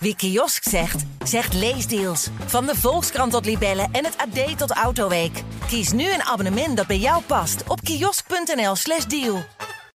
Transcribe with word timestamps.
Wie 0.00 0.16
kiosk 0.16 0.68
zegt, 0.68 1.04
zegt 1.24 1.54
leesdeals. 1.54 2.28
Van 2.46 2.66
de 2.66 2.74
Volkskrant 2.74 3.32
tot 3.32 3.44
Libellen 3.44 3.88
en 3.92 4.04
het 4.04 4.16
AD 4.16 4.58
tot 4.58 4.70
Autoweek. 4.70 5.42
Kies 5.66 5.92
nu 5.92 6.02
een 6.02 6.22
abonnement 6.22 6.76
dat 6.76 6.86
bij 6.86 6.98
jou 6.98 7.22
past 7.26 7.62
op 7.68 7.80
kiosk.nl/slash 7.80 9.04
deal. 9.04 9.42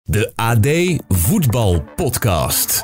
De 0.04 0.32
AD 0.34 0.66
Voetbal 1.18 1.82
Podcast. 1.96 2.82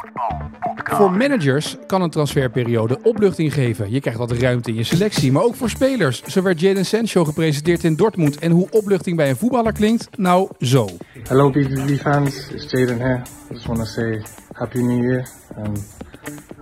Voor 0.85 1.13
managers 1.13 1.77
kan 1.87 2.03
een 2.03 2.11
transferperiode 2.11 2.99
opluchting 3.03 3.53
geven. 3.55 3.91
Je 3.91 4.01
krijgt 4.01 4.19
wat 4.19 4.33
ruimte 4.33 4.71
in 4.71 4.77
je 4.77 4.85
selectie, 4.85 5.33
maar 5.33 5.43
ook 5.43 5.55
voor 5.55 5.71
spelers. 5.71 6.23
Zo 6.23 6.43
werd 6.43 6.61
Jadon 6.61 6.85
Sancho 6.85 7.25
gepresenteerd 7.25 7.85
in 7.85 7.97
Dortmund. 7.97 8.39
En 8.39 8.51
hoe 8.51 8.71
opluchting 8.71 9.17
bij 9.17 9.29
een 9.29 9.37
voetballer 9.37 9.73
klinkt? 9.73 10.09
Nou, 10.17 10.49
zo. 10.59 10.89
Hello 11.23 11.51
BVB 11.51 12.01
fans, 12.01 12.49
it's 12.49 12.71
Jaden 12.71 12.99
here. 13.01 13.23
I 13.51 13.55
just 13.55 13.67
want 13.67 13.79
to 13.79 13.85
say 13.85 14.23
Happy 14.53 14.79
New 14.79 15.03
Year 15.03 15.29
and 15.57 15.97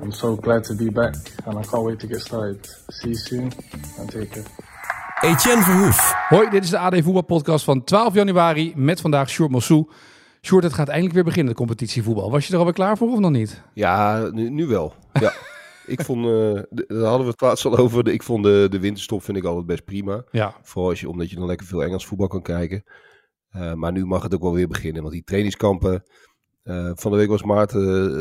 I'm 0.02 0.12
so 0.12 0.36
glad 0.36 0.64
to 0.64 0.74
be 0.74 0.90
back 0.90 1.14
and 1.44 1.64
I 1.64 1.68
can't 1.68 1.82
wait 1.84 1.98
to 1.98 2.06
get 2.06 2.20
started. 2.20 2.84
See 2.88 3.09
you 3.10 3.14
soon 3.14 3.52
and 3.98 4.10
take 4.10 4.27
care. 4.28 4.45
Etienne 5.20 5.62
Verhoef. 5.62 6.14
Hoi, 6.28 6.50
dit 6.50 6.64
is 6.64 6.70
de 6.70 6.78
AD 6.78 6.95
Voetbalpodcast 7.02 7.64
van 7.64 7.84
12 7.84 8.14
januari 8.14 8.72
met 8.77 9.00
vandaag 9.00 9.30
Sjoerd 9.30 9.50
Mossou. 9.50 9.91
Sjoerd, 10.42 10.64
het 10.64 10.72
gaat 10.72 10.86
eindelijk 10.88 11.14
weer 11.14 11.24
beginnen, 11.24 11.52
de 11.52 11.58
competitie 11.58 12.02
voetbal. 12.02 12.30
Was 12.30 12.46
je 12.46 12.52
er 12.52 12.58
alweer 12.58 12.74
klaar 12.74 12.96
voor 12.96 13.08
of 13.12 13.18
nog 13.18 13.30
niet? 13.30 13.62
Ja, 13.74 14.28
nu, 14.32 14.50
nu 14.50 14.66
wel. 14.66 14.94
Ja. 15.12 15.32
ik 15.86 16.00
vond, 16.02 16.24
eh, 16.27 16.62
daar 16.86 17.08
hadden 17.08 17.24
we 17.27 17.30
het 17.33 17.41
laatst 17.41 17.64
al 17.64 17.77
over. 17.77 18.05
De- 18.05 18.12
Ik 18.12 18.22
vond 18.22 18.44
de, 18.44 18.66
de 18.70 18.78
winterstop 18.80 19.22
vind 19.22 19.36
ik 19.36 19.44
altijd 19.44 19.66
best 19.66 19.84
prima. 19.84 20.24
Ja. 20.30 20.55
Vooral 20.62 20.91
als 20.91 21.00
je, 21.00 21.08
omdat 21.08 21.30
je 21.30 21.36
dan 21.36 21.46
lekker 21.46 21.66
veel 21.66 21.83
Engels 21.83 22.06
voetbal 22.06 22.28
kan 22.28 22.42
kijken. 22.42 22.83
Eh, 23.50 23.72
maar 23.72 23.92
nu 23.92 24.05
mag 24.06 24.22
het 24.22 24.34
ook 24.34 24.42
wel 24.42 24.55
weer 24.55 24.69
beginnen. 24.69 25.02
Want 25.02 25.14
die 25.14 25.24
trainingskampen. 25.24 26.02
Eh, 26.66 26.91
van 26.95 27.11
de 27.11 27.16
week 27.16 27.29
was 27.29 27.43
Maarten, 27.43 27.80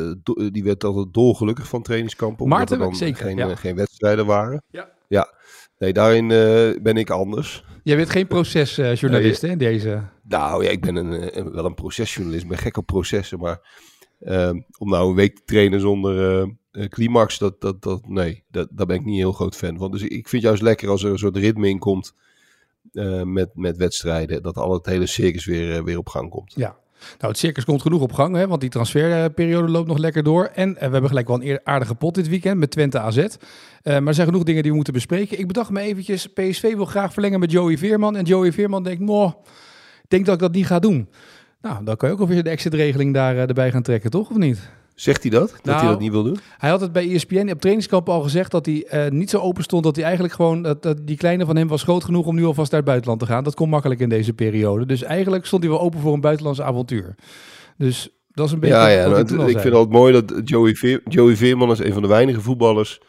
eh, 0.10 0.14
do- 0.24 0.50
die 0.52 0.64
werd 0.64 0.84
altijd 0.84 1.14
dolgelukkig 1.14 1.68
van 1.68 1.82
trainingskampen. 1.82 2.44
omdat 2.44 2.58
Maarten, 2.58 2.78
er 2.78 2.84
dan 2.84 2.96
zeker, 2.96 3.26
geen, 3.26 3.38
ja. 3.38 3.50
eh, 3.50 3.56
geen 3.58 3.76
wedstrijden 3.76 4.26
waren. 4.26 4.64
Ja. 4.70 4.90
Ja, 5.08 5.34
nee, 5.78 5.94
daarin 5.94 6.32
eh, 6.32 6.82
ben 6.82 6.98
ik 6.98 7.10
anders. 7.10 7.64
Jij 7.84 7.96
bent 7.96 8.10
geen 8.10 8.28
procesjournalist 8.28 9.42
hè, 9.42 9.48
in 9.48 9.58
deze... 9.58 10.02
Nou 10.24 10.64
ja, 10.64 10.70
ik 10.70 10.82
ben 10.82 10.96
een, 10.96 11.14
eh, 11.14 11.36
een- 11.38 11.52
wel 11.52 11.66
een 11.66 11.74
procesjournalist. 11.74 12.44
Ik 12.44 12.50
ben 12.50 12.58
gek 12.58 12.78
op 12.78 12.86
processen. 12.86 13.40
Maar 13.40 13.60
ehm, 14.20 14.60
om 14.78 14.90
nou 14.90 15.10
een 15.10 15.16
week 15.16 15.36
te 15.36 15.42
trainen 15.46 15.80
zonder 15.80 16.42
eh, 16.42 16.50
eh, 16.72 16.90
climax, 16.90 17.38
dat, 17.38 17.62
dat, 17.62 17.82
dat, 17.82 18.08
nee, 18.08 18.44
dat, 18.52 18.68
daar 18.72 18.86
ben 18.86 18.96
ik 18.96 19.06
niet 19.06 19.18
heel 19.18 19.32
groot 19.32 19.56
fan 19.56 19.78
van. 19.78 19.92
Dus 19.92 20.02
ik 20.02 20.10
vind 20.12 20.32
het 20.32 20.42
juist 20.42 20.62
lekker 20.62 20.90
als 20.90 21.04
er 21.04 21.12
een 21.12 21.18
soort 21.18 21.38
ritme 21.38 21.70
in 21.70 21.80
komt 21.80 22.14
eh, 22.94 23.22
met, 23.24 23.50
met 23.54 23.78
wedstrijden. 23.78 24.44
Dat 24.44 24.56
al 24.58 24.74
het 24.74 24.86
hele 24.86 25.06
circus 25.08 25.46
weer, 25.46 25.76
eh, 25.78 25.84
weer 25.84 25.98
op 25.98 26.10
gang 26.10 26.30
komt. 26.30 26.54
Ja. 26.56 26.78
Nou, 27.00 27.32
het 27.32 27.38
circus 27.38 27.66
komt 27.66 27.82
genoeg 27.82 28.02
op 28.02 28.14
gang, 28.14 28.36
hè, 28.36 28.48
want 28.48 28.62
die 28.62 28.70
transferperiode 28.70 29.72
loopt 29.72 29.88
nog 29.88 29.98
lekker 29.98 30.24
door. 30.24 30.46
En 30.54 30.70
eh, 30.70 30.86
we 30.86 30.92
hebben 30.92 31.10
gelijk 31.10 31.28
wel 31.28 31.44
een 31.44 31.60
aardige 31.64 31.96
pot 31.96 32.16
dit 32.16 32.30
weekend 32.30 32.60
met 32.60 32.72
Twente 32.72 33.00
AZ. 33.00 33.18
Eh, 33.18 33.28
maar 33.84 34.08
er 34.08 34.14
zijn 34.14 34.28
genoeg 34.28 34.44
dingen 34.44 34.62
die 34.62 34.70
we 34.70 34.76
moeten 34.76 34.94
bespreken. 34.94 35.40
Ik 35.40 35.48
bedacht 35.48 35.70
me 35.70 35.82
eventjes, 35.82 36.28
PSV 36.28 36.76
wil 36.76 36.86
graag 36.86 37.14
verlengen 37.14 37.40
met 37.40 37.52
Joey 37.52 37.78
Veerman. 37.78 38.16
En 38.16 38.24
Joey 38.24 38.52
Veerman 38.52 38.84
denkt, 38.84 39.02
nou, 39.02 39.30
ik 40.04 40.10
denk 40.10 40.26
dat 40.26 40.34
ik 40.34 40.40
dat 40.40 40.54
niet 40.54 40.66
ga 40.66 40.80
doen. 40.80 41.10
Nou, 41.62 41.84
dan 41.84 41.98
kan 41.98 42.10
je 42.10 42.16
ook 42.16 42.22
alweer 42.22 42.44
de 42.44 42.50
exit-regeling 42.50 43.14
daar 43.14 43.36
eh, 43.36 43.48
erbij 43.48 43.72
gaan 43.72 43.82
trekken, 43.82 44.10
toch? 44.10 44.30
Of 44.30 44.38
niet? 44.38 44.70
Zegt 44.96 45.22
hij 45.22 45.32
dat? 45.32 45.50
Dat 45.50 45.64
Nou, 45.64 45.80
hij 45.80 45.88
dat 45.90 46.00
niet 46.00 46.12
wil 46.12 46.24
doen? 46.24 46.38
Hij 46.58 46.70
had 46.70 46.82
het 46.82 46.92
bij 46.92 47.14
ESPN 47.14 47.50
op 47.50 47.60
trainingskamp 47.60 48.10
al 48.10 48.22
gezegd 48.22 48.52
dat 48.52 48.66
hij 48.66 48.86
eh, 48.86 49.12
niet 49.12 49.30
zo 49.30 49.40
open 49.40 49.64
stond. 49.64 49.84
Dat 49.84 49.96
hij 49.96 50.04
eigenlijk 50.06 50.34
gewoon, 50.34 50.62
dat, 50.62 50.84
dat 50.84 51.08
die 51.08 51.18
kleine 51.18 51.46
van 51.46 51.56
hem 51.56 51.68
was 51.68 51.84
groot 51.84 52.04
genoeg 52.04 52.26
om 52.26 52.36
nu 52.36 52.46
alvast 52.46 52.72
naar 52.72 52.80
het 52.80 52.90
buitenland 52.90 53.20
te 53.22 53.26
gaan. 53.26 53.44
Dat 53.44 53.56
kon 53.56 53.70
makkelijk 53.70 54.00
in 54.00 54.10
deze 54.10 54.34
periode. 54.34 54.86
Dus 54.86 55.04
eigenlijk 55.04 55.46
stond 55.46 55.64
hij 55.64 55.72
wel 55.72 55.82
open 55.82 56.00
voor 56.00 56.14
een 56.14 56.22
buitenlands 56.22 56.62
avontuur. 56.62 57.16
Dus 57.78 58.10
dat 58.32 58.46
is 58.46 58.52
een 58.52 58.60
beetje 58.60 58.76
Ja, 58.76 58.88
ja 58.88 59.08
nou, 59.08 59.20
ik 59.22 59.28
zei. 59.28 59.42
vind 59.52 59.64
het 59.64 59.74
altijd 59.74 59.90
mooi 59.94 60.14
dat 60.14 60.34
Joey, 60.50 60.76
Veer, 60.76 61.02
Joey 61.06 61.36
Veerman 61.36 61.72
is 61.72 61.80
een 61.80 61.94
van 61.94 62.02
de 62.02 62.08
weinige 62.08 62.42
voetballers 62.42 63.02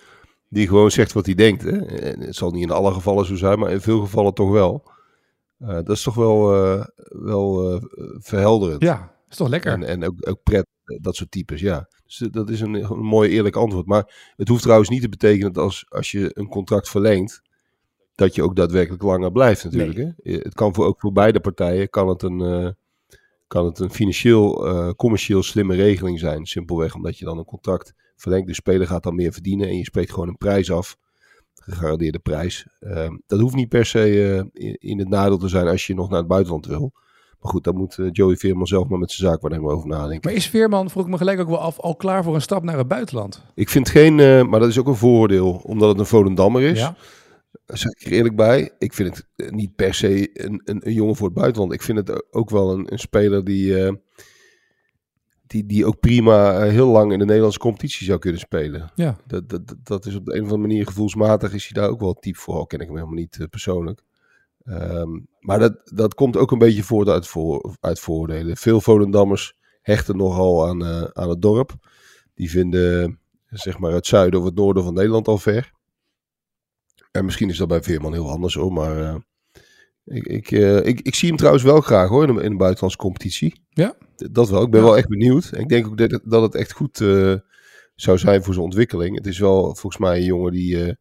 die 0.49 0.69
gewoon 0.69 0.91
zegt 0.91 1.13
wat 1.13 1.27
hij 1.27 1.35
denkt. 1.35 1.63
Hè? 1.63 1.79
En 1.87 2.21
het 2.21 2.37
zal 2.37 2.51
niet 2.51 2.63
in 2.63 2.71
alle 2.71 2.93
gevallen 2.93 3.27
zo 3.27 3.35
zijn, 3.37 3.59
maar 3.59 3.71
in 3.71 3.81
veel 3.81 4.01
gevallen 4.01 4.35
toch 4.35 4.51
wel. 4.51 4.91
Eh, 5.59 5.69
dat 5.75 5.89
is 5.91 6.03
toch 6.03 6.15
wel, 6.15 6.55
eh, 6.55 6.85
wel 7.09 7.81
verhelderend. 8.19 8.83
Ja, 8.83 9.13
is 9.29 9.37
toch 9.37 9.49
lekker. 9.49 9.73
En, 9.73 9.83
en 9.83 10.05
ook, 10.05 10.15
ook 10.29 10.43
pret, 10.43 10.67
dat 11.01 11.17
soort 11.17 11.31
types, 11.31 11.61
ja. 11.61 11.89
Dus 12.05 12.21
eh, 12.21 12.29
dat 12.31 12.51
is 12.51 12.61
een, 12.61 12.75
een 12.75 12.99
mooi 12.99 13.31
eerlijk 13.31 13.57
antwoord. 13.57 13.87
Maar 13.87 14.33
het 14.37 14.49
hoeft 14.49 14.63
trouwens 14.63 14.89
niet 14.89 15.03
te 15.03 15.09
betekenen 15.09 15.53
dat 15.53 15.65
als, 15.65 15.87
als 15.89 16.11
je 16.11 16.31
een 16.33 16.49
contract 16.49 16.89
verlengt, 16.89 17.43
dat 18.15 18.35
je 18.35 18.43
ook 18.43 18.57
daadwerkelijk 18.57 19.03
langer 19.03 19.33
blijft 19.33 19.65
natuurlijk. 19.65 19.97
Hè? 19.97 20.33
Eh, 20.33 20.43
Het 20.43 20.55
kan 20.55 20.75
voor, 20.75 20.87
ook 20.87 21.01
voor 21.01 21.13
beide 21.13 21.41
partijen 21.41 21.91
kan 21.91 22.09
het 22.09 22.23
een, 22.23 22.41
eh, 22.41 22.69
kan 23.47 23.65
het 23.65 23.79
een 23.79 23.91
financieel, 23.91 24.67
eh, 24.67 24.91
commercieel 24.91 25.43
slimme 25.43 25.75
regeling 25.75 26.19
zijn. 26.19 26.47
Simpelweg 26.47 26.95
omdat 26.95 27.19
je 27.19 27.25
dan 27.25 27.39
een 27.39 27.45
contract 27.45 27.95
verlengt. 28.17 28.47
De 28.47 28.55
speler 28.55 28.87
gaat 28.87 29.03
dan 29.03 29.15
meer 29.15 29.33
verdienen 29.33 29.69
en 29.69 29.77
je 29.77 29.85
spreekt 29.85 30.13
gewoon 30.13 30.29
een 30.29 30.37
prijs 30.37 30.71
af. 30.71 30.97
Gegarandeerde 31.55 32.19
prijs. 32.19 32.67
Eh, 32.79 33.09
dat 33.27 33.41
hoeft 33.41 33.55
niet 33.55 33.69
per 33.69 33.87
se 33.87 34.43
eh, 34.53 34.73
in 34.79 34.99
het 34.99 35.09
nadeel 35.09 35.39
te 35.39 35.49
zijn 35.49 35.67
als 35.67 35.87
je 35.87 35.95
nog 35.95 36.09
naar 36.09 36.19
het 36.19 36.29
buitenland 36.29 36.67
wil. 36.67 36.93
Maar 37.41 37.51
goed, 37.51 37.65
daar 37.65 37.75
moet 37.75 37.99
eh, 37.99 38.07
Joey 38.13 38.37
Veerman 38.37 38.67
zelf 38.67 38.89
maar 38.89 38.99
met 38.99 39.11
zijn 39.11 39.31
zaakwaarnemer 39.31 39.71
over 39.73 39.89
nadenken. 39.89 40.21
Maar 40.23 40.33
is 40.39 40.49
Veerman, 40.49 40.91
vroeg 40.91 41.05
ik 41.05 41.11
me 41.11 41.17
gelijk 41.17 41.41
ook 41.41 41.49
wel 41.49 41.59
af, 41.59 41.79
al 41.81 41.97
klaar 41.97 42.25
voor 42.25 42.35
een 42.35 42.41
stap 42.41 42.63
naar 42.63 42.79
het 42.79 42.89
buitenland? 42.89 43.43
Ik 43.55 43.69
vind 43.69 43.89
geen, 43.89 44.21
eh, 44.21 44.43
maar 44.43 44.61
dat 44.61 44.69
is 44.69 44.79
ook 44.79 44.87
een 44.87 44.95
vooroordeel, 44.97 45.53
omdat 45.65 45.89
het 45.89 45.99
een 45.99 46.07
Volendammer 46.07 46.63
is. 46.63 46.79
Ja. 46.79 46.97
Daar 47.67 47.79
zeg 47.79 47.93
ik 47.93 48.07
er 48.07 48.13
eerlijk 48.13 48.37
bij. 48.37 48.71
Ik 48.79 48.93
vind 48.95 49.17
het 49.17 49.27
eh, 49.37 49.51
niet 49.51 49.75
per 49.77 49.95
se 49.95 50.31
een, 50.45 50.61
een, 50.65 50.87
een 50.87 50.93
jongen 50.93 51.17
voor 51.17 51.27
het 51.27 51.37
buitenland. 51.37 51.73
Ik 51.73 51.83
vind 51.83 51.99
het 51.99 52.33
ook 52.35 52.51
wel 52.51 52.73
een, 52.73 52.93
een 52.93 52.99
speler 52.99 53.45
die, 53.45 53.99
die, 55.47 55.67
die 55.67 55.87
ook 55.87 56.01
prima 56.01 56.63
heel 56.63 56.89
lang 56.89 57.13
in 57.13 57.19
de 57.19 57.25
Nederlandse 57.25 57.59
competitie 57.59 58.07
zou 58.07 58.19
kunnen 58.19 58.41
spelen. 58.41 58.91
Ja. 58.95 59.17
Dat, 59.27 59.49
dat, 59.49 59.75
dat- 59.83 60.07
is 60.07 60.15
op 60.15 60.25
de 60.25 60.33
een 60.33 60.39
of 60.43 60.51
andere 60.51 60.69
manier 60.69 60.87
gevoelsmatig 60.87 61.55
is 61.55 61.69
hij 61.69 61.83
daar 61.83 61.91
ook 61.91 62.01
wel 62.01 62.15
type 62.15 62.39
voor. 62.39 62.55
Al 62.55 62.67
ken 62.67 62.81
ik 62.81 62.87
hem 62.87 62.95
helemaal 62.97 63.19
niet 63.19 63.47
persoonlijk. 63.51 64.01
Ehm, 64.67 65.19
maar 65.41 65.59
dat, 65.59 65.81
dat 65.95 66.15
komt 66.15 66.37
ook 66.37 66.51
een 66.53 66.59
beetje 66.59 66.83
voort 66.83 67.09
uit, 67.09 67.27
voor, 67.27 67.77
uit 67.81 68.01
vooroordelen. 68.01 68.57
Veel 68.57 68.81
Volendammers 68.81 69.55
hechten 69.83 70.17
nogal 70.17 70.67
aan, 70.69 70.85
eh, 70.85 71.03
aan 71.03 71.29
het 71.29 71.43
dorp. 71.43 71.73
Die 72.35 72.51
vinden 72.51 73.19
zeg 73.49 73.79
maar 73.79 73.93
het 73.93 74.07
zuiden 74.07 74.41
of 74.41 74.47
het 74.47 74.55
noorden 74.55 74.83
van 74.83 74.95
Nederland 74.95 75.29
al 75.29 75.39
ver. 75.39 75.73
En 77.11 77.25
misschien 77.25 77.49
is 77.49 77.57
dat 77.59 77.69
bij 77.69 77.83
Veerman 77.83 78.13
heel 78.13 78.31
anders 78.31 78.55
hoor, 78.55 78.73
maar 78.73 79.03
eh, 79.03 79.15
ik, 80.05 80.27
ik, 80.27 80.51
eh, 80.51 80.87
ik, 80.87 81.01
ik 81.01 81.15
zie 81.15 81.29
hem 81.29 81.37
trouwens 81.37 81.65
wel 81.65 81.81
graag 81.81 82.09
hoor 82.09 82.29
in 82.29 82.35
de, 82.35 82.43
in 82.43 82.51
de 82.51 82.57
buitenlandse 82.57 82.99
competitie. 82.99 83.61
Ja? 83.71 83.97
Dat 84.17 84.49
wel, 84.49 84.63
ik 84.63 84.71
ben 84.71 84.81
Ja. 84.81 84.87
wel 84.87 84.97
echt 84.97 85.09
benieuwd. 85.09 85.51
En 85.53 85.61
ik 85.61 85.69
denk 85.69 85.87
ook 85.87 85.99
dat, 85.99 86.11
het- 86.11 86.23
dat 86.25 86.43
het 86.43 86.55
echt 86.55 86.73
goed 86.73 86.97
zou 87.95 88.19
zijn 88.19 88.43
voor 88.43 88.53
zijn 88.55 88.65
ontwikkeling. 88.67 89.17
Het 89.17 89.27
is 89.27 89.39
wel 89.39 89.63
volgens 89.65 89.99
mij 89.99 90.17
een 90.17 90.25
jongen 90.25 90.53
die, 90.53 90.97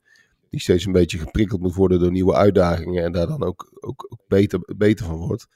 die 0.55 0.63
steeds 0.63 0.85
een 0.85 0.91
beetje 0.91 1.17
geprikkeld 1.17 1.61
moet 1.61 1.75
worden 1.75 1.99
door 1.99 2.11
nieuwe 2.11 2.33
uitdagingen 2.33 3.03
en 3.03 3.11
daar 3.11 3.27
dan 3.27 3.43
ook, 3.43 3.77
ook, 3.79 4.07
ook 4.09 4.21
beter, 4.27 4.59
beter 4.77 5.05
van 5.05 5.17
wordt. 5.17 5.47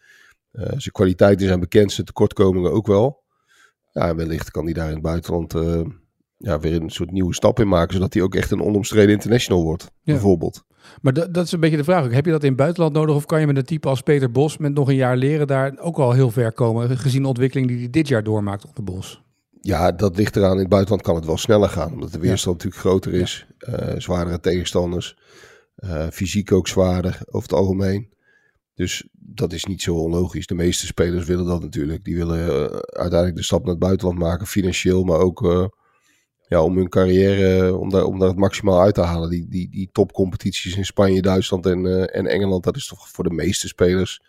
Eh, 0.51 0.63
zijn 0.67 0.91
kwaliteiten 0.91 1.47
zijn 1.47 1.59
bekend, 1.59 1.91
zijn 1.91 2.05
tekortkomingen 2.05 2.71
ook 2.71 2.87
wel. 2.87 3.23
Ja, 3.91 4.15
wellicht 4.15 4.51
kan 4.51 4.65
hij 4.65 4.73
daar 4.73 4.87
in 4.87 4.93
het 4.93 5.01
buitenland 5.01 5.53
eh, 5.53 5.81
ja, 6.37 6.59
weer 6.59 6.81
een 6.81 6.89
soort 6.89 7.11
nieuwe 7.11 7.33
stap 7.33 7.59
in 7.59 7.67
maken, 7.67 7.93
zodat 7.93 8.13
hij 8.13 8.23
ook 8.23 8.35
echt 8.35 8.51
een 8.51 8.61
onomstreden 8.61 9.13
international 9.13 9.63
wordt, 9.63 9.91
bijvoorbeeld. 10.03 10.63
Maar 11.01 11.31
dat, 11.31 11.45
is 11.45 11.51
een 11.51 11.59
beetje 11.59 11.77
de 11.77 11.83
vraag. 11.83 12.11
Heb 12.11 12.25
je 12.25 12.31
dat 12.31 12.43
in 12.43 12.49
het 12.49 12.57
buitenland 12.57 12.93
nodig 12.93 13.15
of 13.15 13.25
kan 13.25 13.39
je 13.39 13.47
met 13.47 13.57
een 13.57 13.63
type 13.63 13.87
als 13.87 14.01
Peter 14.01 14.31
Bos 14.31 14.57
met 14.57 14.73
nog 14.73 14.87
een 14.87 14.95
jaar 14.95 15.17
leren 15.17 15.47
daar 15.47 15.77
ook 15.79 15.97
al 15.97 16.11
heel 16.11 16.31
ver 16.31 16.53
komen, 16.53 16.97
gezien 16.97 17.21
de 17.21 17.27
ontwikkeling 17.27 17.67
die 17.67 17.77
hij 17.77 17.89
dit 17.89 18.07
jaar 18.07 18.23
doormaakt 18.23 18.65
onder 18.65 18.83
Bos? 18.83 19.23
Ja, 19.61 19.91
dat 19.91 20.17
ligt 20.17 20.35
eraan. 20.35 20.53
In 20.53 20.59
het 20.59 20.69
buitenland 20.69 21.01
kan 21.03 21.15
het 21.15 21.25
wel 21.25 21.37
sneller 21.37 21.69
gaan, 21.69 21.93
omdat 21.93 22.11
de 22.11 22.19
weerstand 22.19 22.55
natuurlijk 22.57 22.81
groter 22.83 23.13
is. 23.13 23.45
eh, 23.59 23.93
zwaardere 23.97 24.39
tegenstanders. 24.39 25.17
eh, 25.75 26.07
fysiek 26.11 26.51
ook 26.51 26.67
zwaarder 26.67 27.19
over 27.25 27.49
het 27.49 27.57
algemeen. 27.57 28.13
Dus 28.73 29.07
dat 29.11 29.53
is 29.53 29.65
niet 29.65 29.81
zo 29.81 29.95
onlogisch. 29.95 30.47
De 30.47 30.55
meeste 30.55 30.85
spelers 30.85 31.25
willen 31.25 31.45
dat 31.45 31.61
natuurlijk. 31.61 32.03
Die 32.03 32.15
willen 32.15 32.39
eh, 32.47 32.77
uiteindelijk 32.79 33.35
de 33.35 33.43
stap 33.43 33.61
naar 33.61 33.69
het 33.69 33.79
buitenland 33.79 34.19
maken, 34.19 34.47
financieel, 34.47 35.03
maar 35.03 35.19
ook 35.19 35.71
ja, 36.47 36.63
om 36.63 36.77
hun 36.77 36.89
carrière, 36.89 37.75
om 37.77 37.89
daar, 37.89 38.03
om 38.03 38.19
daar 38.19 38.27
het 38.27 38.37
maximaal 38.37 38.81
uit 38.81 38.93
te 38.93 39.01
halen. 39.01 39.29
Die, 39.29 39.47
die, 39.49 39.69
die 39.69 39.89
topcompetities 39.91 40.75
in 40.75 40.85
Spanje, 40.85 41.21
Duitsland 41.21 41.65
en, 41.65 42.09
en 42.13 42.25
Engeland, 42.27 42.63
dat 42.63 42.75
is 42.75 42.87
toch 42.87 43.09
voor 43.09 43.23
de 43.23 43.33
meeste 43.33 43.67
spelers 43.67 44.21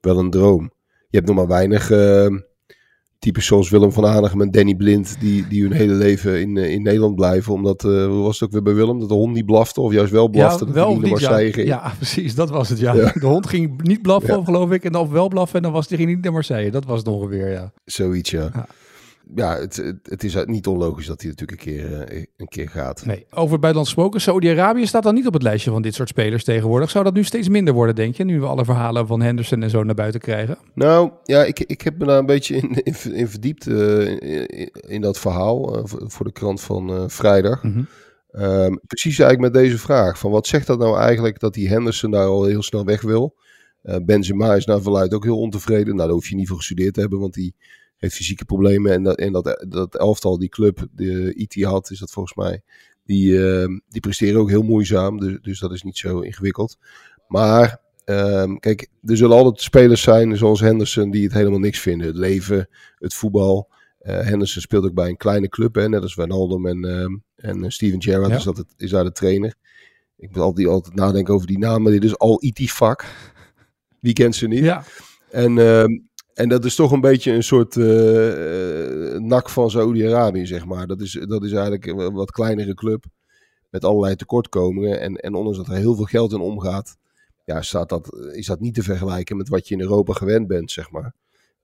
wel 0.00 0.18
een 0.18 0.30
droom. 0.30 0.72
Je 1.08 1.16
hebt 1.16 1.26
nog 1.26 1.36
maar 1.36 1.46
weinig 1.46 1.90
types 3.20 3.46
zoals 3.46 3.70
Willem 3.70 3.92
van 3.92 4.04
Hanegem 4.04 4.40
en 4.40 4.50
Danny 4.50 4.74
Blind, 4.74 5.16
die, 5.20 5.46
die 5.48 5.62
hun 5.62 5.72
hele 5.72 5.92
leven 5.92 6.40
in, 6.40 6.56
eh, 6.56 6.70
in 6.72 6.82
Nederland 6.82 7.14
blijven. 7.14 7.52
Omdat, 7.52 7.84
eh, 7.84 7.90
hoe 8.06 8.22
was 8.22 8.34
het 8.40 8.42
ook 8.48 8.52
weer 8.54 8.62
bij 8.62 8.74
Willem, 8.74 8.98
dat 8.98 9.08
de 9.08 9.14
hond 9.14 9.34
niet 9.34 9.46
blafte, 9.46 9.80
of 9.80 9.92
juist 9.92 10.12
wel 10.12 10.28
blafte, 10.28 10.64
dat 10.64 10.74
hij 10.74 10.84
wel 10.84 10.94
niet 10.94 11.02
ja. 11.04 11.08
Marseille 11.10 11.52
ging. 11.52 11.66
Ja, 11.66 11.92
precies, 11.96 12.34
dat 12.34 12.50
was 12.50 12.68
het, 12.68 12.78
ja. 12.78 12.94
Ja. 12.94 13.12
De 13.20 13.26
hond 13.26 13.46
ging 13.46 13.82
niet 13.82 14.02
blaffen, 14.02 14.36
Ja. 14.38 14.44
geloof 14.44 14.70
ik, 14.70 14.84
en 14.84 14.92
dan 14.92 15.10
wel 15.10 15.28
blaffen 15.28 15.56
en 15.56 15.62
dan 15.62 15.72
was 15.72 15.88
hij 15.88 15.96
ging 15.98 16.10
niet 16.10 16.22
naar 16.22 16.32
Marseille. 16.32 16.70
Dat 16.70 16.84
was 16.84 16.98
het 16.98 17.08
ongeveer, 17.08 17.50
ja. 17.50 17.72
Zoiets, 17.84 18.30
ja. 18.30 18.66
Ja. 19.34 19.56
het, 19.58 19.76
het, 19.76 19.96
het 20.02 20.24
is 20.24 20.36
niet 20.44 20.66
onlogisch 20.66 21.06
dat 21.06 21.20
hij 21.20 21.30
natuurlijk 21.30 21.60
een 21.60 21.66
keer, 21.66 22.02
eh, 22.02 22.24
een 22.36 22.48
keer 22.48 22.68
gaat. 22.68 23.06
Nee, 23.06 23.26
over 23.30 23.58
buitenland 23.58 23.86
gesproken. 23.86 24.20
Saudi-Arabië 24.20 24.86
staat 24.86 25.02
dan 25.02 25.14
niet 25.14 25.26
op 25.26 25.32
het 25.32 25.42
lijstje 25.42 25.70
van 25.70 25.82
dit 25.82 25.94
soort 25.94 26.08
spelers 26.08 26.44
tegenwoordig. 26.44 26.90
Zou 26.90 27.04
dat 27.04 27.14
nu 27.14 27.24
steeds 27.24 27.48
minder 27.48 27.74
worden, 27.74 27.94
denk 27.94 28.14
je? 28.14 28.24
Nu 28.24 28.40
we 28.40 28.46
alle 28.46 28.64
verhalen 28.64 29.06
van 29.06 29.22
Henderson 29.22 29.62
en 29.62 29.70
zo 29.70 29.82
naar 29.82 29.94
buiten 29.94 30.20
krijgen. 30.20 30.58
Nou, 30.74 31.10
ja, 31.24 31.44
ik, 31.44 31.60
ik 31.60 31.80
heb 31.80 31.98
me 31.98 32.04
daar 32.04 32.18
een 32.18 32.26
beetje 32.26 32.56
in, 32.56 32.70
in, 32.82 33.14
in 33.14 33.28
verdiept 33.28 33.66
eh, 33.66 34.06
in, 34.06 34.70
in 34.88 35.00
dat 35.00 35.18
verhaal 35.18 35.76
eh, 35.76 35.82
voor- 35.84 36.26
de 36.26 36.32
krant 36.32 36.60
van 36.60 37.10
vrijdag. 37.10 37.62
Mhm. 37.62 37.82
Ehm, 38.30 38.74
precies 38.86 39.18
eigenlijk 39.18 39.52
met 39.52 39.62
deze 39.62 39.78
vraag. 39.78 40.18
Van 40.18 40.30
wat 40.30 40.46
zegt 40.46 40.66
dat 40.66 40.78
nou 40.78 40.98
eigenlijk 40.98 41.40
dat 41.40 41.54
die 41.54 41.68
Henderson 41.68 42.10
daar 42.10 42.26
al 42.26 42.44
heel 42.44 42.62
snel 42.62 42.84
weg 42.84 43.00
wil? 43.02 43.34
Benzema 44.02 44.54
is 44.54 44.64
naar 44.66 44.82
verluid 44.82 45.14
ook 45.14 45.24
heel 45.24 45.38
ontevreden. 45.38 45.86
Nou, 45.94 45.98
daar 45.98 46.16
hoef 46.16 46.28
je 46.28 46.34
niet 46.34 46.48
voor 46.48 46.56
gestudeerd 46.56 46.94
te 46.94 47.00
hebben, 47.00 47.18
want 47.18 47.34
die 47.34 47.54
heeft 48.00 48.14
fysieke 48.14 48.44
problemen. 48.44 48.92
En 48.92 49.02
dat, 49.02 49.18
en 49.18 49.32
dat, 49.32 49.64
dat 49.68 49.96
elftal, 49.96 50.38
die 50.38 50.48
club, 50.48 50.86
de 50.92 51.32
Etihad 51.34 51.90
is 51.90 51.98
dat 51.98 52.10
volgens 52.10 52.34
mij, 52.34 52.62
die, 53.04 53.48
ehm, 53.48 53.78
die 53.88 54.00
presteren 54.00 54.40
ook 54.40 54.48
heel 54.48 54.62
moeizaam. 54.62 55.18
Dus, 55.18 55.38
dus 55.42 55.58
dat 55.58 55.72
is 55.72 55.82
niet 55.82 55.98
zo 55.98 56.20
ingewikkeld. 56.20 56.78
Maar 57.28 57.80
ehm, 58.04 58.56
kijk, 58.56 58.88
er 59.04 59.16
zullen 59.16 59.36
altijd 59.36 59.60
spelers 59.60 60.02
zijn 60.02 60.36
zoals 60.36 60.60
Henderson 60.60 61.10
die 61.10 61.24
het 61.24 61.32
helemaal 61.32 61.58
niks 61.58 61.78
vinden. 61.78 62.06
Het 62.06 62.16
leven, 62.16 62.68
het 62.98 63.14
voetbal. 63.14 63.68
Eh, 63.98 64.20
Henderson 64.20 64.62
speelt 64.62 64.84
ook 64.84 64.94
bij 64.94 65.08
een 65.08 65.16
kleine 65.16 65.48
club, 65.48 65.74
hè, 65.74 65.88
net 65.88 66.02
als 66.02 66.14
Wijnaldum 66.14 66.66
en, 66.66 66.84
ehm, 66.84 67.16
en 67.36 67.72
Steven 67.72 68.02
Gerrard 68.02 68.30
Ja. 68.30 68.36
is, 68.36 68.42
dat 68.42 68.56
het, 68.56 68.74
is 68.76 68.90
daar 68.90 69.04
de 69.04 69.12
trainer. 69.12 69.54
Ik 70.16 70.28
moet 70.28 70.38
altijd, 70.38 70.66
altijd 70.66 70.94
nadenken 70.94 71.34
over 71.34 71.46
die 71.46 71.58
namen. 71.58 71.92
Dit 71.92 72.04
is 72.04 72.18
Al 72.18 72.42
Itifak. 72.42 73.04
Wie 74.00 74.12
kent 74.12 74.34
ze 74.36 74.46
niet? 74.46 74.64
Ja, 74.64 74.84
En, 75.30 75.58
en 76.40 76.48
dat 76.48 76.64
is 76.64 76.74
toch 76.74 76.92
een 76.92 77.00
beetje 77.00 77.32
een 77.32 77.42
soort 77.42 77.76
eh, 77.76 79.18
nak 79.18 79.50
van 79.50 79.70
Saudi-Arabië, 79.70 80.46
zeg 80.46 80.64
maar. 80.64 80.86
Dat 80.86 81.00
is, 81.00 81.12
dat 81.12 81.44
is 81.44 81.52
eigenlijk 81.52 81.86
een 81.86 82.12
wat 82.12 82.30
kleinere 82.30 82.74
club 82.74 83.04
met 83.70 83.84
allerlei 83.84 84.16
tekortkomingen. 84.16 85.00
En, 85.00 85.16
en 85.16 85.34
ondanks 85.34 85.58
dat 85.58 85.68
er 85.68 85.74
heel 85.74 85.94
veel 85.94 86.04
geld 86.04 86.32
in 86.32 86.40
omgaat, 86.40 86.96
ja, 87.44 87.62
staat 87.62 87.88
dat, 87.88 88.16
is 88.32 88.46
dat 88.46 88.60
niet 88.60 88.74
te 88.74 88.82
vergelijken 88.82 89.36
met 89.36 89.48
wat 89.48 89.68
je 89.68 89.74
in 89.74 89.80
Europa 89.80 90.12
gewend 90.12 90.46
bent, 90.46 90.70
zeg 90.70 90.90
maar. 90.90 91.14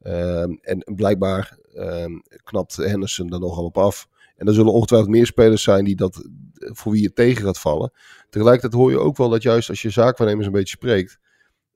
Ehm, 0.02 0.50
en 0.60 0.94
blijkbaar 0.94 1.58
ehm, 1.74 2.12
knapt 2.44 2.76
Henderson 2.76 3.32
er 3.32 3.40
nogal 3.40 3.64
op 3.64 3.78
af. 3.78 4.08
En 4.36 4.46
er 4.46 4.54
zullen 4.54 4.72
ongetwijfeld 4.72 5.10
meer 5.10 5.26
spelers 5.26 5.62
zijn 5.62 5.84
die 5.84 5.96
dat, 5.96 6.28
voor 6.54 6.92
wie 6.92 7.04
het 7.04 7.14
tegen 7.14 7.44
gaat 7.44 7.58
vallen. 7.58 7.92
Tegelijkertijd 8.30 8.82
hoor 8.82 8.90
je 8.90 8.98
ook 8.98 9.16
wel 9.16 9.28
dat 9.28 9.42
juist 9.42 9.68
als 9.68 9.82
je 9.82 9.90
zaakwaarnemers 9.90 10.46
een 10.46 10.52
beetje 10.52 10.76
spreekt, 10.76 11.18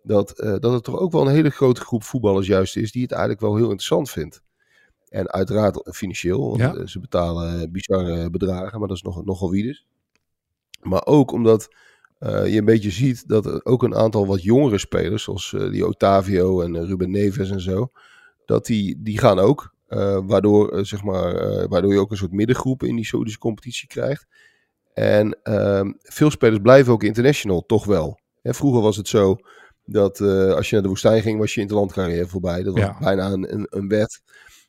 dat, 0.03 0.39
eh, 0.41 0.55
dat 0.59 0.73
het 0.73 0.85
toch 0.85 0.99
ook 0.99 1.13
wel 1.13 1.27
een 1.27 1.33
hele 1.35 1.51
grote 1.51 1.81
groep 1.81 2.03
voetballers 2.03 2.47
juist 2.47 2.77
is 2.77 2.93
die 2.93 3.03
het 3.03 3.11
eigenlijk 3.13 3.41
wel 3.41 3.55
heel 3.55 3.65
interessant 3.65 4.11
vindt. 4.11 4.43
En 5.09 5.31
uiteraard 5.31 5.89
financieel, 5.95 6.49
want 6.49 6.61
Ja. 6.61 6.75
eh, 6.75 6.87
ze 6.87 7.01
betalen 7.01 7.73
bizarre 7.73 8.31
bedragen, 8.31 8.79
maar 8.79 8.89
dat 8.89 8.97
is 8.97 9.03
nog, 9.03 9.25
nogal 9.25 9.51
wie 9.51 9.63
dus. 9.65 9.87
Maar 10.83 11.07
ook 11.07 11.33
omdat 11.33 11.69
eh, 12.19 12.53
je 12.53 12.59
een 12.59 12.65
beetje 12.65 12.91
ziet 12.91 13.29
dat 13.29 13.47
er 13.47 13.61
ook 13.65 13.83
een 13.83 13.95
aantal 13.95 14.27
wat 14.27 14.43
jongere 14.43 14.79
spelers, 14.79 15.23
zoals 15.23 15.53
eh, 15.53 15.71
die 15.71 15.87
Otavio 15.87 16.61
en 16.61 16.77
eh, 16.77 16.83
Ruben 16.87 17.11
Neves 17.11 17.51
en 17.51 17.61
zo, 17.61 17.91
dat 18.45 18.67
die, 18.67 19.03
die 19.03 19.19
gaan 19.19 19.39
ook. 19.39 19.75
eh, 19.87 20.19
waardoor, 20.27 20.69
eh, 20.73 20.85
zeg 20.85 21.03
maar, 21.03 21.35
eh, 21.35 21.69
waardoor 21.69 21.93
je 21.93 21.99
ook 21.99 22.11
een 22.11 22.17
soort 22.17 22.33
middengroep 22.33 22.83
in 22.83 22.97
die 22.97 23.05
Saudische 23.07 23.39
competitie 23.39 23.89
krijgt. 23.89 24.27
En 24.95 25.39
ehm, 25.43 25.93
veel 25.99 26.31
spelers 26.31 26.59
blijven 26.63 26.93
ook 26.93 27.03
international, 27.03 27.67
toch 27.67 27.85
wel. 27.85 28.19
Hè, 28.43 28.55
vroeger 28.55 28.83
was 28.83 28.97
het 28.97 29.09
zo 29.09 29.37
dat 29.93 30.21
eh, 30.21 30.55
als 30.55 30.69
je 30.69 30.75
naar 30.75 30.83
de 30.83 30.89
woestijn 30.89 31.23
ging, 31.23 31.39
was 31.39 31.55
je 31.55 31.61
interlandcarrière 31.61 32.27
voorbij. 32.27 32.63
Dat 32.63 32.75
was 32.75 32.83
Ja. 32.83 32.97
bijna 33.01 33.31
een, 33.31 33.55
een, 33.55 33.67
een 33.71 33.89
wet. 33.89 34.23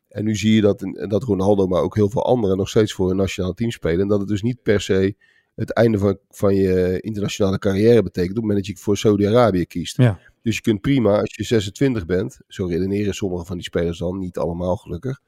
En 0.08 0.24
nu 0.24 0.36
zie 0.36 0.56
je 0.56 0.62
dat, 0.62 0.80
dat 1.10 1.24
Ronaldo, 1.24 1.68
maar 1.68 1.82
ook 1.82 1.96
heel 1.96 2.10
veel 2.10 2.26
anderen 2.26 2.58
nog 2.58 2.70
steeds 2.70 2.94
voor 2.94 3.10
een 3.10 3.16
nationaal 3.16 3.54
team 3.54 3.72
spelen. 3.72 4.00
En 4.00 4.08
dat 4.08 4.20
het 4.20 4.28
dus 4.28 4.42
niet 4.42 4.62
per 4.62 4.82
se 4.82 5.16
het 5.56 5.74
einde 5.74 5.98
van, 5.98 6.18
van 6.30 6.56
je 6.56 7.00
internationale 7.02 7.60
carrière 7.60 8.04
betekent 8.04 8.30
op 8.30 8.36
het 8.36 8.46
moment 8.46 8.66
dat 8.66 8.76
je 8.78 8.84
voor 8.84 8.98
Saudi-Arabië 8.98 9.66
kiest. 9.66 9.98
Ja. 9.98 10.20
Dus 10.42 10.56
je 10.56 10.62
kunt 10.62 10.82
prima, 10.82 11.20
als 11.20 11.36
je 11.36 11.44
26 11.44 12.06
bent, 12.06 12.40
zo 12.48 12.66
redeneren 12.66 13.14
sommige 13.14 13.46
van 13.46 13.56
die 13.56 13.66
spelers 13.66 13.98
dan, 13.98 14.20
niet 14.20 14.38
allemaal 14.38 14.76
gelukkig, 14.76 15.20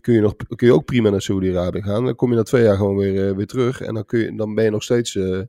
kun 0.00 0.14
je, 0.14 0.20
nog, 0.20 0.36
kun 0.36 0.66
je 0.66 0.72
ook 0.72 0.84
prima 0.84 1.10
naar 1.10 1.22
Saudi-Arabië 1.22 1.82
gaan. 1.82 2.04
Dan 2.04 2.14
kom 2.14 2.30
je 2.30 2.36
na 2.36 2.42
twee 2.42 2.62
jaar 2.62 2.76
gewoon 2.76 2.96
weer, 2.96 3.28
eh, 3.28 3.36
weer 3.36 3.46
terug 3.46 3.80
en 3.80 3.94
dan, 3.94 4.04
kun 4.04 4.18
je, 4.18 4.36
dan 4.36 4.54
ben 4.54 4.64
je 4.64 4.70
nog 4.70 4.82
steeds, 4.82 5.16
eh, 5.16 5.40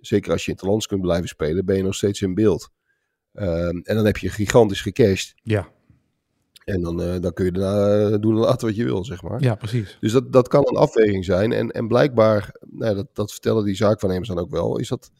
zeker 0.00 0.32
als 0.32 0.44
je 0.44 0.50
in 0.50 0.56
het 0.56 0.66
land 0.66 0.86
kunt 0.86 1.00
blijven 1.00 1.28
spelen, 1.28 1.64
ben 1.64 1.76
je 1.76 1.82
nog 1.82 1.94
steeds 1.94 2.22
in 2.22 2.34
beeld. 2.34 2.70
Ehm, 3.34 3.76
en 3.82 3.94
dan 3.96 4.04
heb 4.04 4.16
je 4.16 4.28
gigantisch 4.28 4.80
gecashed. 4.80 5.34
ja, 5.42 5.68
En 6.64 6.80
dan, 6.80 7.02
eh, 7.02 7.20
dan 7.20 7.32
kun 7.32 7.44
je 7.44 7.52
daarna 7.52 8.10
eh, 8.10 8.20
doen 8.20 8.34
en 8.34 8.38
laten 8.38 8.66
wat 8.66 8.76
je 8.76 8.84
wil, 8.84 9.04
zeg 9.04 9.22
maar. 9.22 9.42
ja 9.42 9.54
precies. 9.54 9.96
Dus 10.00 10.12
dat, 10.12 10.32
dat 10.32 10.48
kan 10.48 10.66
een 10.66 10.76
afweging 10.76 11.24
zijn. 11.24 11.52
En, 11.52 11.70
en 11.70 11.88
blijkbaar, 11.88 12.54
nou, 12.70 12.94
dat, 12.94 13.06
dat 13.12 13.32
vertellen 13.32 13.64
die 13.64 13.74
zaakwaarnemers 13.74 14.28
dan 14.28 14.38
ook 14.38 14.50
wel, 14.50 14.78
is 14.78 14.88
dat 14.88 15.10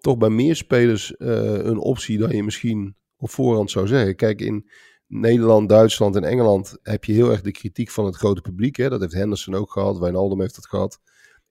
toch 0.00 0.16
bij 0.16 0.28
meer 0.28 0.56
spelers 0.56 1.16
eh, 1.16 1.54
een 1.54 1.78
optie 1.78 2.18
dan 2.18 2.36
je 2.36 2.42
misschien 2.42 2.96
op 3.16 3.30
voorhand 3.30 3.70
zou 3.70 3.86
zeggen. 3.86 4.16
Kijk, 4.16 4.40
in 4.40 4.68
Nederland, 5.06 5.68
Duitsland 5.68 6.16
en 6.16 6.24
Engeland 6.24 6.78
heb 6.82 7.04
je 7.04 7.12
heel 7.12 7.30
erg 7.30 7.40
de 7.40 7.50
kritiek 7.50 7.90
van 7.90 8.04
het 8.04 8.16
grote 8.16 8.40
publiek. 8.40 8.76
Hè? 8.76 8.88
Dat 8.88 9.00
heeft 9.00 9.12
Henderson 9.12 9.54
ook 9.54 9.72
gehad, 9.72 9.98
Wijnaldum 9.98 10.40
heeft 10.40 10.54
dat 10.54 10.66
gehad. 10.66 11.00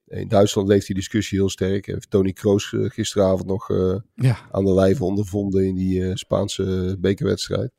In 0.06 0.28
Duitsland 0.28 0.68
leeft 0.68 0.86
die 0.86 0.94
discussie 0.94 1.38
heel 1.38 1.50
sterk. 1.50 1.86
Heeft 1.86 2.10
Tony 2.10 2.32
Kroos 2.32 2.72
eh, 2.72 2.90
gisteravond 2.90 3.46
nog 3.46 3.70
eh, 3.70 3.96
Ja, 4.14 4.38
aan 4.50 4.64
de 4.64 4.74
lijve 4.74 5.04
ondervonden 5.04 5.66
in 5.66 5.74
die 5.74 6.04
eh, 6.04 6.14
Spaanse 6.14 6.96
bekerwedstrijd. 7.00 7.70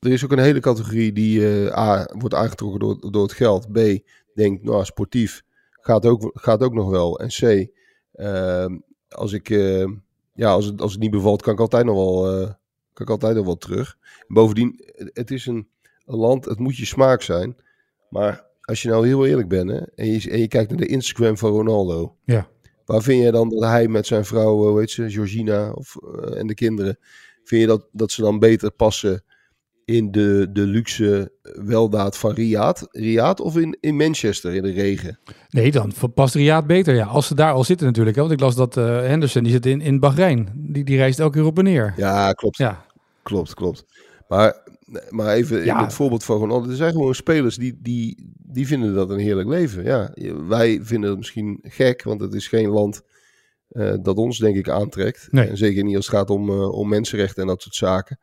Er 0.00 0.12
is 0.12 0.24
ook 0.24 0.32
een 0.32 0.38
hele 0.38 0.60
categorie 0.60 1.12
die 1.12 1.48
eh, 1.48 1.78
A, 1.78 2.08
wordt 2.18 2.34
aangetrokken 2.34 2.80
door, 2.80 3.10
door 3.10 3.22
het 3.22 3.32
geld. 3.32 3.72
B, 3.72 3.78
denkt, 4.34 4.62
nou, 4.62 4.84
sportief 4.84 5.42
gaat 5.70 6.06
ook, 6.06 6.30
gaat 6.34 6.62
ook 6.62 6.74
nog 6.74 6.90
wel. 6.90 7.18
En 7.18 7.28
C, 7.28 7.70
ehm, 8.12 8.78
als, 9.08 9.32
ik, 9.32 9.50
eh, 9.50 9.86
ja, 10.34 10.50
als, 10.50 10.64
het, 10.64 10.80
als 10.80 10.92
het 10.92 11.00
niet 11.00 11.10
bevalt, 11.10 11.42
kan 11.42 11.52
ik 11.52 11.60
altijd 11.60 11.84
nog 11.84 11.94
wel, 11.94 12.30
eh, 12.30 12.50
kan 12.92 13.06
ik 13.06 13.10
altijd 13.10 13.36
nog 13.36 13.44
wel 13.44 13.56
terug. 13.56 13.98
Bovendien, 14.28 14.80
het 15.12 15.30
is 15.30 15.46
een, 15.46 15.68
een 16.06 16.16
land, 16.16 16.44
het 16.44 16.58
moet 16.58 16.76
je 16.76 16.86
smaak 16.86 17.22
zijn. 17.22 17.56
Maar 18.10 18.44
als 18.66 18.82
je 18.82 18.88
nou 18.88 19.06
heel 19.06 19.26
eerlijk 19.26 19.48
bent 19.48 19.70
hè, 19.70 19.78
en, 19.94 20.06
je, 20.06 20.30
en 20.30 20.38
je 20.38 20.48
kijkt 20.48 20.70
naar 20.70 20.78
de 20.78 20.86
Instagram 20.86 21.38
van 21.38 21.50
Ronaldo. 21.50 22.16
Ja. 22.24 22.48
Waar 22.84 23.02
vind 23.02 23.24
je 23.24 23.30
dan 23.30 23.48
dat 23.48 23.62
hij 23.62 23.88
met 23.88 24.06
zijn 24.06 24.24
vrouw, 24.24 24.62
eh, 24.62 24.70
hoe 24.70 24.80
heet 24.80 24.90
ze, 24.90 25.10
Georgina 25.10 25.70
of, 25.70 25.96
eh, 25.96 26.38
en 26.38 26.46
de 26.46 26.54
kinderen, 26.54 26.98
vind 27.44 27.60
je 27.60 27.66
dat, 27.66 27.86
dat 27.92 28.12
ze 28.12 28.22
dan 28.22 28.38
beter 28.38 28.70
passen 28.70 29.24
in 29.84 30.10
de, 30.10 30.48
de 30.52 30.66
luxe 30.66 31.32
weldaad 31.42 32.18
van 32.18 32.32
Riyadh, 32.32 32.82
Riyadh 32.90 33.40
of 33.40 33.56
in, 33.56 33.76
in 33.80 33.96
Manchester 33.96 34.54
in 34.54 34.62
de 34.62 34.72
regen? 34.72 35.18
nee, 35.48 35.70
dan 35.70 35.92
past 36.14 36.34
Riyadh 36.34 36.66
beter. 36.66 36.94
Ja, 36.94 37.06
als 37.06 37.26
ze 37.26 37.34
daar 37.34 37.52
al 37.52 37.64
zitten 37.64 37.86
natuurlijk. 37.86 38.16
Hè? 38.16 38.22
Want 38.22 38.34
ik 38.34 38.40
las 38.40 38.54
dat 38.54 38.76
eh, 38.76 39.00
Henderson, 39.00 39.42
die 39.42 39.52
zit 39.52 39.66
in, 39.66 39.80
in 39.80 40.00
Bahrein. 40.00 40.48
Die, 40.54 40.84
die 40.84 40.96
reist 40.96 41.18
elke 41.18 41.36
keer 41.38 41.46
op 41.46 41.58
en 41.58 41.64
neer. 41.64 41.94
Ja, 41.96 42.32
klopt. 42.32 42.56
Ja, 42.56 42.86
Klopt, 43.26 43.54
klopt. 43.54 43.84
Maar, 44.28 44.65
maar 45.08 45.34
even 45.34 45.64
Ja. 45.64 45.78
in 45.78 45.84
het 45.84 45.92
voorbeeld 45.94 46.24
van 46.24 46.38
Ronaldo. 46.38 46.68
Er 46.70 46.76
zijn 46.76 46.92
gewoon 46.92 47.14
spelers 47.14 47.56
die, 47.56 47.78
die, 47.82 48.32
die 48.36 48.66
vinden 48.66 48.94
dat 48.94 49.10
een 49.10 49.18
heerlijk 49.18 49.48
leven. 49.48 49.84
Ja, 49.84 50.14
wij 50.48 50.78
vinden 50.82 51.08
het 51.10 51.18
misschien 51.18 51.58
gek, 51.62 52.02
want 52.02 52.20
het 52.20 52.34
is 52.34 52.48
geen 52.48 52.68
land 52.68 53.02
eh, 53.68 53.94
dat 54.02 54.16
ons 54.16 54.38
denk 54.38 54.56
ik 54.56 54.68
aantrekt. 54.68 55.28
Nee. 55.30 55.48
En 55.48 55.56
zeker 55.56 55.84
niet 55.84 55.96
als 55.96 56.06
het 56.06 56.14
gaat 56.14 56.30
om, 56.30 56.50
eh, 56.50 56.70
om 56.72 56.88
mensenrechten 56.88 57.42
en 57.42 57.48
dat 57.48 57.62
soort 57.62 57.74
zaken. 57.74 58.18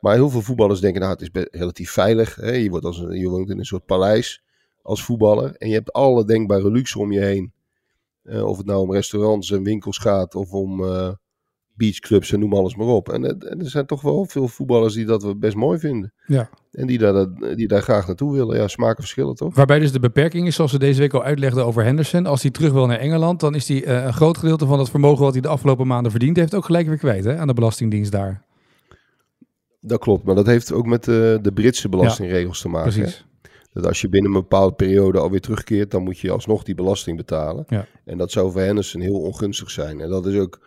Maar 0.00 0.14
heel 0.14 0.30
veel 0.30 0.42
voetballers 0.42 0.80
denken, 0.80 1.00
nou 1.00 1.12
het 1.12 1.22
is 1.22 1.46
relatief 1.50 1.90
veilig. 1.90 2.34
Hè? 2.34 2.50
Je, 2.52 2.70
wordt 2.70 2.84
als 2.84 2.98
een, 2.98 3.18
je 3.18 3.28
woont 3.28 3.50
in 3.50 3.58
een 3.58 3.64
soort 3.64 3.86
paleis 3.86 4.42
als 4.82 5.04
voetballer. 5.04 5.54
En 5.56 5.68
je 5.68 5.74
hebt 5.74 5.92
alle 5.92 6.24
denkbare 6.24 6.70
luxe 6.70 6.98
om 6.98 7.12
je 7.12 7.20
heen. 7.20 7.52
Eh, 8.22 8.46
of 8.46 8.56
het 8.56 8.66
nou 8.66 8.80
om 8.80 8.92
restaurants 8.92 9.50
en 9.50 9.62
winkels 9.62 9.98
gaat 9.98 10.34
of 10.34 10.52
om 10.52 10.84
beachclubs 11.74 12.32
en 12.32 12.40
noem 12.40 12.54
alles 12.54 12.76
maar 12.76 12.86
op. 12.86 13.08
En, 13.08 13.24
er 13.40 13.70
zijn 13.70 13.86
toch 13.86 14.00
wel 14.00 14.24
veel 14.24 14.48
voetballers 14.48 14.94
die 14.94 15.04
dat 15.04 15.22
we 15.22 15.36
best 15.36 15.56
mooi 15.56 15.78
vinden. 15.78 16.12
ja. 16.26 16.50
En 16.70 16.86
die 16.86 16.98
daar, 16.98 17.26
die 17.56 17.68
daar 17.68 17.82
graag 17.82 18.06
naartoe 18.06 18.32
willen. 18.32 18.56
Ja, 18.56 18.68
smaken 18.68 19.02
verschillen 19.02 19.34
toch? 19.34 19.54
Waarbij 19.54 19.78
dus 19.78 19.92
de 19.92 20.00
beperking 20.00 20.46
is, 20.46 20.54
zoals 20.54 20.72
we 20.72 20.78
deze 20.78 21.00
week 21.00 21.12
al 21.14 21.22
uitlegden 21.22 21.66
over 21.66 21.84
Henderson. 21.84 22.26
Als 22.26 22.42
hij 22.42 22.50
terug 22.50 22.72
wil 22.72 22.86
naar 22.86 22.98
Engeland, 22.98 23.40
dan 23.40 23.54
is 23.54 23.68
hij 23.68 23.84
eh, 23.84 24.04
een 24.04 24.12
groot 24.12 24.38
gedeelte 24.38 24.66
van 24.66 24.78
het 24.78 24.90
vermogen 24.90 25.24
wat 25.24 25.32
hij 25.32 25.42
de 25.42 25.48
afgelopen 25.48 25.86
maanden 25.86 26.10
verdiend 26.10 26.36
heeft 26.36 26.54
ook 26.54 26.64
gelijk 26.64 26.86
weer 26.86 26.98
kwijt 26.98 27.24
hè, 27.24 27.36
aan 27.36 27.46
de 27.46 27.54
Belastingdienst 27.54 28.12
daar. 28.12 28.44
Dat 29.80 30.00
klopt, 30.00 30.24
maar 30.24 30.34
dat 30.34 30.46
heeft 30.46 30.72
ook 30.72 30.86
met 30.86 31.04
de, 31.04 31.38
de 31.42 31.52
Britse 31.52 31.88
belastingregels 31.88 32.60
te 32.60 32.68
maken. 32.68 32.92
hè. 32.92 32.98
Precies. 33.00 33.24
Dat 33.72 33.86
als 33.86 34.00
je 34.00 34.08
binnen 34.08 34.34
een 34.34 34.40
bepaalde 34.40 34.74
periode 34.74 35.18
alweer 35.18 35.40
terugkeert, 35.40 35.90
dan 35.90 36.02
moet 36.02 36.18
je 36.18 36.30
alsnog 36.30 36.62
die 36.62 36.74
belasting 36.74 37.16
betalen. 37.16 37.64
Ja. 37.68 37.86
En 38.04 38.18
dat 38.18 38.30
zou 38.30 38.52
voor 38.52 38.60
Henderson 38.60 39.00
heel 39.00 39.20
ongunstig 39.20 39.70
zijn. 39.70 40.00
En 40.00 40.08
dat 40.08 40.26
is 40.26 40.38
ook 40.38 40.60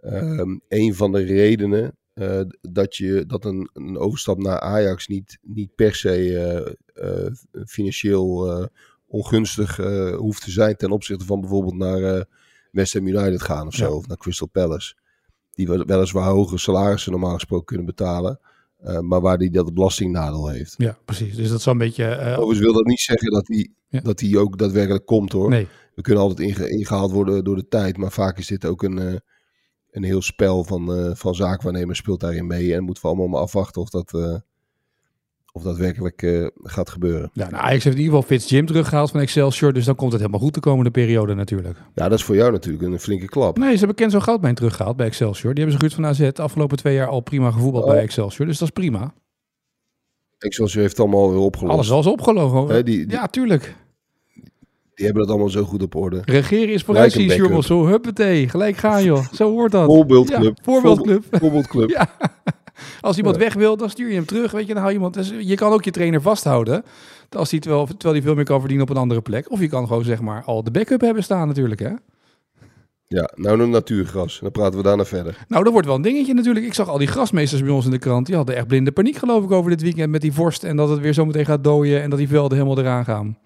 ehm, 0.00 0.58
een 0.68 0.94
van 0.94 1.12
de 1.12 1.22
redenen 1.22 1.96
eh, 2.14 2.40
dat, 2.60 2.96
je, 2.96 3.24
dat 3.26 3.44
een, 3.44 3.70
een 3.72 3.98
overstap 3.98 4.38
naar 4.38 4.60
Ajax 4.60 5.06
niet, 5.06 5.38
niet 5.42 5.74
per 5.74 5.94
se 5.94 6.38
eh, 6.38 6.66
eh, 7.26 7.32
financieel 7.66 8.68
ongunstig 9.06 9.76
hoeft 10.16 10.42
te 10.44 10.50
zijn 10.50 10.76
ten 10.76 10.90
opzichte 10.90 11.24
van 11.24 11.40
bijvoorbeeld 11.40 11.76
naar 11.76 12.24
West 12.72 12.92
Ham 12.92 13.06
United 13.06 13.42
gaan 13.42 13.66
of 13.66 13.74
zo, 13.74 13.84
Ja. 13.84 13.90
of 13.92 14.06
naar 14.06 14.16
Crystal 14.16 14.48
Palace. 14.48 14.94
Die 15.50 15.66
wel- 15.66 15.84
weliswaar 15.84 16.28
hogere 16.30 16.58
salarissen 16.58 17.12
normaal 17.12 17.34
gesproken 17.34 17.66
kunnen 17.66 17.86
betalen. 17.86 18.40
Maar 19.00 19.20
waar 19.20 19.36
hij 19.36 19.50
dat 19.50 19.74
belastingnadeel 19.74 20.48
heeft. 20.48 20.74
Ja, 20.78 20.98
precies. 21.04 21.36
Dus 21.36 21.48
dat 21.48 21.58
is 21.58 21.64
wel 21.64 21.74
een 21.74 21.80
beetje... 21.80 22.04
Overigens 22.20 22.58
wil 22.58 22.72
dat 22.72 22.84
niet 22.86 23.00
zeggen 23.00 23.30
dat 23.30 23.46
Ja. 23.88 24.00
dat 24.00 24.20
hij 24.20 24.36
ook 24.36 24.58
daadwerkelijk 24.58 25.06
komt 25.06 25.32
hoor. 25.32 25.48
nee, 25.48 25.68
We 25.94 26.02
kunnen 26.02 26.22
altijd 26.22 26.48
inge- 26.48 26.70
ingehaald 26.70 27.10
worden 27.12 27.44
door 27.44 27.56
de 27.56 27.68
tijd. 27.68 27.96
Maar 27.96 28.12
vaak 28.12 28.38
is 28.38 28.46
dit 28.46 28.64
ook 28.66 28.82
een, 28.82 29.20
een 29.90 30.02
heel 30.04 30.22
spel 30.22 30.64
van, 30.64 30.94
eh 30.94 31.10
van 31.14 31.34
zaakwaarnemers 31.34 31.98
speelt 31.98 32.20
daarin 32.20 32.46
mee. 32.46 32.74
En 32.74 32.84
moeten 32.84 33.02
we 33.02 33.08
allemaal 33.08 33.28
maar 33.28 33.40
afwachten 33.40 33.82
of 33.82 33.90
dat, 33.90 34.14
eh, 34.14 34.34
of 35.52 35.62
dat 35.62 35.76
werkelijk 35.76 36.22
eh, 36.22 36.46
gaat 36.62 36.90
gebeuren. 36.90 37.30
ja, 37.32 37.50
nou, 37.50 37.62
Ajax 37.62 37.84
heeft 37.84 37.96
in 37.96 38.02
ieder 38.02 38.14
geval 38.18 38.22
Fitz 38.36 38.50
Jim 38.50 38.66
teruggehaald 38.66 39.10
van 39.10 39.20
Excelsior. 39.20 39.72
Dus 39.72 39.84
dan 39.84 39.94
komt 39.94 40.12
het 40.12 40.20
helemaal 40.20 40.40
goed 40.42 40.54
de 40.54 40.60
komende 40.60 40.90
periode 40.90 41.34
natuurlijk. 41.34 41.78
Ja, 41.94 42.08
dat 42.08 42.18
is 42.18 42.24
voor 42.24 42.36
jou 42.36 42.52
natuurlijk 42.52 42.84
een 42.84 43.00
flinke 43.00 43.26
klap. 43.26 43.58
Nee, 43.58 43.72
ze 43.72 43.78
hebben 43.78 43.96
Kenzo 43.96 44.20
Goudmijn 44.20 44.54
teruggehaald 44.54 44.96
bij 44.96 45.06
Excelsior. 45.06 45.54
Die 45.54 45.64
hebben 45.64 45.72
ze 45.72 45.86
gehuurd 45.88 45.94
van 45.94 46.26
AZ. 46.26 46.32
De 46.36 46.42
afgelopen 46.42 46.76
twee 46.76 46.94
jaar 46.94 47.08
al 47.08 47.20
prima 47.20 47.50
gevoetbald 47.50 47.84
Oh. 47.84 47.90
bij 47.90 48.00
Excelsior. 48.02 48.46
Dus 48.46 48.58
dat 48.58 48.68
is 48.68 48.74
prima. 48.74 49.14
Excelsior 50.38 50.82
heeft 50.82 51.00
allemaal 51.00 51.30
weer 51.30 51.38
opgelost. 51.40 51.74
Alles 51.74 51.90
al 51.90 52.00
is 52.00 52.06
opgelogen. 52.06 52.74
Hè, 52.74 52.82
die- 52.82 53.06
die- 53.06 53.16
Ja, 53.16 53.26
tuurlijk. 53.26 53.76
Die 55.00 55.08
hebben 55.08 55.26
dat 55.26 55.34
allemaal 55.34 55.52
zo 55.52 55.64
goed 55.64 55.82
op 55.82 55.94
orde. 55.94 56.22
Regeren 56.24 56.74
is 56.74 56.82
vooruit 56.82 57.12
Gelijk 57.12 57.30
een 57.30 57.36
zien, 57.36 57.46
backup. 57.48 57.64
Zo, 57.64 57.86
huppatee. 57.86 58.48
Gelijk 58.48 58.76
gaan, 58.76 59.04
joh. 59.10 59.26
Zo 59.32 59.50
hoort 59.50 59.72
dat. 59.72 59.84
Voorbeeldclub. 59.84 60.56
Ja, 60.56 60.62
voorbeeldclub. 60.62 61.24
Voorbeeldclub. 61.30 61.90
Ja. 61.98 62.08
Als 63.00 63.16
iemand 63.16 63.36
weg 63.36 63.54
wil, 63.54 63.76
dan 63.76 63.90
stuur 63.90 64.08
je 64.08 64.14
hem 64.14 64.24
terug. 64.24 64.50
Weet 64.50 64.66
je, 64.66 64.72
dan 64.72 64.76
hou 64.76 64.88
je 64.88 64.94
iemand. 64.94 65.14
Dus 65.14 65.32
je 65.38 65.54
kan 65.54 65.72
ook 65.72 65.84
je 65.84 65.90
trainer 65.90 66.22
vasthouden. 66.22 66.84
Als 67.30 67.50
die 67.50 67.60
terwijl, 67.60 67.86
terwijl 67.86 68.12
hij 68.12 68.22
veel 68.22 68.34
meer 68.34 68.44
kan 68.44 68.58
verdienen 68.58 68.86
op 68.86 68.94
een 68.94 69.00
andere 69.00 69.20
plek. 69.20 69.50
Of 69.50 69.60
je 69.60 69.68
kan 69.68 69.86
gewoon 69.86 70.04
zeg 70.04 70.20
maar 70.20 70.42
al 70.44 70.64
de 70.64 70.70
backup 70.70 71.00
hebben 71.00 71.22
staan 71.22 71.46
natuurlijk. 71.46 71.80
Hè? 71.80 71.90
Ja, 73.06 73.30
nou 73.34 73.60
een 73.60 73.70
natuurgras. 73.70 74.38
Dan 74.40 74.50
praten 74.50 74.78
we 74.78 74.84
daarna 74.84 75.04
verder. 75.04 75.44
Nou, 75.48 75.64
dat 75.64 75.72
wordt 75.72 75.86
wel 75.86 75.96
een 75.96 76.02
dingetje 76.02 76.34
natuurlijk. 76.34 76.66
Ik 76.66 76.74
zag 76.74 76.88
al 76.88 76.98
die 76.98 77.06
grasmeesters 77.06 77.62
bij 77.62 77.70
ons 77.72 77.84
in 77.84 77.90
de 77.90 77.98
krant. 77.98 78.26
Die 78.26 78.36
hadden 78.36 78.56
echt 78.56 78.66
blinde 78.66 78.92
paniek 78.92 79.16
geloof 79.16 79.44
ik 79.44 79.50
over 79.50 79.70
dit 79.70 79.82
weekend 79.82 80.10
met 80.10 80.20
die 80.20 80.32
vorst. 80.32 80.64
En 80.64 80.76
dat 80.76 80.88
het 80.88 81.00
weer 81.00 81.12
zo 81.12 81.24
meteen 81.24 81.44
gaat 81.44 81.64
dooien. 81.64 82.02
En 82.02 82.10
dat 82.10 82.18
die 82.18 82.28
velden 82.28 82.58
helemaal 82.58 82.84
eraan 82.84 83.04
gaan. 83.04 83.38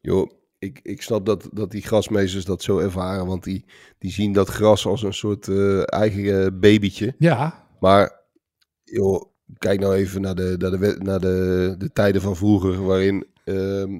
Joh, 0.00 0.30
ik, 0.58 0.80
ik 0.82 1.02
snap 1.02 1.26
dat, 1.26 1.48
dat 1.52 1.70
die 1.70 1.82
grasmeesters 1.82 2.44
dat 2.44 2.62
zo 2.62 2.78
ervaren. 2.78 3.26
Want 3.26 3.44
die, 3.44 3.64
die 3.98 4.10
zien 4.10 4.32
dat 4.32 4.48
gras 4.48 4.86
als 4.86 5.02
een 5.02 5.14
soort 5.14 5.48
eh, 5.48 5.92
eigen 5.92 6.44
eh, 6.44 6.50
babytje. 6.60 7.14
Ja, 7.18 7.66
Maar, 7.80 8.20
joh, 8.84 9.24
kijk 9.58 9.80
nou 9.80 9.94
even 9.94 10.20
naar 10.20 10.34
de, 10.34 10.54
naar 10.58 10.70
de, 10.70 10.96
naar 10.98 11.20
de, 11.20 11.74
de 11.78 11.92
tijden 11.92 12.20
van 12.20 12.36
vroeger. 12.36 12.84
Waarin 12.84 13.26
ehm, 13.44 13.98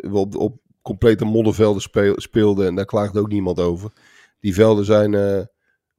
we 0.00 0.10
op, 0.18 0.36
op 0.36 0.58
complete 0.82 1.24
moddervelden 1.24 1.82
speel- 1.82 2.20
speelden. 2.20 2.66
En 2.66 2.74
daar 2.74 2.84
klaagt 2.84 3.16
ook 3.16 3.28
niemand 3.28 3.60
over. 3.60 3.92
Die 4.40 4.54
velden 4.54 4.84
zijn 4.84 5.14
eh, 5.14 5.40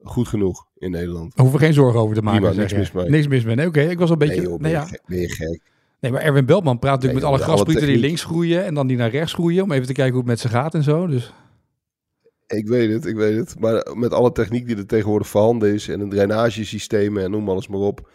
goed 0.04 0.28
genoeg 0.28 0.66
in 0.78 0.92
Nederland. 0.92 1.36
daar 1.36 1.46
hoeven 1.46 1.60
we 1.60 1.66
geen 1.66 1.74
zorgen 1.74 2.00
over 2.00 2.16
te 2.16 2.22
maken. 2.22 2.42
Prima, 2.42 2.56
niks 2.56 2.74
mis 2.74 2.92
mee. 2.92 3.10
Niks 3.10 3.28
mis 3.28 3.44
mee. 3.44 3.56
Nee, 3.56 3.68
oké. 3.68 3.82
Ik 3.82 4.00
was 4.00 4.08
al 4.10 4.14
een 4.14 4.28
beetje... 4.28 4.42
Nee, 4.42 4.50
joh, 4.50 4.60
ben, 4.60 4.62
nee, 4.62 4.72
je 4.72 4.78
ja. 4.78 4.86
gek, 4.86 5.02
ben 5.06 5.20
je 5.20 5.30
gek? 5.30 5.62
Nee, 6.00 6.12
maar 6.12 6.22
Erwin 6.22 6.46
Beltman 6.46 6.80
praat 6.80 6.94
natuurlijk 6.94 7.22
Nee, 7.22 7.32
met 7.32 7.40
alle 7.40 7.52
grassprieten 7.52 7.88
die 7.88 7.98
links 7.98 8.24
groeien. 8.24 8.66
En 8.66 8.74
dan 8.74 8.88
die 8.88 8.98
naar 8.98 9.10
rechts 9.10 9.34
groeien. 9.34 9.64
Om 9.64 9.72
even 9.72 9.88
te 9.88 9.94
kijken 9.94 10.14
hoe 10.14 10.22
het 10.22 10.30
met 10.30 10.40
ze 10.40 10.50
gaat 10.50 10.74
en 10.74 10.84
zo. 10.84 11.08
Dus 11.08 11.34
Ik 12.48 12.68
weet 12.68 12.92
het, 12.92 13.06
ik 13.06 13.16
weet 13.16 13.38
het. 13.38 13.60
Maar 13.60 13.88
met 13.94 14.14
alle 14.14 14.32
techniek 14.32 14.68
die 14.68 14.78
er 14.78 14.86
tegenwoordig 14.86 15.28
voorhanden 15.28 15.74
is 15.74 15.88
en 15.88 16.00
een 16.00 16.10
drainagesysteem 16.10 17.18
en 17.18 17.32
noem 17.32 17.50
alles 17.50 17.68
maar 17.68 17.80
op. 17.80 18.10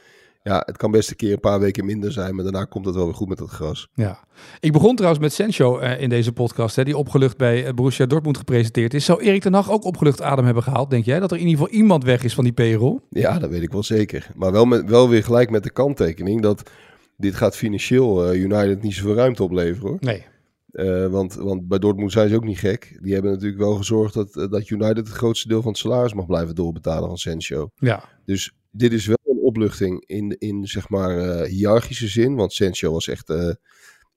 Ja, 0.45 0.63
het 0.67 0.77
kan 0.77 0.91
best 0.91 1.11
een 1.11 1.17
keer 1.17 1.33
een 1.33 1.41
paar 1.41 1.61
weken 1.61 1.85
minder 1.85 2.13
zijn, 2.13 2.35
maar 2.35 2.45
daarna 2.45 2.65
komt 2.65 2.87
het 2.87 2.95
wel 2.95 3.05
weer 3.05 3.15
goed 3.15 3.29
met 3.29 3.39
het 3.39 3.51
gras. 3.51 3.89
Ja. 3.95 4.19
Ik 4.61 4.73
begon 4.73 4.97
trouwens 4.97 5.23
met 5.23 5.33
Sancho 5.33 5.79
eh, 5.79 6.01
in 6.01 6.09
deze 6.09 6.33
podcast, 6.33 6.77
hè, 6.77 6.85
die 6.85 6.97
opgelucht 6.97 7.37
bij 7.37 7.67
eh, 7.67 7.73
Borussia 7.73 8.07
Dortmund 8.07 8.37
gepresenteerd 8.37 8.95
is. 8.95 9.05
Zou 9.05 9.23
Erik 9.23 9.43
ten 9.43 9.55
Hag 9.55 9.71
ook 9.71 9.85
opgelucht 9.85 10.23
adem 10.23 10.45
hebben 10.45 10.63
gehaald, 10.63 10.91
denk 10.91 11.05
jij? 11.05 11.21
Dat 11.21 11.31
er 11.31 11.39
in 11.39 11.47
ieder 11.47 11.59
geval 11.59 11.79
iemand 11.79 12.05
weg 12.05 12.25
is 12.25 12.35
van 12.35 12.45
die 12.45 12.53
payroll? 12.53 12.99
Ja, 13.11 13.39
dat 13.39 13.51
weet 13.51 13.63
ik 13.63 13.73
wel 13.73 13.83
zeker. 13.83 14.31
Maar 14.35 14.53
wel, 14.53 14.65
met, 14.65 14.91
wel 14.91 15.09
weer 15.09 15.25
gelijk 15.25 15.51
met 15.51 15.63
de 15.63 15.71
kanttekening 15.71 16.43
dat 16.43 16.71
dit 17.17 17.35
gaat 17.35 17.57
financieel 17.57 18.27
eh, 18.27 18.41
United 18.41 18.83
niet 18.83 18.95
zoveel 18.95 19.15
ruimte 19.15 19.43
opleveren 19.43 19.89
hoor. 19.89 19.99
Nee. 20.01 20.25
Eh, 20.71 21.07
want, 21.07 21.35
want 21.35 21.69
bij 21.69 21.79
Dortmund 21.79 22.13
zijn 22.13 22.29
ze 22.29 22.35
ook 22.35 22.45
niet 22.45 22.59
gek. 22.59 22.99
Die 23.01 23.13
hebben 23.13 23.33
natuurlijk 23.33 23.61
wel 23.61 23.75
gezorgd 23.75 24.15
dat, 24.15 24.37
eh, 24.37 24.51
dat 24.51 24.69
United 24.69 24.97
het 24.97 25.17
grootste 25.17 25.49
deel 25.49 25.63
van 25.63 25.71
het 25.71 25.81
salaris 25.81 26.15
mag 26.15 26.27
blijven 26.27 26.55
doorbetalen 26.55 27.09
van 27.09 27.19
Sancho. 27.19 27.71
Ja. 27.75 28.05
Dus 28.25 28.53
dit 28.71 28.93
is 28.93 29.07
wel 29.07 29.19
een 29.25 29.43
opluchting 29.43 30.05
in, 30.07 30.37
in 30.39 30.67
zeg 30.67 30.89
maar 30.89 31.45
hiërarchische 31.45 32.09
zin. 32.09 32.35
Want 32.35 32.53
Sancho 32.53 32.93
was 32.93 33.09
echt 33.09 33.33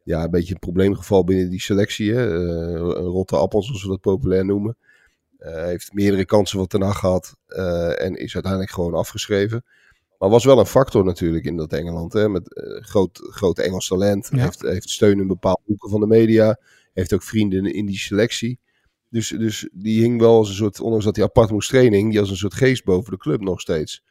ja, 0.03 0.23
een 0.23 0.31
beetje 0.31 0.53
een 0.53 0.59
probleemgeval 0.59 1.23
binnen 1.23 1.49
die 1.49 1.61
selectie. 1.61 2.13
Hè? 2.13 2.29
Een 2.29 2.77
rotte 2.93 3.35
appel, 3.35 3.63
zoals 3.63 3.83
we 3.83 3.89
dat 3.89 4.01
populair 4.01 4.45
noemen. 4.45 4.77
Heeft 5.39 5.93
meerdere 5.93 6.25
kansen 6.25 6.57
van 6.57 6.67
Ten 6.67 6.81
Hag 6.81 6.99
gehad 6.99 7.37
eh, 7.47 8.01
en 8.01 8.15
is 8.15 8.33
uiteindelijk 8.33 8.71
gewoon 8.71 8.93
afgeschreven. 8.93 9.63
Maar 10.17 10.29
was 10.29 10.45
wel 10.45 10.59
een 10.59 10.65
factor 10.65 11.03
natuurlijk 11.05 11.45
in 11.45 11.55
dat 11.55 11.73
Engeland. 11.73 12.13
Hè? 12.13 12.29
Met 12.29 12.53
eh, 12.53 12.83
groot, 12.83 13.19
groot 13.23 13.59
Engels 13.59 13.87
talent. 13.87 14.29
Ja. 14.31 14.37
Heeft, 14.37 14.61
heeft 14.61 14.89
steun 14.89 15.19
in 15.19 15.27
bepaalde 15.27 15.61
hoeken 15.65 15.89
van 15.89 15.99
de 15.99 16.07
media. 16.07 16.59
Heeft 16.93 17.13
ook 17.13 17.23
vrienden 17.23 17.73
in, 17.73 17.85
die 17.85 17.97
selectie. 17.97 18.59
Dus, 19.09 19.29
dus 19.29 19.69
die 19.71 20.01
hing 20.01 20.19
wel 20.19 20.37
als 20.37 20.49
een 20.49 20.55
soort, 20.55 20.79
ondanks 20.79 21.05
dat 21.05 21.15
hij 21.15 21.25
apart 21.25 21.51
moest 21.51 21.69
trainen, 21.69 21.99
hing 21.99 22.11
die 22.11 22.19
als 22.19 22.29
een 22.29 22.35
soort 22.35 22.53
geest 22.53 22.83
boven 22.83 23.11
de 23.11 23.17
club 23.17 23.41
nog 23.41 23.61
steeds. 23.61 24.03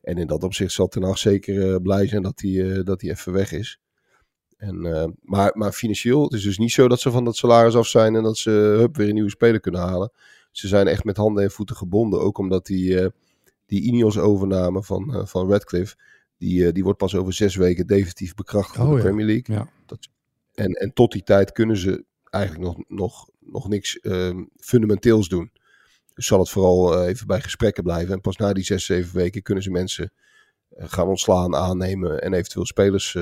En 0.00 0.16
in 0.16 0.26
dat 0.26 0.42
opzicht 0.42 0.72
zal 0.72 0.88
Ten 0.88 1.02
Hag 1.02 1.18
zeker 1.18 1.72
eh, 1.72 1.80
blij 1.82 2.06
zijn 2.06 2.22
dat 2.22 2.40
hij, 2.40 2.70
eh, 2.70 2.84
dat 2.84 3.00
hij 3.00 3.10
even 3.10 3.32
weg 3.32 3.52
is. 3.52 3.80
En, 4.56 4.80
maar, 5.22 5.50
maar 5.54 5.72
financieel, 5.72 6.22
het 6.22 6.32
is 6.32 6.42
dus 6.42 6.58
niet 6.58 6.72
zo 6.72 6.88
dat 6.88 7.00
ze 7.00 7.10
van 7.10 7.24
dat 7.24 7.36
salaris 7.36 7.74
af 7.74 7.86
zijn 7.86 8.14
en 8.14 8.22
dat 8.22 8.36
ze 8.36 8.50
hup, 8.50 8.96
weer 8.96 9.08
een 9.08 9.14
nieuwe 9.14 9.30
speler 9.30 9.60
kunnen 9.60 9.80
halen. 9.80 10.12
Ze 10.50 10.68
zijn 10.68 10.86
echt 10.86 11.04
met 11.04 11.16
handen 11.16 11.44
en 11.44 11.50
voeten 11.50 11.76
gebonden. 11.76 12.20
Ook 12.20 12.38
omdat 12.38 12.66
die, 12.66 13.10
die 13.72 13.82
Ineos-overname 13.82 14.82
van, 14.82 15.14
eh, 15.14 15.26
van 15.26 15.50
Radcliffe, 15.50 15.96
die, 16.38 16.66
eh, 16.66 16.72
die 16.72 16.82
wordt 16.82 16.98
pas 16.98 17.14
over 17.14 17.32
zes 17.32 17.56
weken 17.56 17.86
definitief 17.86 18.34
bekrachtigd 18.34 18.78
Oh 18.78 18.84
door 18.84 18.96
de 18.96 19.02
ja. 19.02 19.08
Premier 19.08 19.26
League. 19.26 19.54
Ja. 19.56 19.68
En, 20.54 20.72
en 20.72 20.92
tot 20.92 21.12
die 21.12 21.22
tijd 21.22 21.52
kunnen 21.52 21.76
ze 21.76 22.04
eigenlijk 22.30 22.64
nog, 22.64 22.84
nog, 22.88 23.28
nog 23.38 23.68
niks 23.68 24.00
ehm, 24.00 24.44
fundamenteels 24.56 25.28
doen. 25.28 25.50
Dus 26.14 26.26
zal 26.26 26.38
het 26.38 26.50
vooral 26.50 26.94
eh, 26.94 27.08
even 27.08 27.26
bij 27.26 27.40
gesprekken 27.40 27.82
blijven. 27.82 28.14
En 28.14 28.20
pas 28.20 28.36
na 28.36 28.52
die 28.52 28.64
zes, 28.64 28.84
zeven 28.84 29.16
weken 29.16 29.42
kunnen 29.42 29.62
ze 29.62 29.70
mensen 29.70 30.12
gaan 30.76 31.08
ontslaan, 31.08 31.56
aannemen 31.56 32.22
en 32.22 32.32
eventueel 32.32 32.66
spelers 32.66 33.16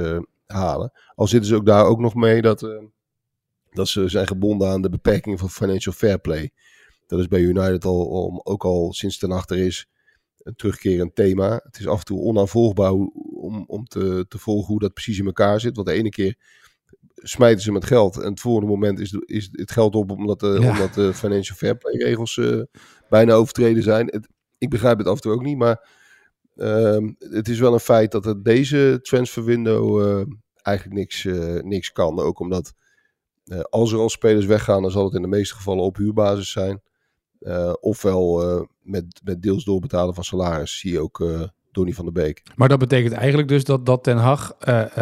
halen. 0.46 0.92
Al 1.14 1.26
zitten 1.26 1.48
ze 1.48 1.54
ook 1.56 1.66
daar 1.66 1.84
ook 1.84 1.98
nog 1.98 2.14
mee 2.14 2.42
dat, 2.42 2.60
dat 3.70 3.88
ze 3.88 4.08
zijn 4.08 4.26
gebonden 4.26 4.68
aan 4.68 4.82
de 4.82 4.88
beperking 4.90 5.38
van 5.38 5.50
financial 5.50 5.94
fair 5.94 6.18
play. 6.18 6.50
Dat 7.06 7.18
is 7.18 7.28
bij 7.28 7.40
United 7.40 7.84
al, 7.84 8.12
al- 8.12 8.40
ook 8.44 8.64
al 8.64 8.92
sinds 8.92 9.18
ten 9.18 9.32
achter 9.32 9.58
is 9.58 9.88
een 10.42 10.54
terugkerend 10.56 11.14
thema. 11.14 11.60
Het 11.64 11.78
is 11.78 11.86
af 11.86 11.98
en 11.98 12.04
toe 12.04 12.20
onaanvolgbaar 12.20 12.92
om, 12.92 13.64
om 13.66 13.84
te, 13.84 14.24
te 14.28 14.38
volgen 14.38 14.66
hoe 14.66 14.80
dat 14.80 14.92
precies 14.92 15.18
in 15.18 15.26
elkaar 15.26 15.60
zit. 15.60 15.76
Want 15.76 15.88
de 15.88 15.94
ene 15.94 16.08
keer 16.08 16.34
smijten 17.14 17.62
ze 17.62 17.72
met 17.72 17.84
geld. 17.84 18.16
En 18.18 18.30
het 18.30 18.40
volgende 18.40 18.68
moment 18.68 19.00
is, 19.00 19.12
is 19.12 19.48
het 19.52 19.70
geld 19.70 19.94
op 19.94 20.10
omdat 20.10 20.40
de, 20.40 20.58
Ja. 20.60 20.70
omdat 20.70 20.94
de 20.94 21.14
financial 21.14 21.56
fair 21.56 21.76
play 21.76 21.94
regels 21.94 22.38
eh, 22.38 22.60
bijna 23.08 23.32
overtreden 23.32 23.82
zijn. 23.82 24.06
Het, 24.06 24.28
ik 24.58 24.70
begrijp 24.70 24.98
het 24.98 25.06
af 25.06 25.14
en 25.14 25.20
toe 25.20 25.32
ook 25.32 25.42
niet, 25.42 25.56
maar 25.58 25.88
ehm, 26.56 27.12
het 27.18 27.48
is 27.48 27.58
wel 27.58 27.72
een 27.72 27.80
feit 27.80 28.12
dat 28.12 28.24
het 28.24 28.44
deze 28.44 28.98
transfer 29.02 29.44
window 29.44 30.00
eh, 30.06 30.26
eigenlijk 30.62 30.98
niks, 30.98 31.24
eh, 31.24 31.62
niks 31.62 31.92
kan. 31.92 32.18
Ook 32.18 32.40
omdat 32.40 32.72
eh, 33.44 33.60
als 33.60 33.92
er 33.92 33.98
al 33.98 34.08
spelers 34.10 34.46
weggaan, 34.46 34.82
dan 34.82 34.90
zal 34.90 35.04
het 35.04 35.14
in 35.14 35.22
de 35.22 35.28
meeste 35.28 35.54
gevallen 35.54 35.84
op 35.84 35.96
huurbasis 35.96 36.50
zijn. 36.50 36.82
Eh, 37.40 37.72
ofwel 37.80 38.42
eh, 38.42 38.62
met, 38.82 39.20
met 39.24 39.42
deels 39.42 39.64
doorbetalen 39.64 40.14
van 40.14 40.24
salaris. 40.24 40.78
Zie 40.78 40.92
je 40.92 41.00
ook 41.00 41.20
eh 41.20 41.42
Donny 41.72 41.92
van 41.92 42.04
der 42.04 42.14
Beek. 42.14 42.42
Maar 42.56 42.68
dat 42.68 42.78
betekent 42.78 43.12
eigenlijk 43.12 43.48
dus 43.48 43.64
dat, 43.64 43.86
dat 43.86 44.02
Ten 44.02 44.16
Hag, 44.16 44.56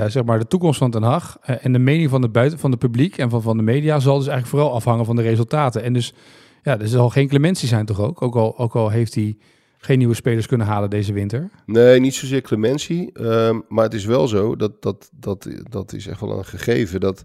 zeg 0.07 0.25
maar 0.25 0.39
de 0.39 0.47
toekomst 0.47 0.79
van 0.79 0.91
Ten 0.91 1.03
Hag 1.03 1.39
en 1.41 1.73
de 1.73 1.79
mening 1.79 2.11
van 2.11 2.21
de 2.21 2.29
buiten 2.29 2.59
van 2.59 2.71
de 2.71 2.77
publiek 2.77 3.19
en 3.19 3.31
van, 3.31 3.43
van 3.43 3.57
de 3.57 3.63
media 3.63 3.99
zal 4.01 4.19
dus 4.19 4.27
eigenlijk 4.27 4.57
vooral 4.57 4.75
afhangen 4.77 5.05
van 5.05 5.17
de 5.17 5.23
resultaten. 5.23 5.83
En 5.83 5.93
dus 5.93 6.15
ja, 6.63 6.79
er 6.79 6.89
zal 6.89 7.11
geen 7.11 7.29
clementie 7.29 7.69
zijn 7.69 7.87
toch 7.87 8.01
ook? 8.01 8.23
Ook 8.23 8.37
al, 8.37 8.59
ook 8.59 8.77
al 8.77 8.89
heeft 8.89 9.15
hij 9.15 9.37
geen 9.79 9.99
nieuwe 9.99 10.15
spelers 10.15 10.47
kunnen 10.47 10.67
halen 10.67 10.91
deze 10.91 11.13
winter. 11.13 11.51
Nee, 11.67 12.01
niet 12.01 12.15
zozeer 12.15 12.41
clementie. 12.41 13.13
ehm, 13.13 13.61
maar 13.69 13.85
het 13.85 13.95
is 13.95 14.05
wel 14.05 14.29
zo, 14.29 14.57
dat, 14.57 14.83
dat, 14.83 15.11
dat, 15.13 15.49
dat 15.69 15.93
is 15.93 16.07
echt 16.07 16.21
wel 16.21 16.39
een 16.39 16.45
gegeven. 16.45 17.01
Dat, 17.01 17.23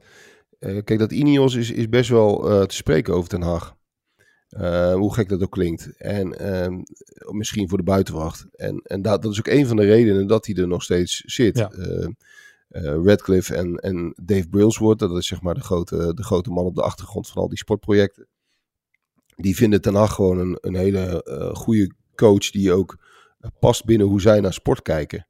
kijk, 0.59 0.99
dat 0.99 1.11
Ineos 1.11 1.55
is, 1.55 1.71
is 1.71 1.89
best 1.89 2.09
wel 2.09 2.37
te 2.65 2.75
spreken 2.75 3.13
over 3.13 3.29
Ten 3.29 3.41
Hag. 3.41 3.75
Eh, 4.53 4.93
hoe 4.93 5.13
gek 5.13 5.29
dat 5.29 5.43
ook 5.43 5.51
klinkt. 5.51 5.97
En 5.97 6.39
ehm, 6.39 6.81
misschien 7.31 7.69
voor 7.69 7.77
de 7.77 7.83
buitenwacht. 7.83 8.45
En, 8.55 8.81
en 8.83 9.01
dat, 9.01 9.21
dat 9.21 9.31
is 9.31 9.39
ook 9.39 9.47
een 9.47 9.67
van 9.67 9.75
de 9.75 9.85
redenen 9.85 10.27
dat 10.27 10.45
hij 10.45 10.55
er 10.55 10.67
nog 10.67 10.83
steeds 10.83 11.21
zit. 11.25 11.57
Ja. 11.57 11.69
Eh, 11.69 12.07
eh, 12.67 13.03
Radcliffe 13.03 13.55
en, 13.55 13.75
en 13.75 14.13
Dave 14.23 14.49
Brailsford, 14.49 14.99
dat 14.99 15.17
is 15.17 15.27
zeg 15.27 15.41
maar 15.41 15.53
de 15.53 15.61
grote, 15.61 16.13
de 16.13 16.23
grote 16.23 16.49
man 16.49 16.65
op 16.65 16.75
de 16.75 16.81
achtergrond 16.81 17.27
van 17.27 17.41
al 17.41 17.49
die 17.49 17.57
sportprojecten. 17.57 18.27
Die 19.35 19.55
vinden 19.55 19.81
Ten 19.81 19.95
Hag 19.95 20.13
gewoon 20.13 20.39
een, 20.39 20.57
een 20.61 20.75
hele 20.75 21.21
goede 21.53 21.91
coach 22.15 22.49
die 22.51 22.73
ook 22.73 22.97
past 23.59 23.85
binnen 23.85 24.07
hoe 24.07 24.21
zij 24.21 24.39
naar 24.39 24.53
sport 24.53 24.81
kijken. 24.81 25.27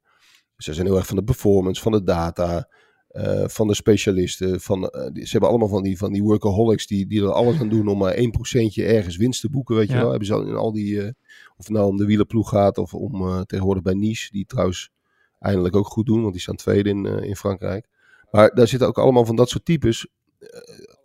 Ze 0.56 0.74
zijn 0.74 0.86
heel 0.86 0.96
erg 0.96 1.06
van 1.06 1.16
de 1.16 1.24
performance, 1.24 1.82
van 1.82 1.92
de 1.92 2.02
data, 2.02 2.68
eh, 3.14 3.44
van 3.46 3.66
de 3.66 3.74
specialisten. 3.74 4.60
Van, 4.60 4.88
eh, 4.88 5.24
ze 5.24 5.30
hebben 5.30 5.48
allemaal 5.48 5.68
van 5.68 5.82
die, 5.82 5.98
van 5.98 6.12
die 6.12 6.22
workaholics 6.22 6.86
die, 6.86 7.06
die 7.06 7.22
er 7.22 7.32
alles 7.32 7.60
aan 7.60 7.68
doen 7.68 7.88
om 7.88 7.98
maar 7.98 8.14
1% 8.14 8.82
ergens 8.82 9.16
winst 9.16 9.40
te 9.40 9.50
boeken. 9.50 9.76
Weet 9.76 9.88
je 9.88 9.94
wel, 9.94 10.08
hebben 10.10 10.26
ze 10.26 10.34
al 10.34 10.42
in 10.46 10.54
al 10.54 10.72
die, 10.72 11.02
eh, 11.02 11.10
of 11.56 11.66
het 11.66 11.68
nou 11.68 11.86
om 11.86 11.96
de 11.96 12.04
wielerploeg 12.04 12.48
gaat 12.48 12.78
of 12.78 12.94
om 12.94 13.14
eh, 13.22 13.40
tegenwoordig 13.40 13.82
bij 13.82 13.94
Nice, 13.94 14.30
die 14.30 14.46
trouwens 14.46 14.90
eindelijk 15.38 15.76
ook 15.76 15.86
goed 15.86 16.06
doen, 16.06 16.20
want 16.20 16.32
die 16.32 16.42
staan 16.42 16.56
tweede 16.56 16.88
in, 16.88 17.06
eh, 17.06 17.28
in 17.28 17.36
Frankrijk. 17.36 17.86
Maar 18.30 18.54
daar 18.54 18.68
zitten 18.68 18.88
ook 18.88 18.98
allemaal 18.98 19.24
van 19.24 19.36
dat 19.36 19.48
soort 19.48 19.64
types, 19.64 20.06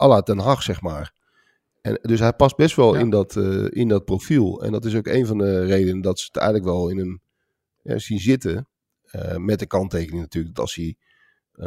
à 0.02 0.08
la 0.08 0.22
Den 0.22 0.40
Haag, 0.40 0.64
zeg 0.64 0.82
maar. 0.82 1.14
En, 1.82 2.00
dus 2.02 2.20
hij 2.20 2.34
past 2.34 2.56
best 2.56 2.76
wel 2.76 2.94
Ja. 2.94 3.00
in, 3.00 3.10
dat, 3.10 3.36
eh, 3.36 3.66
in 3.70 3.88
dat 3.88 4.06
profiel. 4.06 4.64
En 4.64 4.72
dat 4.72 4.86
is 4.86 4.96
ook 4.96 5.08
een 5.08 5.26
van 5.26 5.38
de 5.38 5.66
redenen 5.66 6.02
dat 6.02 6.20
ze 6.20 6.26
het 6.26 6.38
eigenlijk 6.38 6.72
wel 6.72 6.90
in 6.90 6.98
hem 6.98 7.22
ja, 7.82 7.98
zien 7.98 8.20
zitten. 8.20 8.68
Eh, 9.04 9.36
met 9.36 9.60
de 9.60 9.66
kanttekening 9.66 10.22
natuurlijk 10.22 10.56
dat 10.56 10.66
als 10.66 10.76
hij 10.76 10.86
eh, 10.88 10.96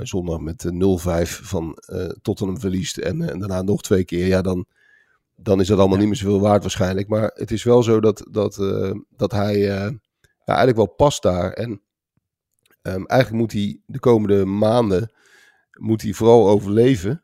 zondag 0.03 0.41
met 0.41 0.65
eh, 0.65 1.25
0-5 1.27 1.31
van 1.31 1.75
eh, 1.75 2.09
Tottenham 2.23 2.61
verliest 2.61 2.97
en, 2.99 3.23
eh, 3.23 3.31
en 3.31 3.39
daarna 3.39 3.63
nog 3.63 3.83
twee 3.83 4.05
keer, 4.05 4.27
ja, 4.27 4.43
dan, 4.43 4.67
dan 5.37 5.61
is 5.61 5.67
dat 5.67 5.79
allemaal 5.79 5.97
Ja. 5.97 6.03
niet 6.03 6.13
meer 6.13 6.23
zoveel 6.23 6.41
waard 6.41 6.63
waarschijnlijk. 6.63 7.09
Maar 7.09 7.31
het 7.35 7.51
is 7.51 7.63
wel 7.63 7.83
zo 7.83 8.01
dat, 8.01 8.27
dat, 8.31 8.59
eh, 8.59 8.95
dat 9.17 9.33
hij 9.33 9.55
eh, 9.55 9.91
ja, 10.45 10.55
eigenlijk 10.57 10.77
wel 10.77 10.87
past 10.95 11.23
daar. 11.23 11.53
En 11.53 11.81
ehm, 12.83 13.05
eigenlijk 13.05 13.43
moet 13.43 13.53
hij 13.53 13.81
de 13.87 13.99
komende 13.99 14.45
maanden 14.45 15.13
moet 15.79 16.03
hij 16.03 16.13
vooral 16.13 16.49
overleven. 16.49 17.23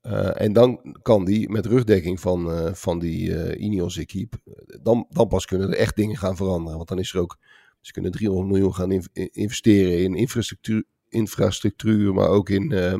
Eh, 0.00 0.40
en 0.40 0.52
dan 0.52 0.96
kan 1.02 1.24
die 1.24 1.48
met 1.50 1.66
rugdekking 1.66 2.20
van, 2.20 2.50
eh, 2.52 2.74
van 2.74 2.98
die 2.98 3.34
eh 3.36 3.60
Ineos 3.64 3.96
equipe, 3.96 4.38
dan, 4.82 5.06
dan 5.08 5.28
pas 5.28 5.44
kunnen 5.46 5.68
er 5.70 5.76
echt 5.76 5.96
dingen 5.96 6.16
gaan 6.16 6.36
veranderen. 6.36 6.76
Want 6.76 6.88
dan 6.88 6.98
is 6.98 7.12
er 7.14 7.20
ook, 7.20 7.36
ze 7.80 7.92
kunnen 7.92 8.10
300 8.12 8.48
miljoen 8.48 8.74
gaan 8.74 8.92
in- 8.92 9.08
in- 9.12 9.32
investeren 9.32 9.98
in 10.02 10.14
infrastructuur, 10.14 10.84
infrastructuur 11.08 12.14
maar 12.14 12.28
ook 12.28 12.48
in, 12.48 12.72
eh, 12.72 12.94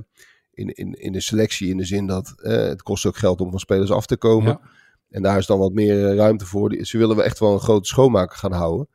in, 0.51 0.69
in, 0.69 0.93
in 0.93 1.13
de 1.13 1.21
selectie. 1.21 1.71
In 1.71 1.77
de 1.77 1.85
zin 1.85 2.07
dat 2.07 2.35
eh, 2.37 2.53
het 2.53 2.83
kost 2.83 3.07
ook 3.07 3.17
geld 3.17 3.41
om 3.41 3.51
van 3.51 3.59
spelers 3.59 3.91
af 3.91 4.07
te 4.07 4.17
komen. 4.17 4.49
Ja. 4.49 4.61
En 5.09 5.23
daar 5.23 5.39
is 5.39 5.47
dan 5.47 5.59
wat 5.59 5.73
meer 5.73 6.09
eh, 6.09 6.17
ruimte 6.17 6.47
voor. 6.47 6.85
Ze 6.85 6.99
willen 6.99 7.17
we 7.17 7.23
echt 7.23 7.39
wel 7.39 7.53
een 7.53 7.61
grote 7.61 7.89
schoonmaker 7.89 8.37
gaan 8.37 8.53
houden. 8.53 8.89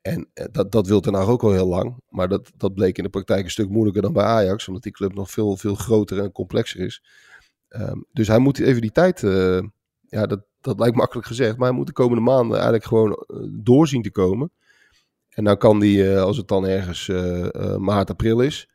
En 0.00 0.30
dat, 0.50 0.72
dat 0.72 0.86
wil 0.86 1.00
Ten 1.00 1.14
Hag 1.14 1.28
ook 1.28 1.42
al 1.42 1.52
heel 1.52 1.66
lang. 1.66 2.02
Maar 2.08 2.28
dat, 2.28 2.50
dat 2.56 2.74
bleek 2.74 2.98
in 2.98 3.04
de 3.04 3.10
praktijk 3.10 3.44
een 3.44 3.50
stuk 3.50 3.68
moeilijker 3.68 4.02
dan 4.02 4.12
bij 4.12 4.24
Ajax. 4.24 4.68
Omdat 4.68 4.82
die 4.82 4.92
club 4.92 5.14
nog 5.14 5.30
veel, 5.30 5.56
veel 5.56 5.74
groter 5.74 6.18
en 6.18 6.32
complexer 6.32 6.80
is. 6.80 7.02
Ehm, 7.68 7.98
dus 8.12 8.28
hij 8.28 8.38
moet 8.38 8.58
even 8.58 8.80
die 8.80 8.92
tijd... 8.92 9.20
ja, 10.08 10.26
dat, 10.26 10.40
dat 10.60 10.78
lijkt 10.78 10.96
makkelijk 10.96 11.26
gezegd. 11.26 11.56
Maar 11.56 11.68
hij 11.68 11.76
moet 11.76 11.86
de 11.86 11.92
komende 11.92 12.22
maanden 12.22 12.54
eigenlijk 12.54 12.84
gewoon 12.84 13.26
doorzien 13.62 14.02
te 14.02 14.10
komen. 14.10 14.52
En 15.30 15.44
dan 15.44 15.56
kan 15.56 15.80
die, 15.80 16.12
eh, 16.12 16.22
als 16.22 16.36
het 16.36 16.48
dan 16.48 16.66
ergens 16.66 17.08
eh, 17.08 17.54
eh, 17.54 17.76
maart, 17.76 18.10
april 18.10 18.40
is... 18.40 18.68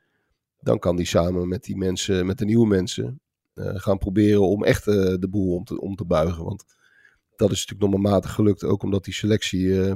Dan 0.60 0.80
kan 0.80 0.96
die 0.96 1.06
samen 1.06 1.48
met 1.48 1.64
die 1.64 1.78
mensen, 1.78 2.26
met 2.26 2.38
de 2.38 2.46
nieuwe 2.46 2.68
mensen... 2.68 3.20
gaan 3.56 3.98
proberen 3.98 4.48
om 4.48 4.64
echt 4.64 4.86
de 4.86 5.28
boel 5.30 5.56
om 5.56 5.64
te, 5.64 5.82
om 5.82 5.96
te 5.96 6.06
buigen. 6.06 6.44
Want 6.44 6.64
dat 7.36 7.52
is 7.52 7.66
natuurlijk 7.66 7.92
nog 7.92 8.02
maar 8.02 8.12
matig 8.12 8.32
gelukt. 8.32 8.64
Ook 8.64 8.84
omdat 8.84 9.04
die 9.04 9.14
selectie 9.14 9.96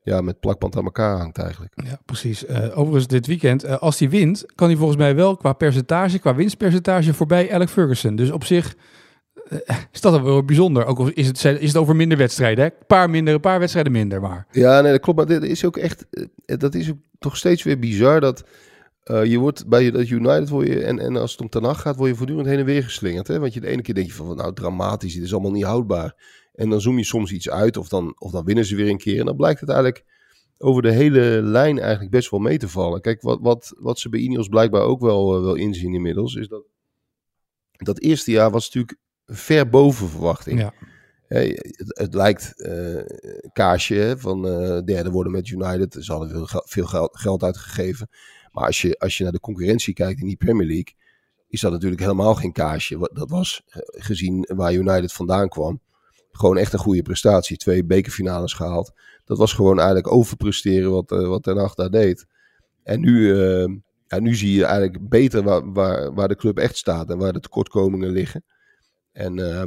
ja, 0.00 0.20
met 0.20 0.40
plakband 0.40 0.76
aan 0.76 0.84
elkaar 0.84 1.18
hangt 1.18 1.38
eigenlijk. 1.38 1.72
Ja, 1.84 2.00
precies. 2.04 2.48
Overigens, 2.48 3.06
dit 3.06 3.26
weekend, 3.26 3.80
als 3.80 3.98
hij 3.98 4.10
wint, 4.10 4.44
kan 4.54 4.68
hij 4.68 4.76
volgens 4.76 4.98
mij 4.98 5.14
wel 5.14 5.36
qua 5.36 5.52
percentage, 5.52 6.18
qua 6.18 6.34
winstpercentage 6.34 7.14
voorbij 7.14 7.52
Alec 7.52 7.68
Ferguson. 7.68 8.16
Dus 8.16 8.30
op 8.30 8.44
zich 8.44 8.76
is 9.92 10.00
dat 10.00 10.22
wel 10.22 10.44
bijzonder. 10.44 10.84
Ook 10.84 10.98
al 10.98 11.08
is 11.08 11.26
het, 11.26 11.44
is 11.44 11.68
het 11.68 11.76
over 11.76 11.96
minder 11.96 12.18
wedstrijden. 12.18 12.64
Hè? 12.64 12.70
Een 12.70 12.86
paar 12.86 13.10
minder, 13.10 13.34
een 13.34 13.40
paar 13.40 13.58
wedstrijden 13.58 13.92
minder, 13.92 14.20
maar. 14.20 14.46
Ja, 14.50 14.80
nee, 14.80 14.92
dat 14.92 15.00
klopt. 15.00 15.18
Maar 15.18 15.40
dit 15.40 15.42
is 15.42 15.64
ook 15.64 15.76
echt, 15.76 16.06
eh, 16.10 16.58
dat 16.58 16.74
is 16.74 16.90
ook 16.90 16.98
toch 17.18 17.36
steeds 17.36 17.62
weer 17.62 17.78
bizar 17.78 18.20
dat 18.20 18.44
eh, 19.02 19.24
je 19.24 19.38
wordt 19.38 19.66
bij 19.68 19.90
dat 19.90 20.08
United 20.08 20.48
word 20.48 20.66
je, 20.66 20.84
en, 20.84 20.98
en 20.98 21.16
als 21.16 21.30
het 21.30 21.40
om 21.40 21.48
ten 21.48 21.62
nacht 21.62 21.80
gaat, 21.80 21.96
word 21.96 22.10
je 22.10 22.16
voortdurend 22.16 22.46
heen 22.46 22.58
en 22.58 22.64
weer 22.64 22.82
geslingerd. 22.82 23.28
Hè? 23.28 23.38
Want 23.38 23.54
je 23.54 23.60
de 23.60 23.66
ene 23.66 23.82
keer 23.82 23.94
denk 23.94 24.06
je 24.06 24.12
van, 24.12 24.36
nou 24.36 24.54
dramatisch, 24.54 25.14
dit 25.14 25.22
is 25.22 25.32
allemaal 25.32 25.50
niet 25.50 25.64
houdbaar. 25.64 26.14
En 26.54 26.70
dan 26.70 26.80
zoom 26.80 26.98
je 26.98 27.04
soms 27.04 27.32
iets 27.32 27.50
uit 27.50 27.76
of 27.76 27.88
dan, 27.88 28.14
of 28.18 28.30
dan 28.30 28.44
winnen 28.44 28.64
ze 28.64 28.76
weer 28.76 28.88
een 28.88 28.98
keer. 28.98 29.20
En 29.20 29.26
dan 29.26 29.36
blijkt 29.36 29.60
het 29.60 29.68
eigenlijk 29.68 30.04
over 30.58 30.82
de 30.82 30.92
hele 30.92 31.40
lijn 31.42 31.78
eigenlijk 31.78 32.10
best 32.10 32.30
wel 32.30 32.40
mee 32.40 32.58
te 32.58 32.68
vallen. 32.68 33.00
Kijk, 33.00 33.22
wat, 33.22 33.38
wat, 33.40 33.74
wat 33.78 33.98
ze 33.98 34.08
bij 34.08 34.20
Ineos 34.20 34.48
blijkbaar 34.48 34.82
ook 34.82 35.00
wel, 35.00 35.36
eh, 35.36 35.42
wel 35.42 35.54
inzien 35.54 35.94
inmiddels, 35.94 36.34
is 36.34 36.48
dat 36.48 36.62
dat 37.76 38.00
eerste 38.00 38.30
jaar 38.30 38.50
was 38.50 38.64
natuurlijk 38.64 38.98
ver 39.26 39.68
boven 39.68 40.08
verwachting. 40.08 40.60
Ja. 40.60 40.72
Het, 41.26 41.98
het 41.98 42.14
lijkt 42.14 42.62
eh 42.62 43.04
kaasje 43.52 44.14
van 44.18 44.48
eh, 44.48 44.82
derde 44.84 45.10
worden 45.10 45.32
met 45.32 45.48
United. 45.48 45.96
Ze 46.00 46.12
hadden 46.12 46.30
veel, 46.30 46.46
gel- 46.46 46.64
veel 46.66 46.86
geld, 46.86 47.18
geld 47.18 47.42
uitgegeven. 47.42 48.08
Maar 48.52 48.64
als 48.66 48.80
je, 48.82 48.98
als 48.98 49.16
je 49.16 49.22
naar 49.22 49.32
de 49.32 49.40
concurrentie 49.40 49.94
kijkt 49.94 50.20
in 50.20 50.26
die 50.26 50.36
Premier 50.36 50.66
League, 50.66 50.94
is 51.48 51.60
dat 51.60 51.72
natuurlijk 51.72 52.00
helemaal 52.00 52.34
geen 52.34 52.52
kaasje. 52.52 53.10
Dat 53.12 53.30
was 53.30 53.62
eh, 53.66 53.80
gezien 53.86 54.48
waar 54.54 54.74
United 54.74 55.12
vandaan 55.12 55.48
kwam. 55.48 55.80
Gewoon 56.30 56.56
echt 56.56 56.72
een 56.72 56.78
goede 56.78 57.02
prestatie. 57.02 57.56
Twee 57.56 57.84
bekerfinales 57.84 58.52
gehaald. 58.52 58.92
Dat 59.24 59.38
was 59.38 59.52
gewoon 59.52 59.76
eigenlijk 59.76 60.12
overpresteren 60.12 60.90
wat, 60.90 61.10
wat 61.10 61.42
Ten 61.42 61.56
Hag 61.56 61.74
daar 61.74 61.90
deed. 61.90 62.26
En 62.82 63.00
nu, 63.00 63.34
ja, 64.06 64.18
nu 64.18 64.34
zie 64.34 64.52
je 64.52 64.64
eigenlijk 64.64 65.08
beter 65.08 65.42
waar, 65.42 65.72
waar, 65.72 66.14
waar 66.14 66.28
de 66.28 66.36
club 66.36 66.58
echt 66.58 66.76
staat 66.76 67.10
en 67.10 67.18
waar 67.18 67.32
de 67.32 67.40
tekortkomingen 67.40 68.10
liggen. 68.10 68.44
En 69.16 69.38
eh, 69.38 69.62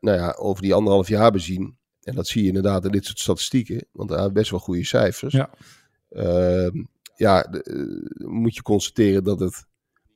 nou 0.00 0.18
ja, 0.18 0.34
over 0.38 0.62
die 0.62 0.74
anderhalf 0.74 1.08
jaar 1.08 1.30
bezien, 1.32 1.76
en 2.02 2.14
dat 2.14 2.26
zie 2.26 2.42
je 2.42 2.48
inderdaad 2.48 2.84
in 2.84 2.90
dit 2.92 3.04
soort 3.04 3.18
statistieken, 3.18 3.86
want 3.92 4.10
hij 4.10 4.20
heeft 4.20 4.32
best 4.32 4.50
wel 4.50 4.60
goede 4.60 4.84
cijfers. 4.84 5.32
Ja. 5.32 5.50
Ehm, 6.10 6.84
ja, 7.16 7.42
de- 7.42 7.62
eh, 7.62 8.26
moet 8.28 8.54
je 8.54 8.62
constateren 8.62 9.24
dat 9.24 9.40
het 9.40 9.64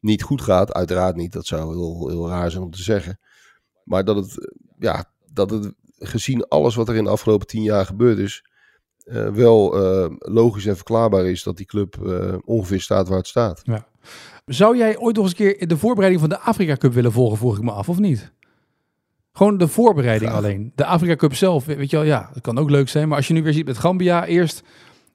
niet 0.01 0.23
goed 0.23 0.43
gaat. 0.43 0.73
Uiteraard 0.73 1.17
niet, 1.17 1.33
dat 1.33 1.47
zou 1.47 1.75
heel, 1.77 2.09
heel 2.09 2.29
raar 2.29 2.51
zijn 2.51 2.63
om 2.63 2.71
te 2.71 2.83
zeggen. 2.83 3.19
Maar 3.85 4.05
dat 4.05 4.17
het, 4.17 4.41
eh, 4.41 4.49
ja, 4.79 5.05
dat 5.33 5.51
het 5.51 5.73
gezien 5.99 6.49
alles 6.49 6.75
wat 6.75 6.89
er 6.89 6.97
in 6.97 7.05
de 7.05 7.11
afgelopen 7.11 7.47
tien 7.47 7.63
jaar 7.63 7.87
gebeurd 7.87 8.19
is, 8.19 8.45
wel 9.33 9.77
logisch 10.19 10.67
en 10.67 10.77
verklaarbaar 10.77 11.27
is 11.27 11.43
dat 11.43 11.57
die 11.57 11.67
club 11.67 11.97
ongeveer 12.45 12.81
staat 12.81 13.09
waar 13.09 13.19
het 13.19 13.27
staat. 13.27 13.61
Zou 14.47 14.77
jij 14.77 14.99
ooit 14.99 15.17
nog 15.17 15.25
eens 15.25 15.39
een 15.39 15.55
keer 15.57 15.69
de 15.69 15.77
voorbereiding 15.77 16.21
van 16.21 16.31
de 16.31 16.39
Afrika 16.39 16.77
Cup 16.77 16.93
willen 16.93 17.13
volgen, 17.13 17.39
vroeg 17.39 17.57
ik 17.57 17.63
me 17.63 17.71
af, 17.71 17.89
of 17.89 17.99
niet? 17.99 18.33
Gewoon 19.39 19.59
de 19.59 19.69
voorbereiding 19.69 20.31
Graag. 20.31 20.45
alleen. 20.45 20.73
De 20.75 20.85
Afrika 20.85 21.17
Cup 21.17 21.35
zelf, 21.35 21.65
weet 21.65 21.91
je 21.91 21.97
wel, 21.97 22.05
ja, 22.05 22.31
dat 22.33 22.43
kan 22.43 22.59
ook 22.59 22.71
leuk 22.71 22.89
zijn. 22.89 23.09
Maar 23.09 23.17
als 23.17 23.29
je 23.29 23.35
nu 23.35 23.43
weer 23.43 23.53
ziet 23.53 23.67
met 23.67 23.79
Gambia, 23.79 24.27
eerst 24.27 24.63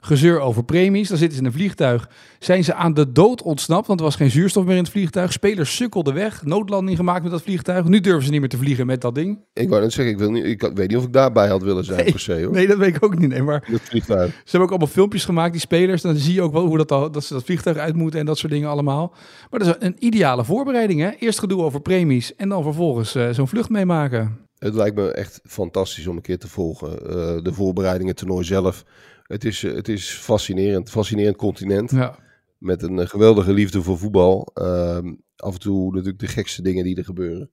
gezeur 0.06 0.40
over 0.40 0.64
premies. 0.64 1.08
Dan 1.08 1.18
zitten 1.18 1.38
ze 1.38 1.44
in 1.44 1.50
een 1.50 1.56
vliegtuig. 1.56 2.10
Zijn 2.40 2.64
ze 2.64 2.74
aan 2.74 2.94
de 2.94 3.12
dood 3.12 3.42
ontsnapt, 3.42 3.88
want 3.88 4.00
er 4.00 4.06
was 4.06 4.16
geen 4.16 4.30
zuurstof 4.32 4.64
meer 4.66 4.76
in 4.76 4.84
het 4.84 4.92
vliegtuig. 4.92 5.32
Spelers 5.32 5.76
sukkelden 5.76 6.14
weg, 6.14 6.44
noodlanding 6.46 6.98
gemaakt 6.98 7.22
met 7.24 7.32
dat 7.32 7.42
vliegtuig. 7.42 7.86
Nu 7.86 8.00
durven 8.00 8.24
ze 8.24 8.32
niet 8.32 8.40
meer 8.40 8.50
te 8.50 8.58
vliegen 8.58 8.86
met 8.86 9.02
dat 9.02 9.16
ding. 9.16 9.40
Ik 9.54 9.70
wou 9.70 9.82
net 9.82 9.94
zeggen, 9.94 10.14
ik, 10.14 10.20
wil 10.20 10.32
niet, 10.32 10.44
ik 10.46 10.62
weet 10.74 10.88
niet 10.90 10.98
of 10.98 11.04
ik 11.04 11.14
daarbij 11.14 11.48
had 11.48 11.62
willen 11.64 11.86
zijn 11.86 11.98
Nee. 12.04 12.12
per 12.12 12.20
se 12.20 12.44
hoor. 12.44 12.52
Nee, 12.54 12.68
dat 12.68 12.78
weet 12.78 12.96
ik 12.96 13.04
ook 13.04 13.18
niet. 13.20 13.30
Nee, 13.30 13.42
maar 13.42 13.68
Dat 13.72 13.82
vliegtuig. 13.82 14.30
Ze 14.32 14.42
hebben 14.44 14.62
ook 14.62 14.70
allemaal 14.70 14.88
filmpjes 14.88 15.26
gemaakt, 15.26 15.52
die 15.52 15.62
spelers. 15.62 16.02
Dan 16.02 16.16
zie 16.16 16.34
je 16.34 16.42
ook 16.42 16.54
wel 16.54 16.66
hoe 16.66 16.78
dat, 16.78 16.92
al, 16.92 17.12
dat 17.12 17.24
ze 17.24 17.34
dat 17.34 17.44
vliegtuig 17.44 17.78
uit 17.78 17.96
moeten 17.96 18.20
en 18.20 18.26
dat 18.26 18.38
soort 18.38 18.52
dingen 18.52 18.70
allemaal. 18.70 19.14
Maar 19.50 19.60
dat 19.60 19.68
is 19.78 19.88
een 19.88 19.96
ideale 20.00 20.46
voorbereiding, 20.46 21.00
hè? 21.02 21.10
Eerst 21.20 21.40
gedoe 21.40 21.62
over 21.64 21.82
premies 21.82 22.36
en 22.36 22.50
dan 22.50 22.64
vervolgens 22.64 23.16
eh, 23.16 23.30
zo'n 23.30 23.48
vlucht 23.48 23.70
meemaken. 23.70 24.38
Het 24.58 24.74
lijkt 24.74 24.96
me 24.96 25.12
echt 25.12 25.40
fantastisch 25.44 26.08
om 26.08 26.16
een 26.16 26.22
keer 26.22 26.38
te 26.38 26.48
volgen. 26.48 26.92
Eh, 27.10 27.16
de 27.44 27.54
voorbereidingen, 27.54 28.16
toernooi 28.16 28.44
zelf. 28.46 28.84
Het 29.24 29.46
is, 29.46 29.64
eh, 29.64 29.74
het 29.74 29.88
is 29.88 30.12
fascinerend. 30.12 30.90
Fascinerend 30.90 31.36
continent. 31.36 31.92
Ja. 31.92 32.20
Met 32.58 32.82
een 32.82 33.00
eh, 33.00 33.08
geweldige 33.08 33.54
liefde 33.54 33.82
voor 33.82 33.98
voetbal. 33.98 34.52
Ehm, 34.54 35.14
af 35.36 35.54
en 35.54 35.60
toe 35.60 35.92
natuurlijk 35.92 36.20
de 36.20 36.28
gekste 36.28 36.62
dingen 36.62 36.84
die 36.84 36.96
er 36.96 37.06
gebeuren. 37.06 37.50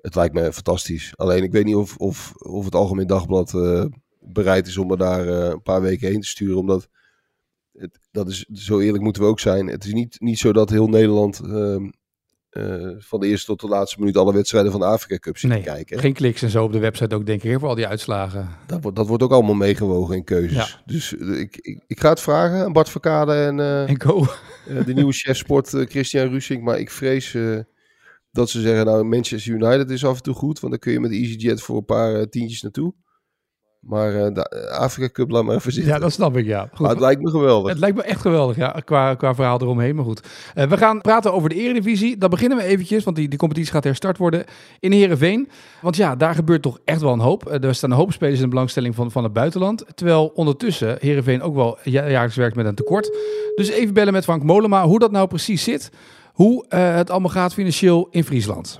Het 0.00 0.14
lijkt 0.14 0.34
me 0.34 0.52
fantastisch. 0.52 1.16
Alleen 1.16 1.42
ik 1.42 1.52
weet 1.52 1.64
niet 1.64 1.74
of, 1.74 1.96
of, 1.96 2.34
of 2.34 2.64
het 2.64 2.74
Algemeen 2.74 3.06
Dagblad 3.06 3.54
eh, 3.54 3.84
bereid 4.20 4.66
is 4.66 4.76
om 4.76 4.86
me 4.86 4.96
daar 4.96 5.26
een 5.26 5.62
paar 5.62 5.80
weken 5.80 6.08
heen 6.08 6.20
te 6.20 6.28
sturen. 6.28 6.56
Omdat, 6.56 6.88
het, 7.72 7.98
dat 8.10 8.28
is, 8.28 8.44
zo 8.52 8.80
eerlijk 8.80 9.02
moeten 9.02 9.22
we 9.22 9.28
ook 9.28 9.40
zijn. 9.40 9.66
Het 9.66 9.84
is 9.84 9.92
niet, 9.92 10.20
niet 10.20 10.38
zo 10.38 10.52
dat 10.52 10.70
heel 10.70 10.88
Nederland 10.88 11.40
ehm, 11.40 11.90
eh, 12.56 12.94
van 12.98 13.20
de 13.20 13.26
eerste 13.26 13.46
tot 13.46 13.60
de 13.60 13.68
laatste 13.68 13.98
minuut 13.98 14.16
alle 14.16 14.32
wedstrijden 14.32 14.70
van 14.70 14.80
de 14.80 14.86
Afrika 14.86 15.18
Cup 15.18 15.42
Nee, 15.42 15.58
te 15.62 15.64
kijken. 15.68 15.96
hè. 15.96 16.02
geen 16.02 16.12
kliks 16.12 16.42
en 16.42 16.50
zo 16.50 16.64
op 16.64 16.72
de 16.72 16.78
website 16.78 17.14
ook, 17.14 17.26
denk 17.26 17.42
ik, 17.42 17.50
hè, 17.50 17.58
voor 17.58 17.68
al 17.68 17.74
die 17.74 17.86
uitslagen. 17.86 18.48
Dat 18.66 18.82
wordt, 18.82 18.96
dat 18.96 19.06
wordt 19.06 19.22
ook 19.22 19.32
allemaal 19.32 19.54
meegewogen 19.54 20.16
in 20.16 20.24
keuzes. 20.24 20.56
Ja. 20.56 20.82
Dus 20.86 21.16
eh, 21.16 21.38
ik, 21.38 21.56
ik, 21.56 21.82
ik 21.86 22.00
ga 22.00 22.08
het 22.08 22.20
vragen 22.20 22.64
aan 22.64 22.72
Bart 22.72 22.88
Verkade 22.88 23.32
en 23.32 23.60
eh, 23.60 23.88
En 23.88 24.84
de 24.86 24.94
nieuwe 24.94 25.12
chef 25.12 25.36
sport 25.36 25.68
Christian 25.68 26.28
Rusink. 26.28 26.62
Maar 26.62 26.78
ik 26.78 26.90
vrees 26.90 27.36
dat 28.30 28.50
ze 28.50 28.60
zeggen, 28.60 28.86
nou 28.86 29.04
Manchester 29.04 29.52
United 29.52 29.90
is 29.90 30.04
af 30.04 30.16
en 30.16 30.22
toe 30.22 30.34
goed. 30.34 30.60
Want 30.60 30.72
dan 30.72 30.80
kun 30.80 30.92
je 30.92 31.00
met 31.00 31.10
EasyJet 31.10 31.62
voor 31.62 31.76
een 31.76 31.84
paar 31.84 32.28
tientjes 32.28 32.62
naartoe. 32.62 32.94
Maar 33.80 34.14
eh, 34.14 34.34
de 34.34 34.70
Afrika 34.70 35.08
Cup 35.12 35.30
laat 35.30 35.44
maar 35.44 35.54
even 35.56 35.72
zitten. 35.72 35.92
Ja, 35.92 35.98
dat 35.98 36.12
snap 36.12 36.36
ik, 36.36 36.46
ja. 36.46 36.68
Goed. 36.70 36.78
maar 36.80 36.90
het 36.90 37.00
lijkt 37.00 37.22
me 37.22 37.30
geweldig. 37.30 37.70
Het 37.70 37.78
lijkt 37.78 37.96
me 37.96 38.02
echt 38.02 38.20
geweldig, 38.20 38.56
ja, 38.56 38.80
qua, 38.84 39.14
qua 39.14 39.34
verhaal 39.34 39.60
eromheen. 39.60 39.94
Maar 39.94 40.04
goed, 40.04 40.20
Eh, 40.54 40.66
we 40.68 40.76
gaan 40.76 41.00
praten 41.00 41.32
over 41.32 41.48
de 41.48 41.54
Eredivisie. 41.54 42.18
Dan 42.18 42.30
beginnen 42.30 42.58
we 42.58 42.64
eventjes, 42.64 43.04
want 43.04 43.16
die, 43.16 43.28
die 43.28 43.38
competitie 43.38 43.72
gaat 43.72 43.84
herstart 43.84 44.18
worden 44.18 44.44
in 44.80 44.92
Heerenveen. 44.92 45.48
Want 45.80 45.96
ja, 45.96 46.16
daar 46.16 46.34
gebeurt 46.34 46.62
toch 46.62 46.78
echt 46.84 47.00
wel 47.00 47.12
een 47.12 47.20
hoop. 47.20 47.46
Eh, 47.46 47.64
er 47.64 47.74
staan 47.74 47.90
een 47.90 47.96
hoop 47.96 48.12
spelers 48.12 48.36
in 48.36 48.42
de 48.44 48.48
belangstelling 48.48 48.94
van, 48.94 49.10
van 49.10 49.22
het 49.24 49.32
buitenland. 49.32 49.84
Terwijl 49.94 50.26
ondertussen 50.34 50.96
Heerenveen 51.00 51.42
ook 51.42 51.54
wel 51.54 51.78
ja, 51.82 52.08
jaarlijks 52.08 52.36
werkt 52.36 52.56
met 52.56 52.66
een 52.66 52.74
tekort. 52.74 53.16
Dus 53.54 53.68
even 53.68 53.94
bellen 53.94 54.12
met 54.12 54.24
Frank 54.24 54.42
Molema 54.42 54.84
hoe 54.86 54.98
dat 54.98 55.10
nou 55.10 55.26
precies 55.28 55.62
zit. 55.62 55.90
Hoe 56.32 56.64
het 56.68 57.10
allemaal 57.10 57.30
gaat 57.30 57.54
financieel 57.54 58.08
in 58.10 58.24
Friesland. 58.24 58.78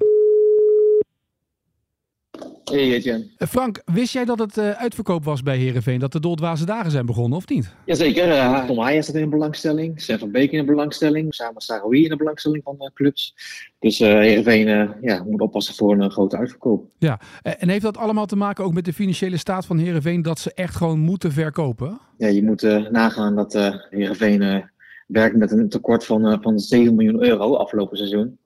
Hey 2.72 2.92
Etienne. 2.92 3.26
Eh, 3.36 3.48
Frank, 3.48 3.82
wist 3.84 4.12
jij 4.12 4.24
dat 4.24 4.38
het 4.38 4.56
uh, 4.56 4.70
uitverkoop 4.70 5.24
was 5.24 5.42
bij 5.42 5.58
Herenveen? 5.58 5.98
Dat 5.98 6.12
de 6.12 6.20
Doldwaze 6.20 6.64
dagen 6.64 6.90
zijn 6.90 7.06
begonnen, 7.06 7.38
of 7.38 7.48
niet? 7.48 7.74
Jazeker. 7.84 8.28
Uh, 8.28 8.66
Tom 8.66 8.78
Haaien 8.78 9.02
staat 9.02 9.14
in 9.14 9.22
de 9.22 9.28
belangstelling. 9.28 10.00
Sven 10.00 10.18
van 10.18 10.30
Beek 10.30 10.52
in 10.52 10.58
de 10.58 10.64
belangstelling. 10.64 11.34
Samen 11.34 11.60
Saroui 11.60 12.02
in 12.02 12.08
de 12.08 12.16
belangstelling 12.16 12.62
van 12.62 12.76
uh, 12.78 12.88
clubs. 12.94 13.34
Dus 13.78 13.98
Herenveen 13.98 14.94
ja, 15.00 15.22
moet 15.24 15.40
oppassen 15.40 15.74
voor 15.74 15.92
een 15.92 16.10
grote 16.10 16.36
uitverkoop. 16.36 16.84
Ja, 16.98 17.20
en 17.42 17.68
heeft 17.68 17.82
dat 17.82 17.96
allemaal 17.96 18.26
te 18.26 18.36
maken 18.36 18.64
ook 18.64 18.74
met 18.74 18.84
de 18.84 18.92
financiële 18.92 19.36
staat 19.36 19.66
van 19.66 19.78
Herenveen 19.78 20.22
dat 20.22 20.38
ze 20.38 20.52
echt 20.54 20.76
gewoon 20.76 20.98
moeten 20.98 21.32
verkopen? 21.32 22.00
Ja, 22.18 22.28
je 22.28 22.44
moet 22.44 22.62
nagaan 22.90 23.36
dat 23.36 23.52
Herenveen 23.90 24.64
werkt 25.06 25.36
met 25.36 25.50
een 25.50 25.68
tekort 25.68 26.04
van, 26.04 26.42
van 26.42 26.58
7 26.58 26.94
miljoen 26.94 27.24
euro 27.24 27.56
afgelopen 27.56 27.96
seizoen. 27.96 28.38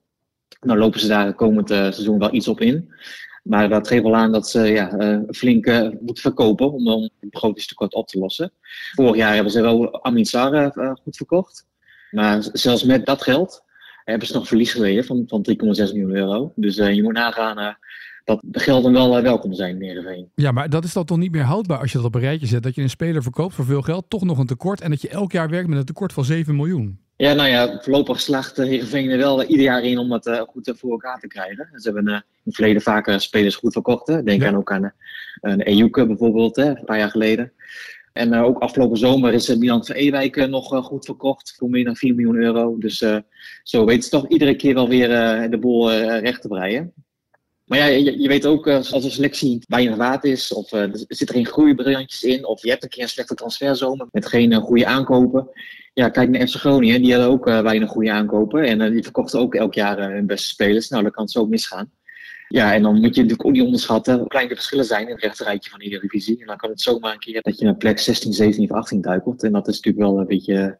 Nou 0.59 0.79
lopen 0.79 0.99
ze 0.99 1.07
daar 1.07 1.33
komend 1.33 1.69
seizoen 1.69 2.19
wel 2.19 2.33
iets 2.33 2.47
op 2.47 2.61
in. 2.61 2.89
Maar 3.41 3.69
dat 3.69 3.87
geeft 3.87 4.03
wel 4.03 4.15
aan 4.15 4.31
dat 4.31 4.49
ze 4.49 4.59
ja, 4.59 4.99
uh, 4.99 5.19
flink 5.29 5.65
uh, 5.65 5.81
moeten 5.81 6.23
verkopen 6.23 6.71
om, 6.71 6.87
om 6.87 7.01
het 7.01 7.29
begrotingstekort 7.29 7.93
op 7.93 8.07
te 8.07 8.19
lossen. 8.19 8.51
Vorig 8.95 9.15
jaar 9.15 9.33
hebben 9.33 9.51
ze 9.51 9.61
wel 9.61 10.03
Amin 10.03 10.25
uh, 10.33 10.91
goed 11.03 11.15
verkocht. 11.15 11.67
Maar 12.11 12.47
zelfs 12.53 12.83
met 12.83 13.05
dat 13.05 13.21
geld 13.21 13.63
hebben 14.03 14.27
ze 14.27 14.33
nog 14.33 14.47
verlies 14.47 14.71
geleden 14.71 15.05
van, 15.05 15.23
van 15.27 15.45
3,6 15.49 15.55
miljoen 15.57 16.15
euro. 16.15 16.53
Dus 16.55 16.75
je 16.75 17.03
moet 17.03 17.13
nagaan 17.13 17.77
dat 18.23 18.41
de 18.45 18.59
gelden 18.59 18.93
wel 18.93 19.21
welkom 19.21 19.53
zijn 19.53 19.75
in 19.75 19.81
Heerenveen. 19.81 20.31
Ja, 20.35 20.51
maar 20.51 20.69
dat 20.69 20.83
is 20.83 20.93
dan 20.93 21.05
toch 21.05 21.17
niet 21.17 21.31
meer 21.31 21.43
houdbaar 21.43 21.79
als 21.79 21.91
je 21.91 21.97
dat 21.97 22.07
op 22.07 22.15
een 22.15 22.21
rijtje 22.21 22.47
zet. 22.47 22.63
Dat 22.63 22.75
je 22.75 22.81
een 22.81 22.89
speler 22.89 23.23
verkoopt 23.23 23.53
voor 23.53 23.65
veel 23.65 23.81
geld, 23.81 24.09
toch 24.09 24.23
nog 24.23 24.37
een 24.37 24.45
tekort. 24.45 24.81
En 24.81 24.89
dat 24.89 25.01
je 25.01 25.09
elk 25.09 25.31
jaar 25.31 25.49
werkt 25.49 25.67
met 25.67 25.77
een 25.77 25.85
tekort 25.85 26.13
van 26.13 26.25
7 26.25 26.55
miljoen. 26.55 26.99
Ja, 27.21 27.33
nou 27.33 27.49
ja, 27.49 27.79
voorlopig 27.81 28.19
slaagt 28.19 28.57
Heerenveen 28.57 29.09
er 29.09 29.17
wel 29.17 29.43
ieder 29.43 29.65
jaar 29.65 29.83
in 29.83 29.97
om 29.97 30.09
dat 30.09 30.27
uh, 30.27 30.39
goed 30.39 30.73
voor 30.77 30.91
elkaar 30.91 31.19
te 31.19 31.27
krijgen. 31.27 31.69
Ze 31.73 31.91
hebben 31.91 32.07
uh, 32.07 32.13
in 32.13 32.21
het 32.43 32.55
verleden 32.55 32.81
vaker 32.81 33.21
spelers 33.21 33.55
goed 33.55 33.73
verkocht. 33.73 34.07
Hè. 34.07 34.23
Denk 34.23 34.43
aan 34.43 34.55
ook 34.55 34.71
aan 34.71 34.93
een 35.41 35.61
Ejuke 35.61 36.05
bijvoorbeeld, 36.07 36.55
hè, 36.55 36.65
een 36.65 36.85
paar 36.85 36.97
jaar 36.97 37.09
geleden. 37.09 37.51
En 38.13 38.35
ook 38.35 38.59
afgelopen 38.59 38.97
zomer 38.97 39.33
is 39.33 39.55
Milan 39.55 39.85
van 39.85 39.95
Ewijk 39.95 40.47
nog 40.47 40.85
goed 40.85 41.05
verkocht 41.05 41.55
voor 41.57 41.69
meer 41.69 41.83
dan 41.83 41.95
4 41.95 42.15
miljoen 42.15 42.43
euro. 42.43 42.77
Dus 42.77 42.97
zo 43.63 43.85
weten 43.85 44.03
ze 44.03 44.09
toch 44.09 44.27
iedere 44.27 44.55
keer 44.55 44.73
wel 44.73 44.89
weer 44.89 45.09
de 45.49 45.57
boel 45.59 45.93
recht 46.01 46.41
te 46.41 46.47
breien. 46.47 46.93
Maar 47.71 47.79
ja, 47.79 47.85
je, 47.85 48.21
je, 48.21 48.27
weet 48.27 48.45
ook 48.45 48.67
als 48.67 48.91
een 48.91 49.11
selectie 49.11 49.63
weinig 49.67 49.95
waard 49.95 50.23
is, 50.23 50.53
of 50.53 50.71
er 50.71 50.89
zitten 50.93 51.35
geen 51.35 51.47
groeibriljantjes 51.47 52.23
in, 52.23 52.45
of 52.45 52.63
je 52.63 52.69
hebt 52.69 52.83
een 52.83 52.89
keer 52.89 53.03
een 53.03 53.09
slechte 53.09 53.35
transferzomer 53.35 54.07
met 54.11 54.25
geen 54.25 54.53
goede 54.53 54.85
aankopen 54.85 55.49
ja, 55.93 56.09
kijk 56.09 56.29
naar 56.29 56.47
FC 56.47 56.55
Groningen. 56.55 57.01
Die 57.01 57.13
hadden 57.13 57.31
ook 57.31 57.45
weinig 57.45 57.89
goede 57.89 58.11
aankopen. 58.11 58.63
En 58.63 58.91
die 58.91 59.03
verkochten 59.03 59.39
ook 59.39 59.55
elk 59.55 59.73
jaar 59.73 60.11
hun 60.11 60.25
beste 60.25 60.47
spelers. 60.47 60.89
Nou, 60.89 61.03
dan 61.03 61.11
kan 61.11 61.27
zo 61.27 61.45
misgaan. 61.45 61.91
Ja, 62.47 62.73
en 62.73 62.81
dan 62.83 62.93
moet 62.93 63.15
je 63.15 63.21
natuurlijk 63.21 63.45
ook 63.45 63.51
niet 63.51 63.61
onderschatten 63.61 64.17
hoe 64.17 64.27
klein 64.27 64.47
de 64.47 64.55
verschillen 64.55 64.85
zijn 64.85 65.07
in 65.07 65.13
het 65.13 65.23
rechterrijtje 65.23 65.69
van 65.69 65.81
iedere 65.81 66.01
divisie. 66.01 66.39
En 66.39 66.47
dan 66.47 66.57
kan 66.57 66.69
het 66.69 66.81
zomaar 66.81 67.13
een 67.13 67.19
keer 67.19 67.41
dat 67.41 67.59
je 67.59 67.65
naar 67.65 67.75
plek 67.75 67.99
16, 67.99 68.33
17 68.33 68.71
of 68.71 68.77
18 68.77 69.01
duikelt. 69.01 69.43
En 69.43 69.51
dat 69.51 69.67
is 69.67 69.75
natuurlijk 69.75 70.05
wel 70.05 70.19
een 70.19 70.27
beetje 70.27 70.79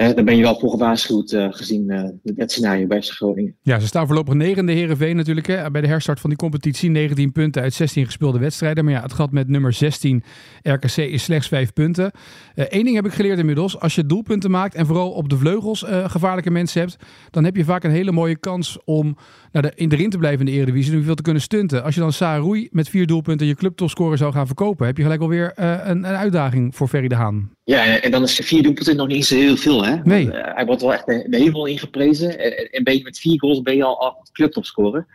uh, 0.00 0.14
dan 0.14 0.24
ben 0.24 0.36
je 0.36 0.42
wel 0.42 0.58
voor 0.58 0.70
gewaarschuwd 0.70 1.32
uh, 1.32 1.46
gezien 1.50 1.90
uh, 1.90 2.34
het 2.36 2.52
scenario 2.52 2.86
bij 2.86 3.00
Groningen. 3.00 3.56
Ja, 3.62 3.78
ze 3.78 3.86
staan 3.86 4.06
voorlopig 4.06 4.34
negende 4.34 4.72
Herenveen 4.72 5.16
natuurlijk. 5.16 5.46
Hè, 5.46 5.70
bij 5.70 5.80
de 5.80 5.86
herstart 5.86 6.20
van 6.20 6.30
die 6.30 6.38
competitie 6.38 6.90
19 6.90 7.32
punten 7.32 7.62
uit 7.62 7.74
16 7.74 8.04
gespeelde 8.04 8.38
wedstrijden. 8.38 8.84
Maar 8.84 8.92
ja, 8.92 9.02
het 9.02 9.12
gat 9.12 9.32
met 9.32 9.48
nummer 9.48 9.72
16 9.72 10.22
RKC 10.62 10.96
is 10.96 11.22
slechts 11.22 11.48
5 11.48 11.72
punten. 11.72 12.10
Eén 12.54 12.84
ding 12.84 12.94
heb 12.94 13.06
ik 13.06 13.12
geleerd 13.12 13.38
inmiddels. 13.38 13.80
Als 13.80 13.94
je 13.94 14.06
doelpunten 14.06 14.50
maakt 14.50 14.74
en 14.74 14.86
vooral 14.86 15.10
op 15.10 15.28
de 15.28 15.36
vleugels 15.36 15.84
gevaarlijke 15.86 16.50
mensen 16.50 16.80
hebt, 16.80 16.96
dan 17.30 17.44
heb 17.44 17.56
je 17.56 17.64
vaak 17.64 17.84
een 17.84 17.90
hele 17.90 18.12
mooie 18.12 18.36
kans 18.36 18.78
om 18.84 19.16
nou, 19.52 19.66
de, 19.66 19.72
in 19.74 19.88
de 19.88 19.96
rin 19.96 20.10
te 20.10 20.18
blijven 20.18 20.40
in 20.40 20.46
de 20.46 20.52
Eredivisie. 20.52 20.94
En 20.94 21.04
veel 21.04 21.14
te 21.14 21.22
kunnen 21.22 21.42
stunten. 21.42 21.84
Als 21.84 21.94
je 21.94 22.00
dan 22.00 22.12
Saarui 22.12 22.68
met 22.70 22.88
vier 22.88 23.06
doelpunten 23.06 23.46
je 23.46 23.54
clubtopscorer 23.54 24.18
zou 24.18 24.32
gaan 24.32 24.46
verkopen, 24.46 24.86
heb 24.86 24.96
je 24.96 25.02
gelijk 25.02 25.20
alweer 25.20 25.52
een, 25.54 25.88
een 25.88 26.04
uitdaging 26.04 26.76
voor 26.76 26.88
Ferry 26.88 27.08
de 27.08 27.14
Haan. 27.14 27.50
Ja, 27.70 28.00
en 28.00 28.10
dan 28.10 28.22
is 28.22 28.34
vier 28.34 28.62
doelpunten 28.62 28.96
nog 28.96 29.06
niet 29.06 29.26
zo 29.26 29.34
heel 29.34 29.56
veel. 29.56 29.84
Hè? 29.84 29.96
Nee. 29.96 30.28
Want, 30.28 30.46
uh, 30.46 30.54
hij 30.54 30.66
wordt 30.66 30.80
wel 30.80 30.92
echt 30.92 31.06
de, 31.06 31.26
de 31.28 31.36
hemel 31.36 31.66
ingeprezen. 31.66 32.38
En, 32.38 32.70
en 32.70 32.84
ben 32.84 32.96
je 32.96 33.02
met 33.02 33.18
vier 33.18 33.38
goals 33.38 33.62
ben 33.62 33.76
je 33.76 33.84
al, 33.84 34.00
al 34.00 34.26
clubtopscorer. 34.32 35.06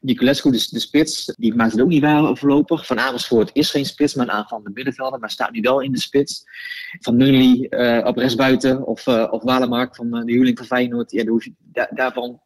Niculescu, 0.00 0.50
de, 0.50 0.66
de 0.70 0.80
spits, 0.80 1.32
die 1.36 1.54
maakt 1.54 1.72
het 1.72 1.80
ook 1.80 1.88
niet 1.88 2.02
waar 2.02 2.36
voorlopig. 2.36 2.86
Van 2.86 2.98
Amersfoort 2.98 3.50
is 3.52 3.70
geen 3.70 3.84
spits, 3.84 4.14
maar 4.14 4.26
een 4.26 4.32
aanvallende 4.32 4.70
middenvelder. 4.74 5.20
Maar 5.20 5.30
staat 5.30 5.52
nu 5.52 5.60
wel 5.60 5.80
in 5.80 5.92
de 5.92 6.00
spits. 6.00 6.44
Van 7.00 7.16
Nunley 7.16 7.66
uh, 7.70 8.06
op 8.06 8.16
rechtsbuiten 8.16 8.86
of, 8.86 9.06
uh, 9.06 9.26
of 9.30 9.42
Walemark 9.42 9.94
van 9.94 10.10
de 10.10 10.32
huurling 10.32 10.58
van 10.58 10.66
Feyenoord. 10.66 11.10
Ja, 11.10 11.22
je, 11.22 11.52
da, 11.72 11.88
daarvan 11.94 12.40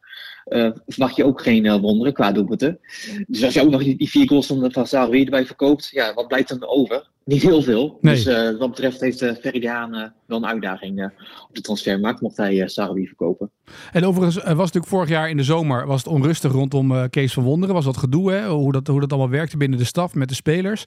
uh, 0.47 0.71
verwacht 0.87 1.17
je 1.17 1.25
ook 1.25 1.43
geen 1.43 1.65
uh, 1.65 1.77
wonderen 1.77 2.13
qua 2.13 2.33
doelpunten. 2.33 2.81
Dus 3.27 3.45
als 3.45 3.55
je 3.55 3.63
ook 3.63 3.71
nog 3.71 3.83
die, 3.83 3.97
die 3.97 4.11
vier 4.11 4.29
goals 4.29 4.47
van, 4.47 4.73
van 4.73 4.87
Sarri 4.87 5.25
erbij 5.25 5.47
verkoopt, 5.47 5.89
ja, 5.91 6.15
wat 6.15 6.29
blijft 6.29 6.49
dan 6.49 6.69
over? 6.69 7.07
Niet 7.29 7.43
heel 7.43 7.63
veel. 7.63 7.99
Nee. 8.01 8.15
Dus 8.15 8.27
uh, 8.27 8.59
wat 8.59 8.71
betreft 8.71 9.01
heeft 9.01 9.23
uh, 9.23 9.33
Ferry 9.41 9.61
de 9.61 9.69
Haan 9.69 10.13
wel 10.27 10.39
een 10.39 10.47
uitdaging 10.47 11.13
op 11.49 11.55
de 11.55 11.61
transfermarkt, 11.61 12.21
mocht 12.21 12.37
hij 12.37 12.55
uh, 12.55 13.07
verkopen. 13.07 13.51
En 13.93 14.05
overigens 14.05 14.37
was 14.37 14.57
natuurlijk 14.57 14.87
vorig 14.87 15.09
jaar 15.09 15.31
in 15.31 15.37
de 15.37 15.43
zomer 15.43 15.87
was 15.87 16.05
het 16.05 16.13
onrustig 16.13 16.53
rondom 16.53 17.11
Kees 17.11 17.33
van 17.33 17.43
Wonderen. 17.43 17.75
Was 17.75 17.85
dat 17.85 17.97
gedoe, 17.97 18.33
hè? 18.33 18.49
Hoe, 18.49 18.73
dat, 18.73 18.87
hoe 18.87 19.01
dat 19.01 19.11
allemaal 19.11 19.31
werkte 19.31 19.57
binnen 19.57 19.79
de 19.79 19.85
staf 19.85 20.15
met 20.15 20.29
de 20.29 20.35
spelers. 20.35 20.85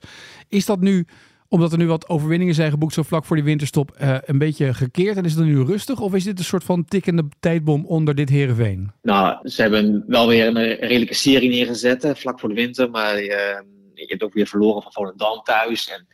Is 0.48 0.66
dat 0.66 0.80
nu 0.80 1.06
omdat 1.48 1.72
er 1.72 1.78
nu 1.78 1.86
wat 1.86 2.08
overwinningen 2.08 2.54
zijn 2.54 2.70
geboekt 2.70 2.94
zo 2.94 3.02
vlak 3.02 3.24
voor 3.24 3.36
die 3.36 3.44
winterstop, 3.44 3.94
een 4.24 4.38
beetje 4.38 4.74
gekeerd 4.74 5.16
en 5.16 5.24
is 5.24 5.34
het 5.34 5.44
nu 5.44 5.62
rustig? 5.62 6.00
Of 6.00 6.14
is 6.14 6.24
dit 6.24 6.38
een 6.38 6.44
soort 6.44 6.64
van 6.64 6.84
tikkende 6.84 7.24
tijdbom 7.40 7.86
onder 7.86 8.14
dit 8.14 8.28
Herenveen? 8.28 8.90
Nou, 9.02 9.48
ze 9.48 9.62
hebben 9.62 10.04
wel 10.06 10.28
weer 10.28 10.46
een 10.46 10.74
redelijke 10.74 11.14
serie 11.14 11.50
neergezet 11.50 12.02
hè, 12.02 12.16
vlak 12.16 12.40
voor 12.40 12.48
de 12.48 12.54
winter, 12.54 12.90
maar 12.90 13.14
je 14.04 14.10
hebt 14.10 14.22
ook 14.22 14.32
weer 14.34 14.46
verloren 14.46 14.82
van 14.82 14.92
Volendam 14.92 15.42
thuis 15.42 15.90
en 15.90 16.06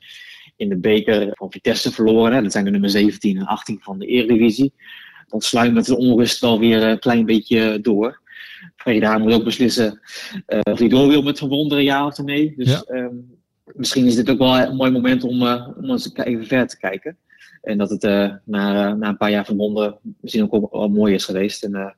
in 0.56 0.68
de 0.68 0.76
beker 0.76 1.28
van 1.32 1.50
Vitesse 1.52 1.92
verloren. 1.92 2.32
Hè. 2.32 2.42
Dat 2.42 2.52
zijn 2.52 2.64
de 2.64 2.70
nummer 2.70 2.90
17 2.90 3.36
en 3.36 3.46
18 3.46 3.78
van 3.80 3.98
de 3.98 4.06
Eredivisie. 4.06 4.72
Dan 5.28 5.40
sluimert 5.40 5.86
de 5.86 5.96
onrust 5.96 6.40
wel 6.40 6.58
weer 6.58 6.82
een 6.82 6.98
klein 6.98 7.26
beetje 7.26 7.80
door. 7.80 8.20
Freda 8.76 9.18
moet 9.18 9.32
ook 9.32 9.44
beslissen 9.44 10.00
uh, 10.46 10.60
of 10.62 10.78
hij 10.78 10.88
door 10.88 11.08
wil 11.08 11.22
met 11.22 11.38
verwonderen, 11.38 11.84
ja 11.84 12.06
of 12.06 12.18
nee. 12.18 12.54
Dus 12.56 12.68
Ja. 12.68 12.84
um, 12.96 13.38
misschien 13.64 14.06
is 14.06 14.14
dit 14.14 14.30
ook 14.30 14.38
wel 14.38 14.58
een 14.58 14.76
mooi 14.76 14.90
moment 14.90 15.24
om, 15.24 15.42
uh, 15.42 15.68
om 15.76 15.90
eens 15.90 16.14
even 16.14 16.46
verder 16.46 16.68
te 16.68 16.78
kijken. 16.78 17.16
En 17.62 17.78
dat 17.78 17.90
het 17.90 18.04
uh, 18.04 18.32
na, 18.44 18.94
na 18.94 19.08
een 19.08 19.16
paar 19.16 19.30
jaar 19.30 19.44
verbonden 19.44 19.98
misschien 20.20 20.42
ook 20.42 20.50
wel, 20.50 20.68
wel 20.70 20.88
mooi 20.88 21.14
is 21.14 21.24
geweest. 21.24 21.64
En 21.64 21.96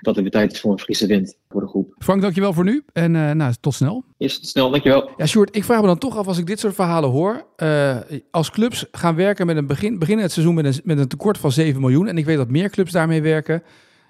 dat 0.00 0.14
het 0.14 0.22
weer 0.22 0.32
tijd 0.32 0.52
is 0.52 0.60
voor 0.60 0.72
een 0.72 0.78
frisse 0.78 1.06
wind 1.06 1.36
voor 1.48 1.60
de 1.60 1.66
groep. 1.66 1.94
Frank, 1.98 2.22
dankjewel 2.22 2.52
voor 2.52 2.64
nu 2.64 2.82
en 2.92 3.14
uh, 3.14 3.30
nou, 3.30 3.54
tot 3.60 3.74
snel. 3.74 4.04
Is 4.16 4.50
snel, 4.50 4.70
dankjewel. 4.70 5.10
Ja, 5.16 5.26
Sjoerd, 5.26 5.56
ik 5.56 5.64
vraag 5.64 5.80
me 5.80 5.86
dan 5.86 5.98
toch 5.98 6.16
af 6.16 6.26
als 6.26 6.38
ik 6.38 6.46
dit 6.46 6.60
soort 6.60 6.74
verhalen 6.74 7.10
hoor. 7.10 7.46
Uh, 7.56 7.96
als 8.30 8.50
clubs 8.50 8.86
gaan 8.92 9.14
werken 9.14 9.46
met 9.46 9.56
een 9.56 9.66
begin, 9.66 9.98
beginnen 9.98 10.24
het 10.24 10.32
seizoen 10.32 10.54
met 10.54 10.64
een, 10.64 10.80
met 10.84 10.98
een 10.98 11.08
tekort 11.08 11.38
van 11.38 11.52
7 11.52 11.80
miljoen. 11.80 12.06
En 12.06 12.18
ik 12.18 12.24
weet 12.24 12.36
dat 12.36 12.50
meer 12.50 12.70
clubs 12.70 12.92
daarmee 12.92 13.22
werken. 13.22 13.62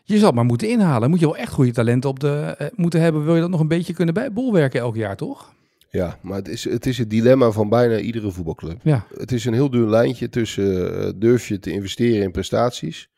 Je 0.04 0.16
zal 0.16 0.26
het 0.26 0.34
maar 0.34 0.44
moeten 0.44 0.68
inhalen. 0.68 1.10
Moet 1.10 1.20
je 1.20 1.26
wel 1.26 1.36
echt 1.36 1.52
goede 1.52 1.70
talenten 1.70 2.10
op 2.10 2.20
de, 2.20 2.56
uh, 2.60 2.66
moeten 2.74 3.00
hebben. 3.00 3.24
Wil 3.24 3.34
je 3.34 3.40
dat 3.40 3.50
nog 3.50 3.60
een 3.60 3.68
beetje 3.68 3.92
kunnen 3.92 4.14
bij 4.14 4.32
bolwerken 4.32 4.80
elk 4.80 4.96
jaar, 4.96 5.16
toch? 5.16 5.52
Ja, 5.90 6.18
maar 6.22 6.36
het 6.36 6.48
is, 6.48 6.64
het 6.64 6.86
is 6.86 6.98
het 6.98 7.10
dilemma 7.10 7.50
van 7.50 7.68
bijna 7.68 7.98
iedere 7.98 8.30
voetbalclub. 8.30 8.80
Ja. 8.82 9.06
Het 9.14 9.32
is 9.32 9.44
een 9.44 9.52
heel 9.52 9.70
duur 9.70 9.88
lijntje 9.88 10.28
tussen 10.28 11.04
uh, 11.04 11.10
durf 11.16 11.48
je 11.48 11.58
te 11.58 11.70
investeren 11.70 12.22
in 12.22 12.30
prestaties 12.30 13.08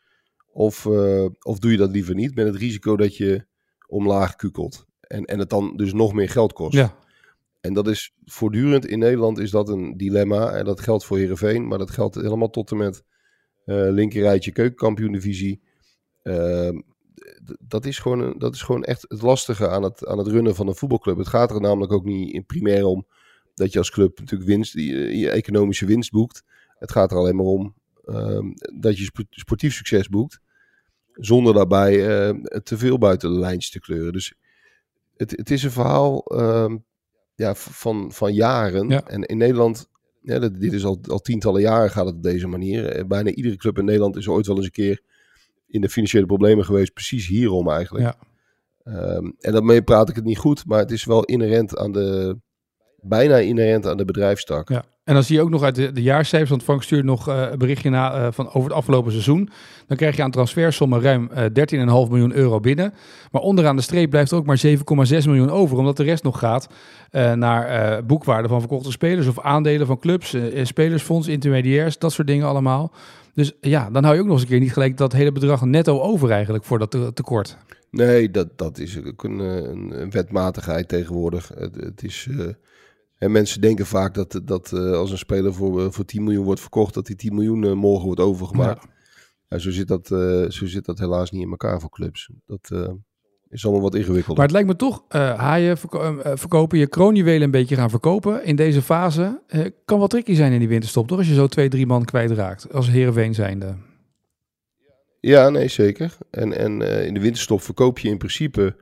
of, 0.51 0.85
uh, 0.85 1.25
of 1.41 1.59
doe 1.59 1.71
je 1.71 1.77
dat 1.77 1.91
liever 1.91 2.15
niet 2.15 2.35
met 2.35 2.45
het 2.45 2.55
risico 2.55 2.95
dat 2.95 3.17
je 3.17 3.45
omlaag 3.87 4.35
kukelt. 4.35 4.85
En, 5.01 5.25
en 5.25 5.39
het 5.39 5.49
dan 5.49 5.75
dus 5.75 5.93
nog 5.93 6.13
meer 6.13 6.29
geld 6.29 6.53
kost. 6.53 6.73
Ja. 6.73 6.95
En 7.61 7.73
dat 7.73 7.87
is 7.87 8.13
voortdurend 8.25 8.85
in 8.85 8.99
Nederland 8.99 9.39
is 9.39 9.51
dat 9.51 9.69
een 9.69 9.97
dilemma. 9.97 10.51
En 10.51 10.65
dat 10.65 10.79
geldt 10.79 11.05
voor 11.05 11.17
Heerenveen, 11.17 11.67
maar 11.67 11.77
dat 11.77 11.91
geldt 11.91 12.15
helemaal 12.15 12.49
tot 12.49 12.71
en 12.71 12.77
met 12.77 13.03
uh, 13.65 13.89
linkerrijtje 13.89 14.51
keukenkampioen 14.51 15.11
divisie. 15.11 15.61
dat, 17.59 17.85
is 17.85 17.99
gewoon 17.99 18.19
een, 18.19 18.39
dat 18.39 18.55
is 18.55 18.61
gewoon 18.61 18.83
echt 18.83 19.05
het 19.07 19.21
lastige 19.21 19.69
aan 19.69 19.83
het, 19.83 20.05
aan 20.05 20.17
het 20.17 20.27
runnen 20.27 20.55
van 20.55 20.67
een 20.67 20.75
voetbalclub. 20.75 21.17
Het 21.17 21.27
gaat 21.27 21.51
er 21.51 21.61
namelijk 21.61 21.91
ook 21.91 22.05
niet 22.05 22.33
in 22.33 22.45
primair 22.45 22.85
om 22.85 23.05
dat 23.53 23.71
je 23.71 23.77
als 23.77 23.91
club 23.91 24.19
natuurlijk 24.19 24.49
winst, 24.49 24.73
je, 24.73 25.17
je 25.17 25.29
economische 25.29 25.85
winst 25.85 26.11
boekt. 26.11 26.43
Het 26.79 26.91
gaat 26.91 27.11
er 27.11 27.17
alleen 27.17 27.35
maar 27.35 27.45
om 27.45 27.75
dat 28.79 28.97
je 28.97 29.09
sportief 29.29 29.73
succes 29.73 30.09
boekt. 30.09 30.39
Zonder 31.13 31.53
daarbij 31.53 31.95
uh, 31.95 32.43
te 32.63 32.77
veel 32.77 32.97
buiten 32.97 33.33
de 33.33 33.39
lijntjes 33.39 33.71
te 33.71 33.79
kleuren. 33.79 34.13
Dus 34.13 34.33
het, 35.17 35.31
het 35.31 35.51
is 35.51 35.63
een 35.63 35.71
verhaal 35.71 36.41
um, 36.41 36.85
ja, 37.35 37.55
van, 37.55 38.11
van 38.11 38.33
jaren. 38.33 38.89
Ja. 38.89 39.07
En 39.07 39.21
in 39.21 39.37
Nederland, 39.37 39.89
ja, 40.21 40.39
dit 40.39 40.73
is 40.73 40.85
al, 40.85 40.99
al 41.07 41.19
tientallen 41.19 41.61
jaren 41.61 41.89
gaat 41.89 42.05
het 42.05 42.15
op 42.15 42.23
deze 42.23 42.47
manier. 42.47 43.07
Bijna 43.07 43.29
iedere 43.29 43.55
club 43.55 43.77
in 43.77 43.85
Nederland 43.85 44.15
is 44.15 44.27
ooit 44.27 44.47
wel 44.47 44.55
eens 44.55 44.65
een 44.65 44.71
keer 44.71 45.01
in 45.67 45.81
de 45.81 45.89
financiële 45.89 46.25
problemen 46.25 46.65
geweest. 46.65 46.93
Precies 46.93 47.27
hierom 47.27 47.69
eigenlijk. 47.69 48.05
Ja. 48.05 48.29
Um, 49.15 49.35
en 49.39 49.51
daarmee 49.51 49.81
praat 49.81 50.09
ik 50.09 50.15
het 50.15 50.25
niet 50.25 50.37
goed. 50.37 50.65
Maar 50.65 50.79
het 50.79 50.91
is 50.91 51.05
wel 51.05 51.23
inherent 51.23 51.77
aan 51.77 51.91
de, 51.91 52.37
bijna 53.01 53.37
inherent 53.37 53.87
aan 53.87 53.97
de 53.97 54.05
bedrijfstak. 54.05 54.69
Ja. 54.69 54.83
En 55.03 55.13
dan 55.13 55.23
zie 55.23 55.35
je 55.35 55.41
ook 55.41 55.49
nog 55.49 55.63
uit 55.63 55.75
de, 55.75 55.91
de 55.91 56.01
jaarcijfers, 56.01 56.49
want 56.49 56.63
Frank 56.63 56.83
stuurt 56.83 57.03
nog 57.05 57.27
eh, 57.27 57.47
een 57.51 57.57
berichtje 57.57 57.89
na 57.89 58.13
eh, 58.13 58.27
van 58.31 58.47
over 58.47 58.63
het 58.63 58.73
afgelopen 58.73 59.11
seizoen. 59.11 59.49
Dan 59.87 59.97
krijg 59.97 60.15
je 60.15 60.23
aan 60.23 60.31
transfersommen 60.31 61.01
ruim 61.01 61.29
eh 61.31 61.43
13,5 61.43 61.85
miljoen 61.85 62.35
euro 62.35 62.59
binnen. 62.59 62.93
Maar 63.31 63.41
onderaan 63.41 63.75
de 63.75 63.81
streep 63.81 64.09
blijft 64.09 64.31
er 64.31 64.37
ook 64.37 64.45
maar 64.45 64.61
7,6 64.65 64.73
miljoen 65.25 65.49
over, 65.49 65.77
omdat 65.77 65.97
de 65.97 66.03
rest 66.03 66.23
nog 66.23 66.39
gaat 66.39 66.67
eh, 67.09 67.33
naar 67.33 67.65
eh, 67.67 68.03
boekwaarde 68.03 68.47
van 68.47 68.59
verkochte 68.59 68.91
spelers 68.91 69.27
of 69.27 69.39
aandelen 69.39 69.87
van 69.87 69.99
clubs, 69.99 70.33
eh, 70.33 70.59
eh, 70.59 70.65
spelersfonds, 70.65 71.27
intermediairs, 71.27 71.97
dat 71.97 72.11
soort 72.11 72.27
dingen 72.27 72.47
allemaal. 72.47 72.91
Dus 73.33 73.53
ja, 73.61 73.89
dan 73.89 74.03
hou 74.03 74.15
je 74.15 74.21
ook 74.21 74.27
nog 74.27 74.35
eens 74.35 74.43
een 74.43 74.51
keer 74.51 74.59
niet 74.59 74.73
gelijk 74.73 74.97
dat 74.97 75.11
hele 75.11 75.31
bedrag 75.31 75.65
netto 75.65 75.99
over 75.99 76.31
eigenlijk 76.31 76.63
voor 76.63 76.79
dat 76.79 76.91
te- 76.91 77.13
tekort. 77.13 77.57
Nee, 77.91 78.31
dat, 78.31 78.57
dat 78.57 78.77
is 78.77 79.03
ook 79.05 79.23
een, 79.23 79.39
eh, 79.39 79.55
een, 79.99 80.11
wetmatigheid 80.11 80.87
tegenwoordig. 80.87 81.51
Het, 81.57 81.75
het 81.75 82.03
is, 82.03 82.27
eh, 82.29 82.45
en 83.21 83.31
mensen 83.31 83.61
denken 83.61 83.85
vaak 83.85 84.13
dat, 84.13 84.41
dat 84.43 84.73
eh, 84.73 84.91
als 84.91 85.11
een 85.11 85.17
speler 85.17 85.53
voor, 85.53 85.85
eh, 85.85 85.91
voor 85.91 86.05
10 86.05 86.23
miljoen 86.23 86.45
wordt 86.45 86.61
verkocht, 86.61 86.93
dat 86.93 87.05
die 87.05 87.15
10 87.15 87.33
miljoen 87.33 87.63
eh, 87.63 87.73
morgen 87.73 88.05
wordt 88.05 88.19
overgemaakt. 88.19 88.87
Ja. 89.47 89.57
zo, 89.57 89.71
zit 89.71 89.87
dat, 89.87 90.07
zo 90.53 90.65
zit 90.65 90.85
dat 90.85 90.99
helaas 90.99 91.31
niet 91.31 91.41
in 91.41 91.49
elkaar 91.49 91.79
voor 91.79 91.89
clubs. 91.89 92.29
Dat 92.45 92.71
is 93.49 93.63
allemaal 93.63 93.81
wat 93.83 93.95
ingewikkelder. 93.95 94.35
Maar 94.35 94.43
het 94.43 94.51
lijkt 94.51 94.67
me 94.67 94.75
toch, 94.75 95.03
eh 95.07 95.39
haaien 95.39 95.77
verko- 95.77 96.21
verkopen, 96.23 96.77
je 96.77 96.87
kroonjuwelen 96.87 97.41
een 97.41 97.51
beetje 97.51 97.75
gaan 97.75 97.89
verkopen 97.89 98.45
in 98.45 98.55
deze 98.55 98.81
fase. 98.81 99.41
kan 99.85 99.97
wel 99.97 100.07
tricky 100.07 100.33
zijn 100.33 100.51
in 100.51 100.59
die 100.59 100.67
winterstop, 100.67 101.07
toch? 101.07 101.17
Als 101.17 101.27
je 101.27 101.33
zo 101.33 101.47
twee, 101.47 101.69
drie 101.69 101.85
man 101.85 102.05
kwijtraakt, 102.05 102.73
als 102.73 102.89
Heerenveen 102.89 103.33
zijnde. 103.33 103.75
Ja, 105.19 105.49
nee, 105.49 105.67
zeker. 105.67 106.17
En, 106.29 106.57
en 106.57 106.81
in 106.81 107.13
de 107.13 107.19
winterstop 107.19 107.61
verkoop 107.61 107.99
je 107.99 108.09
in 108.09 108.17
principe 108.17 108.75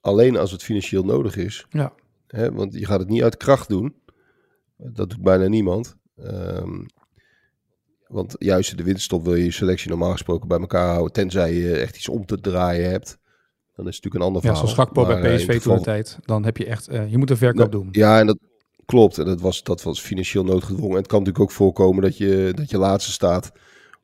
alleen 0.00 0.36
als 0.36 0.50
het 0.50 0.62
financieel 0.62 1.04
nodig 1.04 1.36
is. 1.36 1.66
Ja. 1.70 1.92
Hè, 2.32 2.52
want 2.52 2.74
je 2.74 2.86
gaat 2.86 2.98
het 3.00 3.08
niet 3.08 3.22
uit 3.22 3.36
kracht 3.36 3.68
doen. 3.68 3.94
Dat 4.76 5.10
doet 5.10 5.22
bijna 5.22 5.46
niemand. 5.48 5.96
Ehm, 6.16 6.84
want 8.06 8.34
juist 8.38 8.70
in 8.70 8.76
de 8.76 8.82
winterstop 8.82 9.24
wil 9.24 9.34
je 9.34 9.44
je 9.44 9.50
selectie 9.50 9.88
normaal 9.90 10.12
gesproken 10.12 10.48
bij 10.48 10.58
elkaar 10.58 10.88
houden. 10.88 11.12
Tenzij 11.12 11.54
je 11.54 11.76
echt 11.76 11.96
iets 11.96 12.08
om 12.08 12.26
te 12.26 12.40
draaien 12.40 12.90
hebt. 12.90 13.18
Dan 13.74 13.88
is 13.88 13.94
het 13.96 14.04
natuurlijk 14.04 14.14
een 14.14 14.20
ander 14.20 14.42
Ja, 14.42 14.48
verhaal. 14.48 14.56
zoals 14.68 14.74
Gakpo 14.74 15.02
eh, 15.02 15.08
bij 15.20 15.30
in 15.30 15.36
PSV 15.36 15.46
het 15.46 15.62
toen 15.62 15.72
de 15.72 15.78
geval- 15.78 15.94
tijd. 15.94 16.18
Dan 16.24 16.44
heb 16.44 16.56
je 16.56 16.66
echt, 16.66 16.88
eh, 16.88 17.10
je 17.10 17.18
moet 17.18 17.30
een 17.30 17.36
verkoop 17.36 17.58
Nou, 17.58 17.84
doen. 17.84 17.88
Ja, 17.92 18.18
en 18.18 18.26
dat 18.26 18.38
klopt. 18.84 19.18
En 19.18 19.24
dat 19.24 19.40
was, 19.40 19.62
dat 19.62 19.82
was 19.82 20.00
financieel 20.00 20.44
noodgedwongen. 20.44 20.90
En 20.90 20.96
het 21.02 21.06
kan 21.06 21.18
natuurlijk 21.18 21.44
ook 21.50 21.56
voorkomen 21.56 22.02
dat 22.02 22.16
je, 22.16 22.52
dat 22.54 22.70
je 22.70 22.78
laatste 22.78 23.12
staat. 23.12 23.52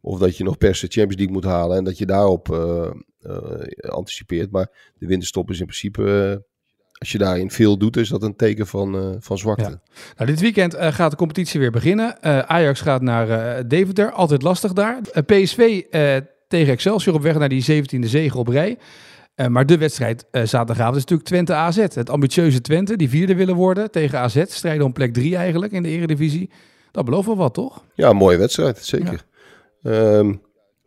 Of 0.00 0.18
dat 0.18 0.36
je 0.36 0.44
nog 0.44 0.58
per 0.58 0.74
se 0.74 0.86
Champions 0.86 1.16
League 1.16 1.34
moet 1.34 1.44
halen. 1.44 1.76
En 1.76 1.84
dat 1.84 1.98
je 1.98 2.06
daarop 2.06 2.52
eh, 2.52 2.90
eh, 3.20 3.90
anticipeert. 3.90 4.50
Maar 4.50 4.92
de 4.98 5.06
winterstop 5.06 5.50
is 5.50 5.58
in 5.60 5.66
principe... 5.66 6.44
als 6.98 7.12
je 7.12 7.18
daarin 7.18 7.50
veel 7.50 7.78
doet, 7.78 7.96
is 7.96 8.08
dat 8.08 8.22
een 8.22 8.36
teken 8.36 8.66
van, 8.66 8.96
eh, 8.96 9.10
van 9.18 9.38
zwakte. 9.38 9.62
Ja. 9.62 9.80
Nou, 10.16 10.30
dit 10.30 10.40
weekend 10.40 10.74
eh, 10.74 10.92
gaat 10.92 11.10
de 11.10 11.16
competitie 11.16 11.60
weer 11.60 11.70
beginnen. 11.70 12.20
Eh, 12.22 12.38
Ajax 12.38 12.80
gaat 12.80 13.02
naar 13.02 13.68
Deventer, 13.68 14.12
altijd 14.12 14.42
lastig 14.42 14.72
daar. 14.72 15.00
PSV 15.26 15.82
tegen 16.48 16.72
Excelsior 16.72 17.14
op 17.14 17.22
weg 17.22 17.38
naar 17.38 17.48
die 17.48 17.62
17e 17.62 18.08
zege 18.08 18.38
op 18.38 18.48
rij. 18.48 18.78
Maar 19.48 19.66
de 19.66 19.78
wedstrijd 19.78 20.24
zaterdagavond 20.30 20.96
is 20.96 21.02
natuurlijk 21.02 21.28
Twente 21.28 21.54
AZ. 21.54 21.76
Het 21.76 22.10
ambitieuze 22.10 22.60
Twente, 22.60 22.96
die 22.96 23.08
vierde 23.08 23.34
willen 23.34 23.54
worden 23.54 23.90
tegen 23.90 24.18
AZ. 24.18 24.44
Strijden 24.46 24.86
om 24.86 24.92
plek 24.92 25.12
drie 25.12 25.36
eigenlijk 25.36 25.72
in 25.72 25.82
de 25.82 25.88
eredivisie. 25.88 26.50
Dat 26.90 27.04
belooft 27.04 27.26
wel 27.26 27.36
wat, 27.36 27.54
toch? 27.54 27.84
Ja, 27.94 28.12
mooie 28.12 28.38
wedstrijd, 28.38 28.78
zeker. 28.78 29.24
Ja, 29.80 30.22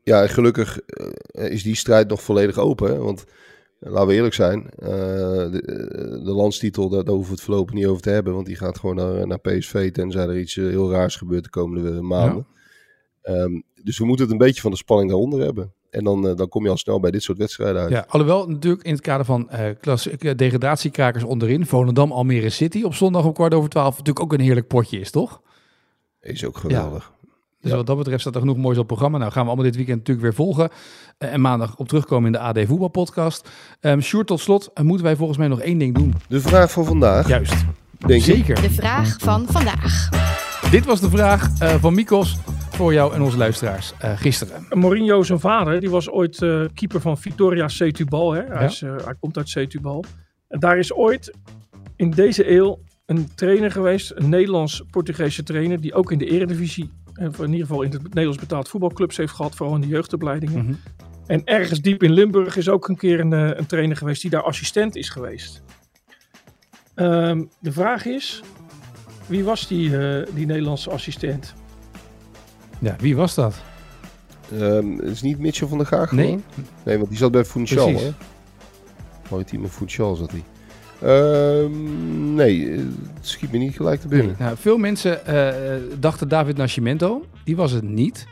ja 0.03 0.27
gelukkig 0.27 0.79
is 1.31 1.63
die 1.63 1.75
strijd 1.75 2.07
nog 2.07 2.21
volledig 2.21 2.57
open. 2.57 2.91
Hè? 2.91 2.97
Want 2.97 3.25
laten 3.89 4.07
we 4.07 4.13
eerlijk 4.13 4.33
zijn, 4.33 4.69
eh, 4.69 4.87
de, 5.51 5.61
eh, 5.65 6.25
de 6.25 6.31
landstitel, 6.31 6.89
daar, 6.89 7.03
daar 7.03 7.13
hoeven 7.13 7.33
we 7.33 7.37
het 7.37 7.45
voorlopig 7.45 7.73
niet 7.73 7.85
over 7.85 8.01
te 8.01 8.09
hebben. 8.09 8.33
Want 8.33 8.45
die 8.45 8.55
gaat 8.55 8.79
gewoon 8.79 8.95
naar, 8.95 9.27
naar 9.27 9.39
PSV, 9.39 9.91
tenzij 9.91 10.27
er 10.27 10.39
iets 10.39 10.57
eh, 10.57 10.65
heel 10.65 10.91
raars 10.91 11.15
gebeurt 11.15 11.43
de 11.43 11.49
komende 11.49 11.91
eh, 11.91 11.99
maanden. 11.99 12.47
Ehm, 13.21 13.61
dus 13.83 13.97
we 13.97 14.05
moeten 14.05 14.25
het 14.25 14.33
een 14.33 14.45
beetje 14.45 14.61
van 14.61 14.71
de 14.71 14.77
spanning 14.77 15.09
daaronder 15.09 15.39
hebben. 15.39 15.73
En 15.89 16.03
dan, 16.03 16.27
eh, 16.27 16.35
dan 16.35 16.49
kom 16.49 16.63
je 16.63 16.69
al 16.69 16.77
snel 16.77 16.99
bij 16.99 17.11
dit 17.11 17.23
soort 17.23 17.37
wedstrijden 17.37 17.81
uit. 17.81 17.91
Ja, 17.91 18.05
alhoewel 18.07 18.47
natuurlijk 18.47 18.83
in 18.83 18.91
het 18.91 19.01
kader 19.01 19.25
van 19.25 19.49
eh 19.49 19.69
klassieke 19.79 20.35
degradatiekrakers 20.35 21.23
onderin. 21.23 21.65
Volendam, 21.65 22.11
Almere 22.11 22.49
City 22.49 22.83
op 22.83 22.93
zondag 22.93 23.25
om 23.25 23.33
kwart 23.33 23.53
over 23.53 23.69
twaalf. 23.69 23.97
Natuurlijk 23.97 24.19
ook 24.19 24.33
een 24.33 24.45
heerlijk 24.45 24.67
potje 24.67 24.99
is, 24.99 25.11
toch? 25.11 25.41
Is 26.21 26.45
ook 26.45 26.57
geweldig. 26.57 27.13
Dus 27.61 27.71
Ja. 27.71 27.77
wat 27.77 27.85
dat 27.87 27.97
betreft 27.97 28.21
staat 28.21 28.33
er 28.35 28.39
genoeg 28.39 28.57
moois 28.57 28.77
op 28.77 28.87
programma. 28.87 29.17
Nou 29.17 29.31
gaan 29.31 29.41
we 29.41 29.47
allemaal 29.47 29.65
dit 29.65 29.75
weekend 29.75 29.97
natuurlijk 29.97 30.25
weer 30.27 30.35
volgen. 30.45 30.69
Eh, 31.17 31.33
en 31.33 31.41
maandag 31.41 31.75
op 31.77 31.87
terugkomen 31.87 32.25
in 32.25 32.31
de 32.31 32.39
AD 32.39 32.59
Voetbalpodcast. 32.67 33.49
Um, 33.81 34.01
Sjoerd, 34.01 34.27
tot 34.27 34.39
slot 34.39 34.69
eh, 34.73 34.83
moeten 34.83 35.05
wij 35.05 35.15
volgens 35.15 35.37
mij 35.37 35.47
nog 35.47 35.59
één 35.61 35.77
ding 35.77 35.95
doen. 35.95 36.13
De 36.27 36.41
vraag 36.41 36.71
van 36.71 36.85
vandaag, 36.85 37.27
Juist, 37.27 37.53
denk 37.97 38.19
ik. 38.19 38.35
zeker. 38.35 38.61
De 38.61 38.69
vraag 38.69 39.15
van 39.19 39.45
vandaag. 39.47 40.09
Dit 40.71 40.85
was 40.85 40.99
de 40.99 41.09
vraag 41.09 41.59
eh, 41.59 41.75
van 41.75 41.93
Mikos 41.93 42.37
voor 42.69 42.93
jou 42.93 43.13
en 43.13 43.21
onze 43.21 43.37
luisteraars 43.37 43.93
eh, 43.99 44.11
gisteren. 44.17 44.65
Mourinho, 44.69 45.23
zijn 45.23 45.39
vader, 45.39 45.79
die 45.79 45.89
was 45.89 46.09
ooit 46.09 46.41
eh, 46.41 46.63
keeper 46.73 47.01
van 47.01 47.17
Victoria 47.17 47.67
Setubal. 47.67 48.31
Hè? 48.31 48.41
Hij, 48.41 48.47
Ja. 48.61 48.61
is, 48.67 48.79
hij 48.81 49.15
komt 49.19 49.37
uit 49.37 49.49
Setubal. 49.49 50.03
En 50.47 50.59
daar 50.59 50.77
is 50.77 50.93
ooit 50.93 51.33
in 51.95 52.11
deze 52.11 52.51
eeuw 52.51 52.79
een 53.05 53.29
trainer 53.35 53.71
geweest, 53.71 54.11
een 54.15 54.29
Nederlands-Portugese 54.29 55.43
trainer, 55.43 55.81
die 55.81 55.93
ook 55.93 56.11
in 56.11 56.17
de 56.17 56.25
eredivisie, 56.25 56.89
in 57.21 57.51
ieder 57.51 57.67
geval 57.67 57.81
in 57.81 57.91
het 57.91 58.03
Nederlands 58.03 58.39
betaald 58.39 58.69
voetbalclubs 58.69 59.17
heeft 59.17 59.33
gehad, 59.33 59.55
vooral 59.55 59.75
in 59.75 59.81
de 59.81 59.87
jeugdopleidingen. 59.87 60.65
Mhm. 60.65 60.73
En 61.25 61.41
ergens 61.45 61.81
diep 61.81 62.03
in 62.03 62.11
Limburg 62.11 62.57
is 62.57 62.69
ook 62.69 62.89
een 62.89 62.97
keer 62.97 63.19
een, 63.19 63.33
eh, 63.33 63.57
een 63.57 63.65
trainer 63.65 63.97
geweest 63.97 64.21
die 64.21 64.31
daar 64.31 64.43
assistent 64.43 64.95
is 64.95 65.09
geweest. 65.09 65.61
Ehm, 66.95 67.43
de 67.59 67.71
vraag 67.71 68.05
is, 68.05 68.41
wie 69.25 69.43
was 69.43 69.67
die, 69.67 69.97
eh, 69.97 70.27
die 70.35 70.45
Nederlandse 70.45 70.89
assistent? 70.89 71.53
Ja, 72.79 72.95
wie 72.99 73.15
was 73.15 73.35
dat? 73.35 73.61
Ehm, 74.51 74.91
het 74.91 75.09
is 75.09 75.21
niet 75.21 75.39
Mitchell 75.39 75.67
van 75.67 75.77
der 75.77 75.87
Gaag 75.87 76.11
Nee. 76.11 76.43
Nee, 76.83 76.97
want 76.97 77.09
die 77.09 77.17
zat 77.17 77.31
bij 77.31 77.45
Funchal, 77.45 77.85
Precies. 77.85 78.07
hè? 78.07 78.13
Maritime 79.29 79.67
Funchal 79.67 80.15
zat 80.15 80.31
hij. 80.31 80.43
Ehm, 81.01 82.35
nee, 82.35 82.69
het 82.71 82.87
schiet 83.21 83.51
me 83.51 83.57
niet 83.57 83.75
gelijk 83.75 84.01
te 84.01 84.07
binnen. 84.07 84.35
Nou, 84.39 84.57
veel 84.57 84.77
mensen 84.77 85.25
eh, 85.25 85.75
dachten 85.99 86.27
David 86.27 86.57
Nascimento. 86.57 87.25
Die 87.43 87.55
was 87.55 87.71
het 87.71 87.83
niet. 87.83 88.27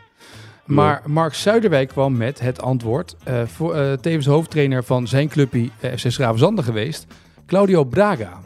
Maar 0.65 1.01
Mark 1.05 1.33
Zuiderwijk 1.33 1.87
kwam 1.89 2.17
met 2.17 2.39
het 2.39 2.61
antwoord. 2.61 3.15
eh, 3.23 3.41
voor, 3.45 3.75
eh, 3.75 3.93
tevens 3.93 4.25
hoofdtrainer 4.25 4.83
van 4.83 5.07
zijn 5.07 5.27
clubje 5.27 5.69
FC 5.97 6.11
Schravenzande 6.11 6.63
geweest. 6.63 7.05
Claudio 7.45 7.83
Braga. 7.83 8.39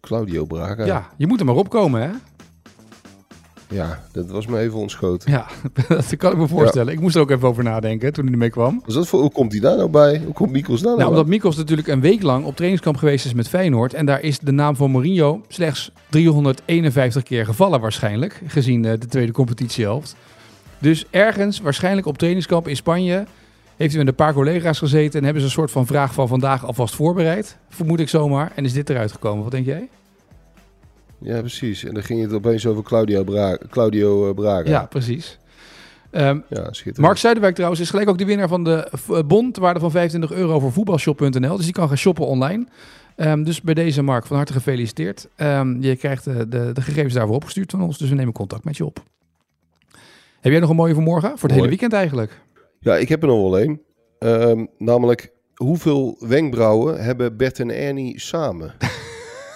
Claudio 0.00 0.44
Braga. 0.44 0.84
Ja. 0.84 1.08
je 1.16 1.26
moet 1.26 1.40
er 1.40 1.46
maar 1.46 1.54
opkomen, 1.54 2.02
hè? 2.02 2.10
Ja, 3.68 4.02
dat 4.12 4.30
was 4.30 4.46
me 4.46 4.58
even 4.58 4.78
ontschoten. 4.78 5.30
Ja, 5.30 5.46
dat 5.88 6.16
kan 6.16 6.32
ik 6.32 6.38
me 6.38 6.48
voorstellen. 6.48 6.92
Ik 6.92 7.00
moest 7.00 7.14
er 7.14 7.20
ook 7.20 7.30
even 7.30 7.48
over 7.48 7.64
nadenken 7.64 8.12
toen 8.12 8.24
hij 8.24 8.32
ermee 8.32 8.50
kwam. 8.50 8.82
Dat 8.86 9.08
voor, 9.08 9.20
hoe 9.20 9.30
komt 9.30 9.52
hij 9.52 9.60
daar 9.60 9.76
nou 9.76 9.88
bij? 9.88 10.20
Hoe 10.24 10.34
komt 10.34 10.50
Mikos 10.50 10.80
daar 10.80 10.86
nou 10.86 10.98
Nou, 10.98 11.10
omdat 11.10 11.26
Mikos 11.26 11.56
natuurlijk 11.56 11.88
een 11.88 12.00
week 12.00 12.22
lang 12.22 12.44
op 12.44 12.54
trainingskamp 12.54 12.96
geweest 12.96 13.24
is 13.24 13.34
met 13.34 13.48
Feyenoord. 13.48 13.94
En 13.94 14.06
daar 14.06 14.20
is 14.20 14.38
de 14.38 14.52
naam 14.52 14.76
van 14.76 14.90
Mourinho 14.90 15.42
slechts 15.48 15.90
351 16.08 17.22
keer 17.22 17.44
gevallen 17.44 17.80
waarschijnlijk. 17.80 18.42
Gezien 18.46 18.84
eh, 18.84 18.92
de 18.98 19.06
tweede 19.06 19.32
competitiehelft. 19.32 20.16
Dus 20.78 21.04
ergens, 21.10 21.60
waarschijnlijk 21.60 22.06
op 22.06 22.18
trainingskamp 22.18 22.68
in 22.68 22.76
Spanje... 22.76 23.24
heeft 23.76 23.90
hij 23.94 23.98
met 23.98 24.08
een 24.08 24.14
paar 24.14 24.32
collega's 24.32 24.78
gezeten... 24.78 25.18
en 25.18 25.24
hebben 25.24 25.42
ze 25.42 25.48
een 25.48 25.54
soort 25.54 25.70
van 25.70 25.86
vraag 25.86 26.14
van 26.14 26.28
vandaag 26.28 26.66
alvast 26.66 26.94
voorbereid. 26.94 27.56
Vermoed 27.68 28.00
ik 28.00 28.08
zomaar. 28.08 28.52
En 28.54 28.64
is 28.64 28.72
dit 28.72 28.90
eruit 28.90 29.12
gekomen. 29.12 29.42
Wat 29.42 29.52
denk 29.52 29.66
jij? 29.66 29.88
Ja, 31.24 31.40
precies. 31.40 31.84
En 31.84 31.94
dan 31.94 32.02
ging 32.02 32.22
het 32.22 32.32
opeens 32.32 32.66
over 32.66 32.82
Claudio 32.82 33.24
Braga. 33.24 33.58
Claudio 33.70 34.28
eh, 34.28 34.34
Braga. 34.34 34.68
Ja, 34.68 34.86
precies. 34.86 35.38
Ehm, 36.10 36.40
ja 36.48 36.64
schitterend. 36.64 36.98
Mark 36.98 37.16
Zuiderwijk 37.16 37.54
trouwens 37.54 37.80
is 37.82 37.90
gelijk 37.90 38.08
ook 38.08 38.18
de 38.18 38.24
winnaar 38.24 38.48
van 38.48 38.64
de 38.64 38.88
v- 38.92 39.22
bon 39.26 39.52
ter 39.52 39.62
waarde 39.62 39.80
van 39.80 39.90
25 39.90 40.32
euro 40.38 40.58
voor 40.60 40.72
voetbalshop.nl. 40.72 41.56
Dus 41.56 41.64
die 41.64 41.74
kan 41.74 41.88
gaan 41.88 41.96
shoppen 41.96 42.26
online. 42.26 42.66
Ehm, 43.16 43.42
dus 43.42 43.60
bij 43.60 43.74
deze 43.74 44.02
Mark 44.02 44.26
van 44.26 44.36
harte 44.36 44.52
gefeliciteerd. 44.52 45.28
Ehm, 45.36 45.80
je 45.82 45.96
krijgt 45.96 46.24
de, 46.24 46.48
de, 46.48 46.70
de 46.72 46.80
gegevens 46.82 47.14
daarvoor 47.14 47.34
opgestuurd 47.36 47.70
van 47.70 47.82
ons, 47.82 47.98
dus 47.98 48.08
we 48.08 48.14
nemen 48.14 48.32
contact 48.32 48.64
met 48.64 48.76
je 48.76 48.84
op. 48.84 49.02
Heb 50.40 50.52
jij 50.52 50.60
nog 50.60 50.70
een 50.70 50.76
mooie 50.76 50.94
voor 50.94 51.02
morgen? 51.02 51.30
Voor 51.38 51.48
het 51.48 51.56
hele 51.58 51.68
weekend 51.68 51.92
eigenlijk. 51.92 52.40
Ja, 52.80 52.96
ik 52.96 53.08
heb 53.08 53.22
er 53.22 53.28
nog 53.28 53.50
wel 53.50 53.58
één. 53.58 53.80
Namelijk, 54.78 55.32
hoeveel 55.54 56.16
wenkbrauwen 56.20 57.04
hebben 57.04 57.36
Bert 57.36 57.60
en 57.60 57.70
Ernie 57.70 58.20
samen? 58.20 58.74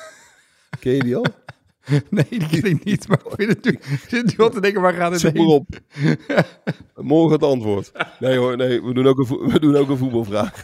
Ken 0.81 0.93
je 0.95 1.03
die 1.03 1.17
al? 1.17 1.25
Nee, 2.11 2.27
die 2.29 2.49
ken 2.49 2.71
ik 2.71 2.85
niet. 2.85 3.09
Maar 3.09 3.21
ik 3.37 3.67
ik 3.67 3.83
zit 4.09 4.39
al 4.39 4.51
te 4.51 4.61
denken, 4.61 4.81
waar 4.81 4.95
gaat 4.95 5.13
het 5.13 5.21
Zoek 5.21 5.37
heen? 5.37 5.47
op. 5.47 5.69
Morgen 6.95 7.33
het 7.33 7.43
antwoord. 7.43 7.93
Nee 8.19 8.37
hoor, 8.37 8.57
nee, 8.57 8.83
we 8.83 8.95
doen 8.95 9.07
ook 9.07 9.19
een, 9.19 9.27
we 9.53 9.61
doen 9.61 9.77
ook 9.77 9.89
een 9.89 9.97
voetbalvraag. 9.97 10.63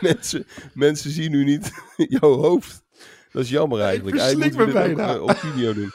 mensen, 0.00 0.46
mensen 0.74 1.10
zien 1.10 1.30
nu 1.30 1.44
niet 1.44 1.70
jouw 1.96 2.34
hoofd. 2.34 2.84
Dat 3.32 3.44
is 3.44 3.50
jammer 3.50 3.80
eigenlijk. 3.80 4.16
verslik 4.16 4.40
Eigenlijk 4.40 4.66
me 4.66 4.72
moeten 4.72 4.82
we 4.82 4.88
dit 4.88 4.96
bijna. 4.96 5.14
ook, 5.14 5.28
eh, 5.28 5.34
op 5.34 5.40
video 5.40 5.74
doen. 5.74 5.92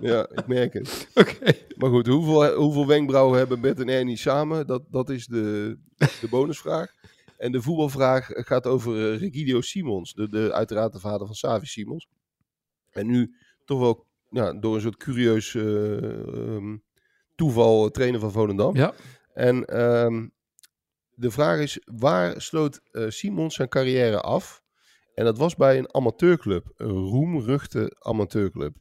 Ja, 0.00 0.28
ik 0.34 0.46
merk 0.46 0.72
het. 0.72 1.08
Oké. 1.14 1.52
Maar 1.76 1.90
goed, 1.90 2.06
hoeveel, 2.06 2.54
hoeveel 2.54 2.86
wenkbrauwen 2.86 3.38
hebben 3.38 3.60
Bert 3.60 3.80
en 3.80 3.88
Ernie 3.88 4.16
samen? 4.16 4.66
Dat, 4.66 4.82
dat 4.90 5.10
is 5.10 5.26
de, 5.26 5.76
de 5.96 6.28
bonusvraag. 6.30 6.92
En 7.38 7.52
de 7.52 7.62
voetbalvraag 7.62 8.26
gaat 8.28 8.66
over 8.66 9.12
uh, 9.12 9.20
Regidio 9.20 9.60
Simons, 9.60 10.14
de, 10.14 10.28
de, 10.28 10.52
uiteraard 10.52 10.92
de 10.92 11.00
vader 11.00 11.26
van 11.26 11.36
Savi 11.36 11.66
Simons. 11.66 12.08
En 12.96 13.06
nu 13.06 13.34
toch 13.64 13.80
wel 13.80 14.06
ja, 14.30 14.52
door 14.52 14.74
een 14.74 14.80
soort 14.80 14.96
curieus 14.96 15.54
uh, 15.54 15.64
um, 15.64 16.82
toeval 17.34 17.90
trainer 17.90 18.20
van 18.20 18.32
Volendam. 18.32 18.76
Ja. 18.76 18.94
En 19.34 19.80
um, 19.84 20.32
de 21.10 21.30
vraag 21.30 21.60
is, 21.60 21.80
waar 21.84 22.40
sloot 22.40 22.80
uh, 22.92 23.08
Simons 23.08 23.54
zijn 23.54 23.68
carrière 23.68 24.20
af? 24.20 24.62
En 25.14 25.24
dat 25.24 25.38
was 25.38 25.54
bij 25.54 25.78
een 25.78 25.94
amateurclub, 25.94 26.72
een 26.76 26.90
roemruchte 26.90 27.96
amateurclub. 27.98 28.76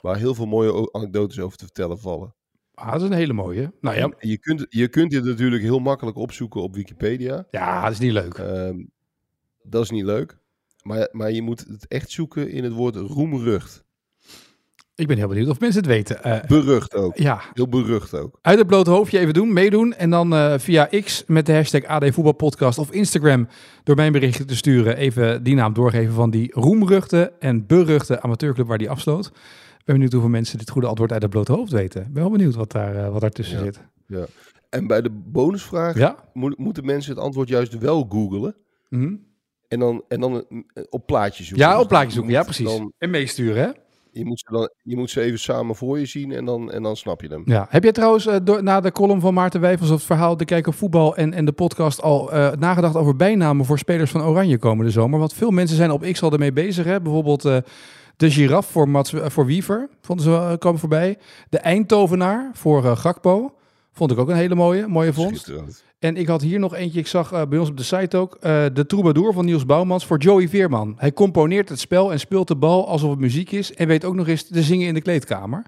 Waar 0.00 0.16
heel 0.16 0.34
veel 0.34 0.46
mooie 0.46 0.92
anekdotes 0.92 1.40
over 1.40 1.58
te 1.58 1.64
vertellen 1.64 1.98
vallen. 1.98 2.34
Ah, 2.74 2.92
dat 2.92 3.00
is 3.00 3.06
een 3.06 3.12
hele 3.12 3.32
mooie. 3.32 3.72
Nou 3.80 3.96
ja. 3.96 4.12
Je 4.18 4.38
kunt, 4.38 4.66
je 4.68 4.88
kunt 4.88 5.10
dit 5.10 5.24
natuurlijk 5.24 5.62
heel 5.62 5.78
makkelijk 5.78 6.16
opzoeken 6.16 6.62
op 6.62 6.74
Wikipedia. 6.74 7.46
Ja, 7.50 7.82
dat 7.82 7.92
is 7.92 7.98
niet 7.98 8.12
leuk. 8.12 8.38
Um, 8.38 8.90
dat 9.62 9.82
is 9.82 9.90
niet 9.90 10.04
leuk. 10.04 10.38
Maar, 10.84 11.08
maar 11.12 11.32
je 11.32 11.42
moet 11.42 11.64
het 11.68 11.86
echt 11.88 12.10
zoeken 12.10 12.50
in 12.50 12.64
het 12.64 12.72
woord 12.72 12.96
roemrucht. 12.96 13.84
Ik 14.94 15.06
ben 15.06 15.16
heel 15.16 15.28
benieuwd 15.28 15.48
of 15.48 15.60
mensen 15.60 15.80
het 15.80 15.90
weten. 15.90 16.20
Uh, 16.26 16.40
berucht 16.46 16.94
ook. 16.94 17.16
Ja. 17.16 17.40
Heel 17.52 17.68
berucht 17.68 18.14
ook. 18.14 18.38
Uit 18.42 18.58
het 18.58 18.66
blote 18.66 18.90
hoofdje 18.90 19.18
even 19.18 19.34
doen, 19.34 19.52
meedoen. 19.52 19.94
En 19.94 20.10
dan 20.10 20.32
uh, 20.32 20.54
via 20.58 20.88
X 21.04 21.24
met 21.26 21.46
de 21.46 21.52
hashtag 21.52 21.84
AD 21.84 22.04
Voetbalpodcast 22.04 22.78
of 22.78 22.90
Instagram 22.90 23.48
door 23.82 23.96
mijn 23.96 24.12
berichten 24.12 24.46
te 24.46 24.56
sturen. 24.56 24.96
Even 24.96 25.42
die 25.42 25.54
naam 25.54 25.72
doorgeven 25.72 26.14
van 26.14 26.30
die 26.30 26.52
roemruchte 26.52 27.32
en 27.38 27.66
beruchte 27.66 28.20
amateurclub 28.20 28.66
waar 28.66 28.78
die 28.78 28.90
afsloot. 28.90 29.26
Ik 29.26 29.84
ben 29.84 29.94
benieuwd 29.94 30.12
hoeveel 30.12 30.30
mensen 30.30 30.58
dit 30.58 30.70
goede 30.70 30.86
antwoord 30.86 31.12
uit 31.12 31.22
het 31.22 31.30
blote 31.30 31.52
hoofd 31.52 31.72
weten. 31.72 32.02
Ik 32.02 32.12
ben 32.12 32.22
wel 32.22 32.32
benieuwd 32.32 32.54
wat 32.54 32.72
daar, 32.72 32.94
uh, 32.94 33.08
wat 33.08 33.20
daar 33.20 33.30
tussen 33.30 33.58
ja. 33.58 33.64
zit. 33.64 33.80
Ja. 34.06 34.26
En 34.70 34.86
bij 34.86 35.02
de 35.02 35.10
bonusvraag 35.10 35.98
ja? 35.98 36.16
moeten 36.34 36.84
mensen 36.84 37.14
het 37.14 37.22
antwoord 37.22 37.48
juist 37.48 37.78
wel 37.78 38.06
googlen. 38.08 38.56
Mm 38.88 39.00
-hmm. 39.00 39.33
En 39.74 39.80
dan, 39.80 40.02
en 40.08 40.20
dan 40.20 40.44
op 40.90 41.06
plaatjes 41.06 41.46
zoeken. 41.46 41.66
Ja, 41.66 41.80
op 41.80 41.88
plaatjes 41.88 42.14
zoeken. 42.14 42.32
Ja, 42.32 42.42
precies. 42.42 42.66
Dan, 42.66 42.92
en 42.98 43.10
meesturen, 43.10 43.62
hè? 43.62 43.70
Je 44.10 44.24
moet, 44.24 44.40
ze 44.40 44.52
dan, 44.52 44.70
je 44.82 44.96
moet 44.96 45.10
ze 45.10 45.20
even 45.20 45.38
samen 45.38 45.76
voor 45.76 45.98
je 45.98 46.06
zien 46.06 46.32
en 46.32 46.44
dan, 46.44 46.72
en 46.72 46.82
dan 46.82 46.96
snap 46.96 47.20
je 47.20 47.28
hem. 47.28 47.42
Ja. 47.44 47.66
Heb 47.68 47.82
jij 47.82 47.92
trouwens 47.92 48.26
uh, 48.26 48.36
door, 48.42 48.62
na 48.62 48.80
de 48.80 48.92
column 48.92 49.20
van 49.20 49.34
Maarten 49.34 49.60
Wijfels 49.60 49.90
of 49.90 49.96
het 49.96 50.04
verhaal 50.04 50.36
De 50.36 50.44
Kijk 50.44 50.66
op 50.66 50.74
Voetbal 50.74 51.16
en, 51.16 51.32
en 51.32 51.44
de 51.44 51.52
podcast 51.52 52.02
al 52.02 52.34
uh, 52.34 52.52
nagedacht 52.52 52.96
over 52.96 53.16
bijnamen 53.16 53.64
voor 53.64 53.78
spelers 53.78 54.10
van 54.10 54.22
Oranje 54.22 54.58
komende 54.58 54.90
zomer? 54.90 55.18
Want 55.18 55.34
veel 55.34 55.50
mensen 55.50 55.76
zijn 55.76 55.90
op 55.90 56.02
X 56.02 56.22
al 56.22 56.32
ermee 56.32 56.52
bezig. 56.52 56.84
Hè? 56.84 57.00
Bijvoorbeeld 57.00 57.44
uh, 57.44 57.56
de 58.16 58.30
giraf 58.30 58.66
voor, 58.66 58.88
Mats, 58.88 59.12
voor 59.16 59.46
Wiever, 59.46 59.88
vonden 60.00 60.24
ze 60.24 60.56
komen 60.58 60.80
voorbij. 60.80 61.18
De 61.48 61.58
Eindtovenaar 61.58 62.50
voor 62.52 62.96
Gakpo. 62.96 63.54
Vond 63.94 64.10
ik 64.10 64.18
ook 64.18 64.28
een 64.28 64.36
hele 64.36 64.54
mooie, 64.54 64.86
mooie 64.86 65.12
vondst. 65.12 65.52
En 65.98 66.16
ik 66.16 66.26
had 66.26 66.42
hier 66.42 66.58
nog 66.58 66.74
eentje, 66.74 66.98
ik 66.98 67.06
zag 67.06 67.32
uh, 67.32 67.42
bij 67.48 67.58
ons 67.58 67.68
op 67.68 67.76
de 67.76 67.82
site 67.82 68.16
ook, 68.16 68.34
uh, 68.34 68.64
de 68.72 68.86
troubadour 68.86 69.32
van 69.32 69.44
Niels 69.44 69.66
Bouwmans 69.66 70.06
voor 70.06 70.18
Joey 70.18 70.48
Veerman. 70.48 70.94
Hij 70.98 71.12
componeert 71.12 71.68
het 71.68 71.80
spel 71.80 72.12
en 72.12 72.20
speelt 72.20 72.48
de 72.48 72.56
bal 72.56 72.88
alsof 72.88 73.10
het 73.10 73.18
muziek 73.18 73.50
is 73.50 73.74
en 73.74 73.88
weet 73.88 74.04
ook 74.04 74.14
nog 74.14 74.28
eens 74.28 74.48
te 74.48 74.62
zingen 74.62 74.86
in 74.86 74.94
de 74.94 75.02
kleedkamer. 75.02 75.62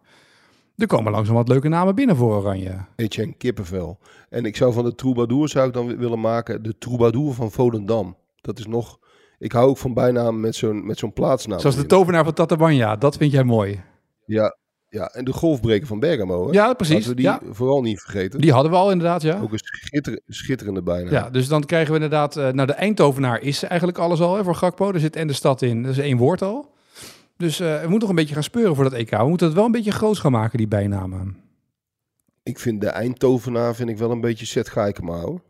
Er 0.76 0.86
komen 0.86 1.12
langzaam 1.12 1.34
wat 1.34 1.48
leuke 1.48 1.68
namen 1.68 1.94
binnen 1.94 2.16
voor 2.16 2.36
Oranje. 2.36 2.84
Etienne 2.96 3.34
Kippenvel. 3.34 3.98
En 4.28 4.44
ik 4.44 4.56
zou 4.56 4.72
van 4.72 4.84
de 4.84 4.94
troubadour 4.94 5.48
zou 5.48 5.66
ik 5.66 5.72
dan 5.72 5.96
willen 5.96 6.20
maken 6.20 6.62
de 6.62 6.78
troubadour 6.78 7.34
van 7.34 7.50
Volendam. 7.50 8.16
Dat 8.40 8.58
is 8.58 8.66
nog, 8.66 8.98
ik 9.38 9.52
hou 9.52 9.68
ook 9.68 9.78
van 9.78 9.94
bijnaam 9.94 10.40
met 10.40 10.54
zo'n 10.54 10.86
met 10.86 10.98
zo'n 10.98 11.12
plaatsnaam. 11.12 11.60
Zoals 11.60 11.76
de 11.76 11.86
tovenaar 11.86 12.24
van 12.24 12.32
Tatabanya, 12.32 12.96
dat 12.96 13.16
vind 13.16 13.32
jij 13.32 13.44
mooi. 13.44 13.82
Ja, 14.24 14.56
ja, 14.96 15.08
en 15.12 15.24
de 15.24 15.32
golfbreker 15.32 15.86
van 15.86 15.98
Bergamo. 15.98 16.46
Hè? 16.46 16.52
Ja, 16.52 16.74
precies. 16.74 16.94
Laten 16.94 17.10
we 17.10 17.16
die 17.16 17.24
ja. 17.24 17.40
vooral 17.50 17.82
niet 17.82 18.00
vergeten. 18.00 18.40
Die 18.40 18.52
hadden 18.52 18.70
we 18.72 18.78
al 18.78 18.90
inderdaad, 18.90 19.22
ja. 19.22 19.40
Ook 19.40 19.52
een 19.52 19.58
schitter, 19.62 20.20
schitterende 20.26 20.82
bijna. 20.82 21.10
Ja, 21.10 21.30
dus 21.30 21.48
dan 21.48 21.64
krijgen 21.64 21.88
we 21.88 21.94
inderdaad... 21.94 22.36
Uh, 22.36 22.48
nou, 22.48 22.66
de 22.66 22.72
Eindhovenaar 22.72 23.42
is 23.42 23.62
eigenlijk 23.62 23.98
alles 23.98 24.20
al 24.20 24.36
hè, 24.36 24.44
voor 24.44 24.54
Gakpo. 24.54 24.92
Er 24.92 25.00
zit 25.00 25.16
en 25.16 25.26
de 25.26 25.32
stad 25.32 25.62
in. 25.62 25.82
Dat 25.82 25.92
is 25.92 25.98
één 25.98 26.16
woord 26.16 26.42
al. 26.42 26.74
Dus 27.36 27.60
uh, 27.60 27.66
we 27.66 27.80
moeten 27.80 27.98
nog 27.98 28.08
een 28.08 28.14
beetje 28.14 28.34
gaan 28.34 28.42
speuren 28.42 28.74
voor 28.74 28.84
dat 28.84 28.92
EK. 28.92 29.10
We 29.10 29.28
moeten 29.28 29.46
het 29.46 29.56
wel 29.56 29.64
een 29.64 29.72
beetje 29.72 29.90
groot 29.90 30.18
gaan 30.18 30.32
maken, 30.32 30.58
die 30.58 30.68
bijnamen. 30.68 31.36
Ik 32.42 32.58
vind 32.58 32.80
de 32.80 32.88
Eindhovenaar 32.88 33.74
vind 33.74 33.88
ik 33.88 33.98
wel 33.98 34.10
een 34.10 34.20
beetje 34.20 34.46
Zet 34.46 34.68
Gaikema, 34.68 35.20
hoor. 35.20 35.40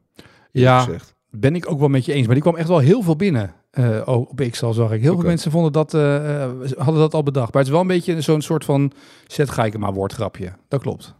Ja, 0.52 0.80
gezegd. 0.80 1.15
Ben 1.40 1.54
ik 1.54 1.70
ook 1.70 1.78
wel 1.78 1.88
met 1.88 2.04
je 2.04 2.12
eens. 2.12 2.26
Maar 2.26 2.34
die 2.34 2.44
kwam 2.44 2.56
echt 2.56 2.68
wel 2.68 2.78
heel 2.78 3.02
veel 3.02 3.16
binnen. 3.16 3.54
Uh, 3.72 4.02
op 4.04 4.42
X 4.50 4.62
al 4.62 4.72
zag 4.72 4.92
ik. 4.92 5.00
Heel 5.00 5.10
okay. 5.10 5.20
veel 5.20 5.28
mensen 5.28 5.50
vonden 5.50 5.72
dat, 5.72 5.94
uh, 5.94 6.50
hadden 6.76 7.00
dat 7.00 7.14
al 7.14 7.22
bedacht. 7.22 7.52
Maar 7.52 7.62
het 7.62 7.66
is 7.66 7.72
wel 7.72 7.80
een 7.80 7.86
beetje 7.86 8.20
zo'n 8.20 8.40
soort 8.40 8.64
van 8.64 8.92
Zet 9.26 9.50
Gaikema 9.50 9.92
woordgrapje. 9.92 10.52
Dat 10.68 10.80
klopt. 10.80 11.14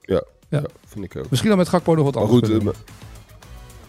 Ja, 0.00 0.22
ja. 0.48 0.58
ja, 0.58 0.64
vind 0.86 1.04
ik 1.04 1.16
ook. 1.16 1.30
Misschien 1.30 1.50
dan 1.50 1.58
met 1.58 1.68
Gakpo 1.68 1.94
nog 1.94 2.04
wat 2.04 2.14
maar 2.14 2.22
anders. 2.24 2.52
goed, 2.52 2.74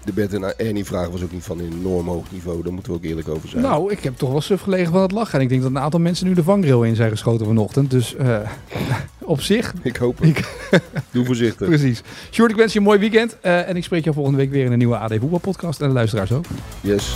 de 0.06 0.14
Bert 0.14 0.34
en 0.34 0.58
Ernie 0.58 0.86
vraag 0.86 1.10
was 1.10 1.24
ook 1.24 1.32
niet 1.32 1.44
van 1.44 1.60
een 1.60 1.74
enorm 1.80 2.08
hoog 2.08 2.32
niveau. 2.32 2.64
Daar 2.64 2.74
moeten 2.74 2.92
we 2.92 2.98
ook 2.98 3.04
eerlijk 3.04 3.28
over 3.28 3.50
zijn. 3.50 3.64
Nou, 3.64 3.92
ik 3.92 4.04
heb 4.04 4.18
toch 4.18 4.32
wel 4.32 4.42
suf 4.42 4.62
gelegen 4.62 4.92
van 4.92 5.02
het 5.02 5.12
lachen. 5.12 5.38
En 5.38 5.42
ik 5.42 5.50
denk 5.50 5.62
dat 5.62 5.72
een 5.72 5.80
aantal 5.80 6.00
mensen 6.00 6.28
nu 6.28 6.34
de 6.34 6.44
vangrail 6.44 6.84
in 6.84 6.96
zijn 6.96 7.10
geschoten 7.10 7.46
vanochtend. 7.46 7.92
Dus 7.92 8.16
uh, 8.22 8.38
op 9.20 9.42
zich... 9.42 9.74
Ik 9.82 9.96
hoop 9.96 10.20
het. 10.20 10.30
Ik... 10.30 10.70
Doe 11.12 11.26
voorzichtig. 11.26 11.68
Precies. 11.68 12.02
Sjoerd, 12.32 12.52
ik 12.52 12.58
wens 12.58 12.74
je 12.74 12.80
een 12.80 12.86
mooi 12.86 13.00
weekend. 13.00 13.38
Uh, 13.46 13.70
en 13.70 13.76
ik 13.76 13.84
spreek 13.84 14.04
jou 14.04 14.16
volgende 14.16 14.40
week 14.40 14.52
weer 14.52 14.66
in 14.66 14.72
een 14.72 14.78
nieuwe 14.78 14.98
AD 14.98 15.14
Voetbal 15.20 15.40
podcast. 15.40 15.82
En 15.82 15.88
de 15.88 15.94
luisteraars 15.94 16.32
ook. 16.32 16.46
Yes. 16.82 17.16